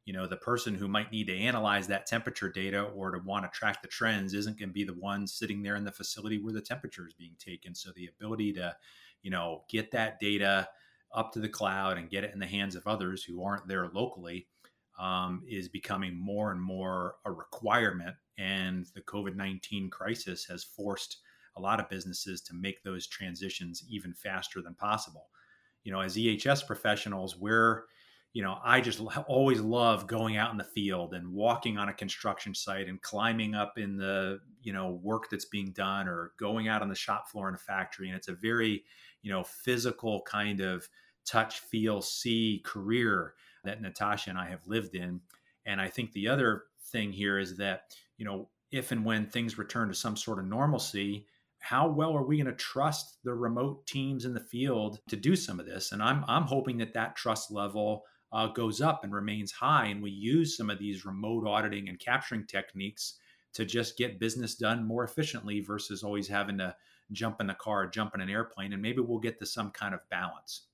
you 0.04 0.12
know, 0.12 0.26
the 0.26 0.36
person 0.36 0.74
who 0.74 0.88
might 0.88 1.12
need 1.12 1.26
to 1.28 1.36
analyze 1.38 1.86
that 1.88 2.06
temperature 2.06 2.50
data 2.50 2.82
or 2.82 3.10
to 3.12 3.18
want 3.24 3.44
to 3.50 3.58
track 3.58 3.82
the 3.82 3.88
trends 3.88 4.34
isn't 4.34 4.58
going 4.58 4.70
to 4.70 4.72
be 4.74 4.84
the 4.84 4.94
one 4.94 5.26
sitting 5.26 5.62
there 5.62 5.76
in 5.76 5.84
the 5.84 5.92
facility 5.92 6.38
where 6.42 6.54
the 6.54 6.62
temperature 6.62 7.06
is 7.06 7.14
being 7.14 7.36
taken. 7.38 7.74
So 7.74 7.90
the 7.94 8.06
ability 8.08 8.54
to, 8.54 8.76
you 9.22 9.30
know, 9.30 9.64
get 9.68 9.90
that 9.92 10.18
data 10.20 10.68
up 11.14 11.32
to 11.32 11.40
the 11.40 11.48
cloud 11.48 11.98
and 11.98 12.10
get 12.10 12.24
it 12.24 12.32
in 12.32 12.38
the 12.38 12.46
hands 12.46 12.76
of 12.76 12.86
others 12.86 13.22
who 13.22 13.42
aren't 13.42 13.66
there 13.66 13.88
locally 13.92 14.46
um, 14.98 15.42
is 15.48 15.68
becoming 15.68 16.18
more 16.18 16.50
and 16.50 16.60
more 16.60 17.16
a 17.24 17.32
requirement. 17.32 18.16
And 18.36 18.86
the 18.94 19.00
COVID 19.02 19.36
19 19.36 19.90
crisis 19.90 20.44
has 20.46 20.64
forced 20.64 21.18
a 21.56 21.60
lot 21.60 21.80
of 21.80 21.88
businesses 21.88 22.40
to 22.42 22.54
make 22.54 22.82
those 22.82 23.06
transitions 23.06 23.82
even 23.88 24.14
faster 24.14 24.62
than 24.62 24.74
possible. 24.74 25.26
You 25.84 25.92
know, 25.92 26.00
as 26.00 26.16
EHS 26.16 26.66
professionals, 26.66 27.36
we're 27.36 27.84
you 28.32 28.42
know, 28.42 28.58
I 28.62 28.80
just 28.80 29.00
always 29.26 29.60
love 29.60 30.06
going 30.06 30.36
out 30.36 30.52
in 30.52 30.58
the 30.58 30.64
field 30.64 31.14
and 31.14 31.32
walking 31.32 31.78
on 31.78 31.88
a 31.88 31.94
construction 31.94 32.54
site 32.54 32.88
and 32.88 33.00
climbing 33.00 33.54
up 33.54 33.78
in 33.78 33.96
the, 33.96 34.40
you 34.62 34.72
know, 34.72 35.00
work 35.02 35.30
that's 35.30 35.46
being 35.46 35.72
done 35.72 36.08
or 36.08 36.32
going 36.38 36.68
out 36.68 36.82
on 36.82 36.88
the 36.88 36.94
shop 36.94 37.28
floor 37.28 37.48
in 37.48 37.54
a 37.54 37.58
factory. 37.58 38.08
And 38.08 38.16
it's 38.16 38.28
a 38.28 38.34
very, 38.34 38.84
you 39.22 39.32
know, 39.32 39.42
physical 39.42 40.20
kind 40.22 40.60
of 40.60 40.88
touch, 41.24 41.60
feel, 41.60 42.02
see 42.02 42.62
career 42.64 43.34
that 43.64 43.80
Natasha 43.80 44.30
and 44.30 44.38
I 44.38 44.48
have 44.50 44.66
lived 44.66 44.94
in. 44.94 45.20
And 45.66 45.80
I 45.80 45.88
think 45.88 46.12
the 46.12 46.28
other 46.28 46.64
thing 46.92 47.12
here 47.12 47.38
is 47.38 47.56
that, 47.56 47.94
you 48.18 48.24
know, 48.24 48.48
if 48.70 48.92
and 48.92 49.04
when 49.04 49.26
things 49.26 49.58
return 49.58 49.88
to 49.88 49.94
some 49.94 50.16
sort 50.16 50.38
of 50.38 50.46
normalcy, 50.46 51.26
how 51.60 51.88
well 51.88 52.16
are 52.16 52.22
we 52.22 52.36
going 52.36 52.46
to 52.46 52.52
trust 52.52 53.18
the 53.24 53.34
remote 53.34 53.86
teams 53.86 54.24
in 54.24 54.34
the 54.34 54.40
field 54.40 55.00
to 55.08 55.16
do 55.16 55.34
some 55.34 55.58
of 55.58 55.66
this? 55.66 55.92
And 55.92 56.02
I'm 56.02 56.24
I'm 56.28 56.44
hoping 56.44 56.78
that 56.78 56.94
that 56.94 57.16
trust 57.16 57.50
level 57.50 58.04
uh, 58.32 58.48
goes 58.48 58.80
up 58.80 59.04
and 59.04 59.12
remains 59.12 59.52
high. 59.52 59.86
And 59.86 60.02
we 60.02 60.10
use 60.10 60.56
some 60.56 60.70
of 60.70 60.78
these 60.78 61.06
remote 61.06 61.46
auditing 61.46 61.88
and 61.88 61.98
capturing 61.98 62.46
techniques 62.46 63.14
to 63.54 63.64
just 63.64 63.96
get 63.96 64.20
business 64.20 64.54
done 64.54 64.86
more 64.86 65.04
efficiently 65.04 65.60
versus 65.60 66.02
always 66.02 66.28
having 66.28 66.58
to 66.58 66.74
jump 67.12 67.40
in 67.40 67.46
the 67.46 67.54
car, 67.54 67.86
jump 67.86 68.14
in 68.14 68.20
an 68.20 68.28
airplane, 68.28 68.72
and 68.72 68.82
maybe 68.82 69.00
we'll 69.00 69.18
get 69.18 69.38
to 69.38 69.46
some 69.46 69.70
kind 69.70 69.94
of 69.94 70.00
balance. 70.10 70.66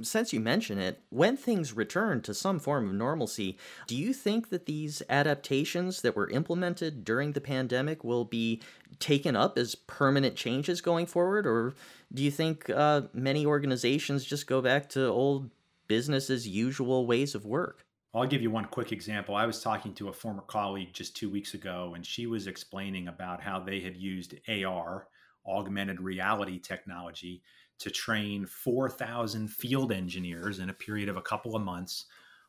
Since 0.00 0.32
you 0.32 0.40
mention 0.40 0.78
it, 0.78 1.02
when 1.10 1.36
things 1.36 1.74
return 1.74 2.22
to 2.22 2.34
some 2.34 2.58
form 2.58 2.88
of 2.88 2.94
normalcy, 2.94 3.56
do 3.86 3.94
you 3.94 4.12
think 4.12 4.48
that 4.48 4.66
these 4.66 5.02
adaptations 5.08 6.00
that 6.00 6.16
were 6.16 6.30
implemented 6.30 7.04
during 7.04 7.32
the 7.32 7.40
pandemic 7.40 8.02
will 8.02 8.24
be 8.24 8.60
taken 8.98 9.36
up 9.36 9.56
as 9.58 9.74
permanent 9.74 10.34
changes 10.34 10.80
going 10.80 11.06
forward? 11.06 11.46
Or 11.46 11.74
do 12.12 12.22
you 12.22 12.30
think 12.30 12.68
uh, 12.70 13.02
many 13.12 13.46
organizations 13.46 14.24
just 14.24 14.46
go 14.46 14.60
back 14.60 14.88
to 14.90 15.06
old 15.06 15.50
business 15.92 16.30
as 16.30 16.48
usual 16.48 17.06
ways 17.06 17.34
of 17.34 17.44
work. 17.44 17.84
I'll 18.14 18.26
give 18.26 18.40
you 18.40 18.50
one 18.50 18.64
quick 18.64 18.92
example. 18.92 19.34
I 19.34 19.44
was 19.44 19.60
talking 19.60 19.92
to 19.96 20.08
a 20.08 20.12
former 20.14 20.40
colleague 20.40 20.94
just 20.94 21.14
two 21.14 21.28
weeks 21.28 21.52
ago, 21.52 21.92
and 21.94 22.06
she 22.06 22.26
was 22.26 22.46
explaining 22.46 23.08
about 23.08 23.42
how 23.42 23.60
they 23.60 23.78
had 23.78 23.94
used 23.94 24.34
AR, 24.48 25.06
augmented 25.46 26.00
reality 26.00 26.58
technology, 26.58 27.42
to 27.80 27.90
train 27.90 28.46
4,000 28.46 29.50
field 29.50 29.92
engineers 29.92 30.60
in 30.60 30.70
a 30.70 30.72
period 30.72 31.10
of 31.10 31.18
a 31.18 31.20
couple 31.20 31.54
of 31.54 31.62
months 31.62 32.06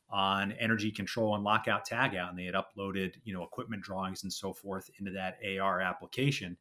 on 0.09 0.53
energy 0.53 0.89
control 0.89 1.35
and 1.35 1.43
lockout 1.43 1.85
tagout. 1.85 2.29
And 2.29 2.39
they 2.39 2.45
had 2.45 2.55
uploaded, 2.55 3.15
you 3.25 3.33
know, 3.33 3.43
equipment 3.43 3.83
drawings 3.83 4.23
and 4.23 4.31
so 4.31 4.53
forth 4.53 4.89
into 4.99 5.11
that 5.11 5.39
AR 5.59 5.81
application. 5.81 6.55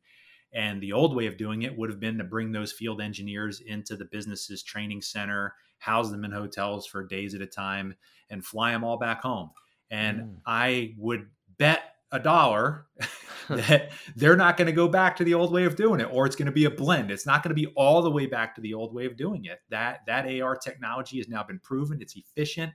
And 0.52 0.82
the 0.82 0.92
old 0.92 1.14
way 1.14 1.26
of 1.26 1.36
doing 1.36 1.62
it 1.62 1.78
would 1.78 1.90
have 1.90 2.00
been 2.00 2.18
to 2.18 2.24
bring 2.24 2.50
those 2.50 2.72
field 2.72 3.00
engineers 3.00 3.60
into 3.60 3.94
the 3.94 4.06
business's 4.06 4.64
training 4.64 5.02
center 5.02 5.54
house 5.82 6.10
them 6.10 6.24
in 6.24 6.30
hotels 6.30 6.86
for 6.86 7.02
days 7.02 7.34
at 7.34 7.40
a 7.40 7.46
time, 7.46 7.94
and 8.30 8.44
fly 8.44 8.70
them 8.70 8.84
all 8.84 8.96
back 8.96 9.22
home. 9.22 9.50
And 9.90 10.20
mm. 10.20 10.36
I 10.46 10.94
would 10.96 11.26
bet 11.58 11.82
a 12.12 12.20
dollar 12.20 12.86
that 13.48 13.90
they're 14.14 14.36
not 14.36 14.56
going 14.56 14.66
to 14.66 14.72
go 14.72 14.86
back 14.86 15.16
to 15.16 15.24
the 15.24 15.34
old 15.34 15.52
way 15.52 15.64
of 15.64 15.74
doing 15.74 16.00
it 16.00 16.08
or 16.12 16.26
it's 16.26 16.36
going 16.36 16.46
to 16.46 16.52
be 16.52 16.66
a 16.66 16.70
blend. 16.70 17.10
It's 17.10 17.26
not 17.26 17.42
going 17.42 17.50
to 17.50 17.54
be 17.54 17.66
all 17.74 18.02
the 18.02 18.10
way 18.10 18.26
back 18.26 18.54
to 18.54 18.60
the 18.60 18.74
old 18.74 18.94
way 18.94 19.06
of 19.06 19.16
doing 19.16 19.46
it. 19.46 19.60
That 19.70 20.00
that 20.06 20.26
ar 20.40 20.56
technology 20.56 21.18
has 21.18 21.28
now 21.28 21.42
been 21.42 21.58
proven. 21.58 22.00
It's 22.00 22.16
efficient. 22.16 22.72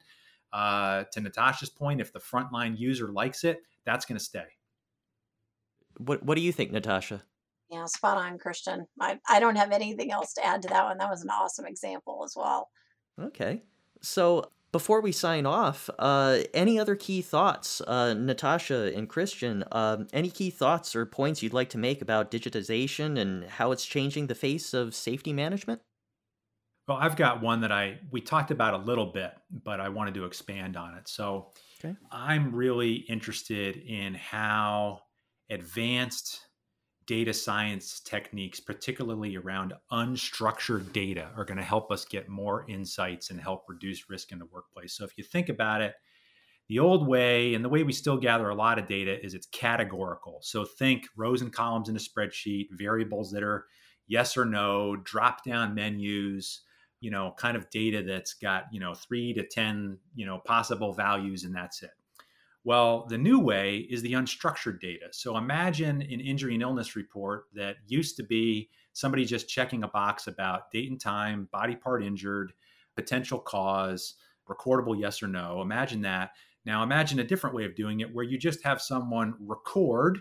Uh, 0.53 1.03
to 1.11 1.19
natasha's 1.19 1.69
point 1.69 1.99
if 1.99 2.13
the 2.13 2.19
frontline 2.19 2.79
user 2.79 3.09
likes 3.11 3.43
it 3.43 3.59
that's 3.83 4.05
going 4.05 4.17
to 4.17 4.23
stay. 4.23 4.45
What 5.97 6.23
what 6.23 6.35
do 6.35 6.41
you 6.41 6.53
think 6.53 6.71
natasha? 6.71 7.23
Yeah 7.69 7.85
spot 7.85 8.17
on 8.17 8.37
christian. 8.37 8.87
I, 8.99 9.19
I 9.29 9.39
don't 9.39 9.57
have 9.57 9.71
anything 9.71 10.11
else 10.11 10.33
to 10.33 10.45
add 10.45 10.61
to 10.61 10.69
that 10.69 10.85
one. 10.85 10.97
That 10.97 11.09
was 11.09 11.21
an 11.21 11.29
awesome 11.29 11.65
example 11.65 12.21
as 12.25 12.33
well 12.35 12.69
Okay. 13.19 13.63
So 14.01 14.51
before 14.71 15.01
we 15.01 15.11
sign 15.11 15.45
off, 15.45 15.89
uh, 15.97 16.39
any 16.53 16.77
other 16.79 16.95
key 16.95 17.21
thoughts, 17.21 17.81
uh, 17.81 18.13
Natasha 18.13 18.93
and 18.95 19.09
Christian? 19.09 19.63
Uh, 19.71 20.05
any 20.13 20.29
key 20.29 20.49
thoughts 20.49 20.95
or 20.95 21.05
points 21.05 21.41
you'd 21.41 21.53
like 21.53 21.69
to 21.69 21.77
make 21.77 22.01
about 22.01 22.31
digitization 22.31 23.17
and 23.17 23.45
how 23.45 23.71
it's 23.71 23.85
changing 23.85 24.27
the 24.27 24.35
face 24.35 24.73
of 24.73 24.93
safety 24.93 25.33
management? 25.33 25.81
Well, 26.87 26.97
I've 26.97 27.17
got 27.17 27.41
one 27.41 27.61
that 27.61 27.71
I 27.71 27.99
we 28.11 28.21
talked 28.21 28.51
about 28.51 28.73
a 28.73 28.77
little 28.77 29.07
bit, 29.07 29.33
but 29.51 29.79
I 29.81 29.89
wanted 29.89 30.13
to 30.15 30.25
expand 30.25 30.77
on 30.77 30.95
it. 30.97 31.07
So, 31.09 31.51
okay. 31.79 31.97
I'm 32.11 32.55
really 32.55 32.95
interested 32.95 33.77
in 33.77 34.13
how 34.13 35.01
advanced 35.49 36.46
data 37.07 37.33
science 37.33 38.01
techniques, 38.01 38.59
particularly 38.59 39.37
around 39.37 39.73
unstructured 39.91 40.91
data, 40.91 41.29
are 41.35 41.45
going 41.45 41.57
to 41.57 41.63
help 41.63 41.91
us 41.91 42.05
get 42.05 42.29
more 42.29 42.65
insights 42.69 43.29
and 43.29 43.39
help 43.39 43.63
reduce 43.67 44.09
risk 44.09 44.31
in 44.31 44.39
the 44.39 44.45
workplace. 44.45 44.93
So, 44.93 45.05
if 45.05 45.17
you 45.17 45.23
think 45.23 45.49
about 45.49 45.81
it, 45.81 45.95
the 46.67 46.79
old 46.79 47.07
way 47.07 47.55
and 47.55 47.63
the 47.63 47.69
way 47.69 47.83
we 47.83 47.93
still 47.93 48.17
gather 48.17 48.49
a 48.49 48.55
lot 48.55 48.77
of 48.77 48.87
data 48.87 49.23
is 49.25 49.33
it's 49.33 49.47
categorical. 49.47 50.39
So, 50.41 50.65
think 50.65 51.07
rows 51.15 51.41
and 51.41 51.51
columns 51.51 51.89
in 51.89 51.95
a 51.95 51.99
spreadsheet, 51.99 52.67
variables 52.71 53.31
that 53.31 53.43
are 53.43 53.65
yes 54.07 54.37
or 54.37 54.45
no, 54.45 54.97
drop 54.97 55.43
down 55.45 55.73
menus, 55.73 56.61
you 56.99 57.09
know, 57.09 57.33
kind 57.37 57.55
of 57.55 57.69
data 57.69 58.03
that's 58.03 58.33
got, 58.33 58.65
you 58.71 58.79
know, 58.79 58.93
three 58.93 59.33
to 59.33 59.47
10, 59.47 59.97
you 60.13 60.25
know, 60.25 60.39
possible 60.39 60.93
values, 60.93 61.43
and 61.43 61.55
that's 61.55 61.83
it. 61.83 61.91
Well, 62.67 63.05
the 63.07 63.17
new 63.17 63.39
way 63.39 63.87
is 63.89 64.01
the 64.01 64.11
unstructured 64.11 64.81
data. 64.81 65.05
So 65.11 65.37
imagine 65.37 66.01
an 66.01 66.19
injury 66.19 66.53
and 66.53 66.61
illness 66.61 66.97
report 66.97 67.45
that 67.53 67.77
used 67.87 68.17
to 68.17 68.23
be 68.23 68.69
somebody 68.91 69.23
just 69.23 69.47
checking 69.47 69.85
a 69.85 69.87
box 69.87 70.27
about 70.27 70.69
date 70.69 70.91
and 70.91 70.99
time, 70.99 71.47
body 71.53 71.77
part 71.77 72.03
injured, 72.03 72.51
potential 72.93 73.39
cause, 73.39 74.15
recordable 74.49 74.99
yes 74.99 75.23
or 75.23 75.29
no. 75.29 75.61
Imagine 75.61 76.01
that. 76.01 76.31
Now 76.65 76.83
imagine 76.83 77.19
a 77.19 77.23
different 77.23 77.55
way 77.55 77.63
of 77.63 77.73
doing 77.73 78.01
it 78.01 78.13
where 78.13 78.25
you 78.25 78.37
just 78.37 78.61
have 78.65 78.81
someone 78.81 79.35
record 79.39 80.19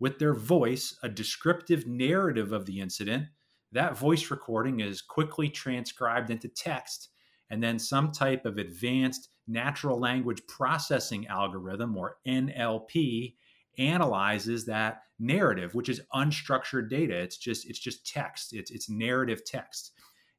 with 0.00 0.18
their 0.18 0.34
voice 0.34 0.98
a 1.04 1.08
descriptive 1.08 1.86
narrative 1.86 2.50
of 2.50 2.66
the 2.66 2.80
incident. 2.80 3.26
That 3.70 3.96
voice 3.96 4.32
recording 4.32 4.80
is 4.80 5.00
quickly 5.00 5.48
transcribed 5.48 6.30
into 6.30 6.48
text 6.48 7.10
and 7.50 7.62
then 7.62 7.78
some 7.78 8.10
type 8.10 8.46
of 8.46 8.58
advanced 8.58 9.28
natural 9.46 9.98
language 9.98 10.46
processing 10.46 11.26
algorithm 11.26 11.96
or 11.96 12.16
NLP 12.26 13.34
analyzes 13.78 14.64
that 14.66 15.02
narrative 15.18 15.74
which 15.74 15.88
is 15.88 16.00
unstructured 16.14 16.88
data. 16.88 17.16
It's 17.16 17.36
just 17.36 17.68
it's 17.68 17.78
just 17.78 18.06
text. 18.06 18.52
It's 18.52 18.70
it's 18.70 18.88
narrative 18.88 19.44
text. 19.44 19.92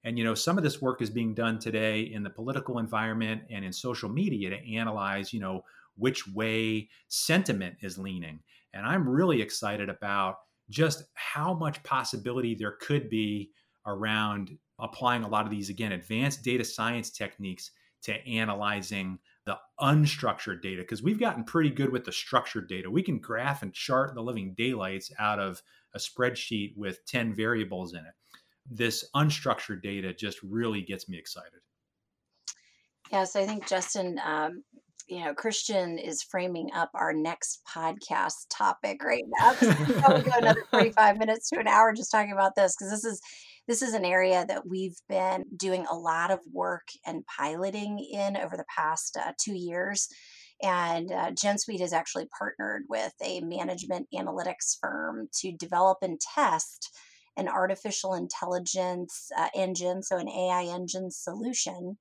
And 0.04 0.18
you 0.18 0.24
know 0.24 0.36
some 0.36 0.58
of 0.58 0.64
this 0.64 0.82
work 0.82 1.02
is 1.02 1.10
being 1.10 1.34
done 1.34 1.60
today 1.60 2.02
in 2.02 2.24
the 2.24 2.30
political 2.30 2.80
environment 2.80 3.44
and 3.50 3.64
in 3.64 3.74
social 3.74 4.10
media 4.10 4.50
to 4.50 4.76
analyze 4.76 5.34
you 5.34 5.40
know 5.40 5.64
which 5.98 6.28
way 6.28 6.90
sentiment 7.08 7.76
is 7.82 7.98
leaning. 7.98 8.40
And 8.74 8.86
i'm 8.86 9.08
really 9.08 9.42
excited 9.42 9.90
about 9.90 10.38
just 10.70 11.04
how 11.14 11.54
much 11.54 11.84
possibility 11.84 12.56
there 12.56 12.76
could 12.82 13.10
be 13.10 13.52
around 13.86 14.58
applying 14.80 15.24
a 15.24 15.28
lot 15.28 15.46
of 15.46 15.52
these 15.52 15.70
again 15.70 15.94
advanced 15.94 16.44
data 16.44 16.64
science 16.64 17.10
techniques 17.10 17.72
to 18.06 18.28
analyzing 18.28 19.18
the 19.46 19.58
unstructured 19.80 20.62
data 20.62 20.82
because 20.82 21.04
we've 21.04 21.20
gotten 21.20 21.44
pretty 21.44 21.72
good 21.72 21.92
with 21.92 22.06
the 22.06 22.12
structured 22.12 22.70
data. 22.70 22.90
We 22.90 23.02
can 23.02 23.20
graph 23.20 23.64
and 23.64 23.74
chart 23.74 24.14
the 24.14 24.22
living 24.22 24.54
daylights 24.56 25.12
out 25.20 25.40
of 25.40 25.62
a 25.94 25.98
spreadsheet 25.98 26.78
with 26.78 27.06
10 27.08 27.34
variables 27.34 27.94
in 27.94 28.00
it. 28.00 28.14
This 28.70 29.10
unstructured 29.16 29.82
data 29.82 30.14
just 30.14 30.42
really 30.44 30.82
gets 30.82 31.10
me 31.10 31.18
excited. 31.18 31.62
Yes, 33.12 33.36
I 33.36 33.46
think 33.46 33.68
Justin, 33.68 34.20
um, 34.24 34.64
you 35.08 35.24
know, 35.24 35.34
Christian 35.34 35.98
is 35.98 36.24
framing 36.24 36.70
up 36.76 36.90
our 36.94 37.14
next 37.14 37.62
podcast 37.68 38.48
topic 38.50 39.04
right 39.04 39.24
now. 39.40 39.56
we 39.62 40.24
go 40.24 40.32
another 40.38 40.64
45 40.72 41.18
minutes 41.18 41.50
to 41.50 41.60
an 41.60 41.68
hour 41.68 41.94
just 41.94 42.12
talking 42.12 42.32
about 42.32 42.56
this 42.56 42.76
because 42.76 42.92
this 42.92 43.06
is 43.06 43.22
this 43.68 43.82
is 43.82 43.94
an 43.94 44.06
area 44.06 44.46
that 44.48 44.68
we've 44.68 44.98
been 45.10 45.46
doing 45.56 45.86
a 45.90 45.96
lot 45.96 46.32
of 46.32 46.40
work 46.52 46.88
and 47.06 47.26
piloting 47.26 48.00
in 48.00 48.38
over 48.38 48.56
the 48.56 48.66
past 48.76 49.18
uh, 49.18 49.32
two 49.40 49.56
years. 49.56 50.08
And 50.62 51.12
uh, 51.12 51.32
GenSuite 51.32 51.82
has 51.82 51.94
actually 51.94 52.28
partnered 52.38 52.84
with 52.88 53.14
a 53.22 53.42
management 53.42 54.08
analytics 54.14 54.78
firm 54.80 55.28
to 55.42 55.52
develop 55.52 55.98
and 56.02 56.20
test 56.20 56.92
an 57.38 57.50
artificial 57.50 58.14
intelligence 58.14 59.30
uh, 59.38 59.50
engine, 59.54 60.02
so 60.02 60.18
an 60.18 60.30
AI 60.30 60.64
engine 60.64 61.12
solution, 61.12 61.98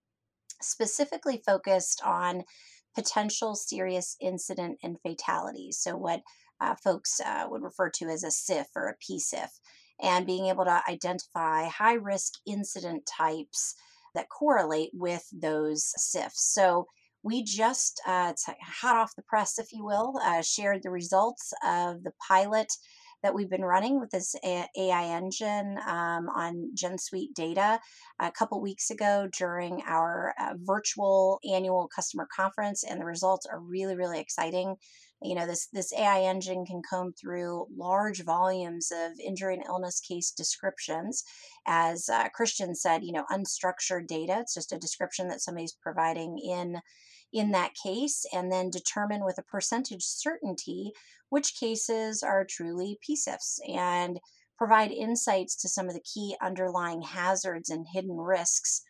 specifically 0.63 1.43
focused 1.45 2.01
on 2.05 2.45
potential 2.95 3.57
serious 3.57 4.17
incident 4.21 4.79
and 4.85 4.99
fatalities. 5.03 5.79
So, 5.81 5.97
what 5.97 6.21
uh, 6.61 6.77
folks 6.77 7.21
uh, 7.21 7.47
would 7.51 7.63
refer 7.63 7.91
to 7.91 8.07
as 8.07 8.23
a 8.23 8.31
SIF 8.31 8.69
or 8.77 8.89
a 8.89 8.95
PSIF 9.05 9.49
and 10.01 10.27
being 10.27 10.47
able 10.47 10.65
to 10.65 10.83
identify 10.89 11.67
high 11.69 11.95
risk 11.95 12.35
incident 12.47 13.07
types 13.07 13.75
that 14.15 14.29
correlate 14.29 14.91
with 14.93 15.27
those 15.33 15.93
SIFs. 15.97 16.53
So 16.53 16.87
we 17.23 17.43
just, 17.43 18.01
uh, 18.07 18.35
hot 18.63 18.97
off 18.97 19.17
the 19.17 19.23
press, 19.23 19.59
if 19.59 19.73
you 19.73 19.85
will, 19.85 20.19
uh, 20.23 20.43
shared 20.43 20.83
the 20.83 20.91
results 20.91 21.53
of 21.65 22.03
the 22.05 22.13
pilot 22.29 22.71
that 23.25 23.35
we've 23.35 23.49
been 23.49 23.65
running 23.65 23.99
with 23.99 24.11
this 24.11 24.37
AI 24.45 25.05
engine 25.17 25.79
um, 25.87 26.29
on 26.29 26.71
GenSuite 26.77 27.33
data 27.35 27.81
a 28.21 28.31
couple 28.31 28.61
weeks 28.61 28.91
ago 28.91 29.27
during 29.37 29.83
our 29.87 30.35
uh, 30.39 30.53
virtual 30.59 31.41
annual 31.51 31.89
customer 31.89 32.29
conference, 32.37 32.85
and 32.85 33.01
the 33.01 33.07
results 33.07 33.47
are 33.47 33.61
really, 33.61 33.97
really 33.97 34.21
exciting. 34.21 34.77
You 35.23 35.35
know, 35.35 35.47
this 35.47 35.69
this 35.73 35.93
AI 35.93 36.23
engine 36.23 36.67
can 36.67 36.83
comb 36.89 37.13
through 37.13 37.67
large 37.75 38.23
volumes 38.25 38.93
of 38.93 39.13
injury 39.25 39.55
and 39.55 39.65
illness 39.67 40.01
case 40.01 40.31
descriptions. 40.31 41.25
As 41.67 42.09
uh, 42.09 42.29
Christian 42.31 42.75
said, 42.75 43.05
you 43.05 43.13
know, 43.13 43.25
unstructured 43.31 44.07
data. 44.07 44.39
It's 44.41 44.55
just 44.55 44.73
a 44.73 44.79
description 44.79 45.29
that 45.29 45.41
somebody's 45.41 45.77
providing 45.83 46.39
in 46.39 46.81
in 47.33 47.51
that 47.51 47.75
case, 47.75 48.25
and 48.33 48.53
then 48.53 48.71
determine 48.71 49.25
with 49.25 49.39
a 49.39 49.43
percentage 49.43 50.05
certainty 50.05 50.93
which 51.31 51.57
cases 51.59 52.23
are 52.23 52.47
truly 52.49 52.97
PSIFs 53.09 53.59
and 53.69 54.21
provide 54.57 54.93
insights 54.93 55.57
to 55.57 55.69
some 55.69 55.89
of 55.89 55.95
the 55.95 56.05
key 56.15 56.37
underlying 56.41 57.03
hazards 57.03 57.71
and 57.71 57.87
hidden 57.93 58.17
risks 58.17 58.83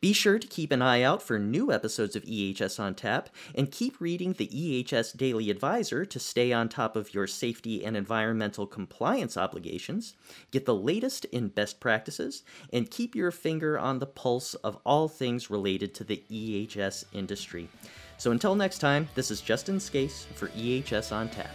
Be 0.03 0.13
sure 0.13 0.39
to 0.39 0.47
keep 0.47 0.71
an 0.71 0.83
eye 0.83 1.01
out 1.01 1.23
for 1.23 1.39
new 1.39 1.73
episodes 1.73 2.15
of 2.15 2.25
EHS 2.25 2.79
on 2.79 2.95
Tap 2.95 3.31
and 3.55 3.73
keep 3.73 3.99
reading 3.99 4.35
the 4.35 4.49
EHS 4.49 5.17
Daily 5.17 5.49
Advisor 5.49 6.05
to 6.05 6.19
stay 6.19 6.53
on 6.53 6.69
top 6.69 6.95
of 6.95 7.15
your 7.15 7.27
safety 7.27 7.83
and 7.83 7.97
environmental 7.97 8.67
compliance 8.67 9.39
obligations, 9.39 10.13
get 10.51 10.67
the 10.67 10.75
latest 10.75 11.25
in 11.25 11.49
best 11.49 11.81
practices, 11.81 12.43
and 12.71 12.91
keep 12.91 13.15
your 13.15 13.31
finger 13.31 13.79
on 13.79 13.99
the 13.99 14.07
pulse 14.07 14.53
of 14.57 14.77
all 14.85 15.09
things 15.09 15.49
related 15.49 15.95
to 15.95 16.05
the 16.05 16.23
EHS 16.31 17.07
industry. 17.15 17.71
So 18.19 18.31
until 18.31 18.57
next 18.57 18.81
time, 18.81 19.09
this 19.15 19.31
is 19.31 19.41
Justin 19.41 19.81
Scace 19.81 20.27
for 20.35 20.49
EHS 20.49 21.13
on 21.13 21.31
Tap. 21.31 21.51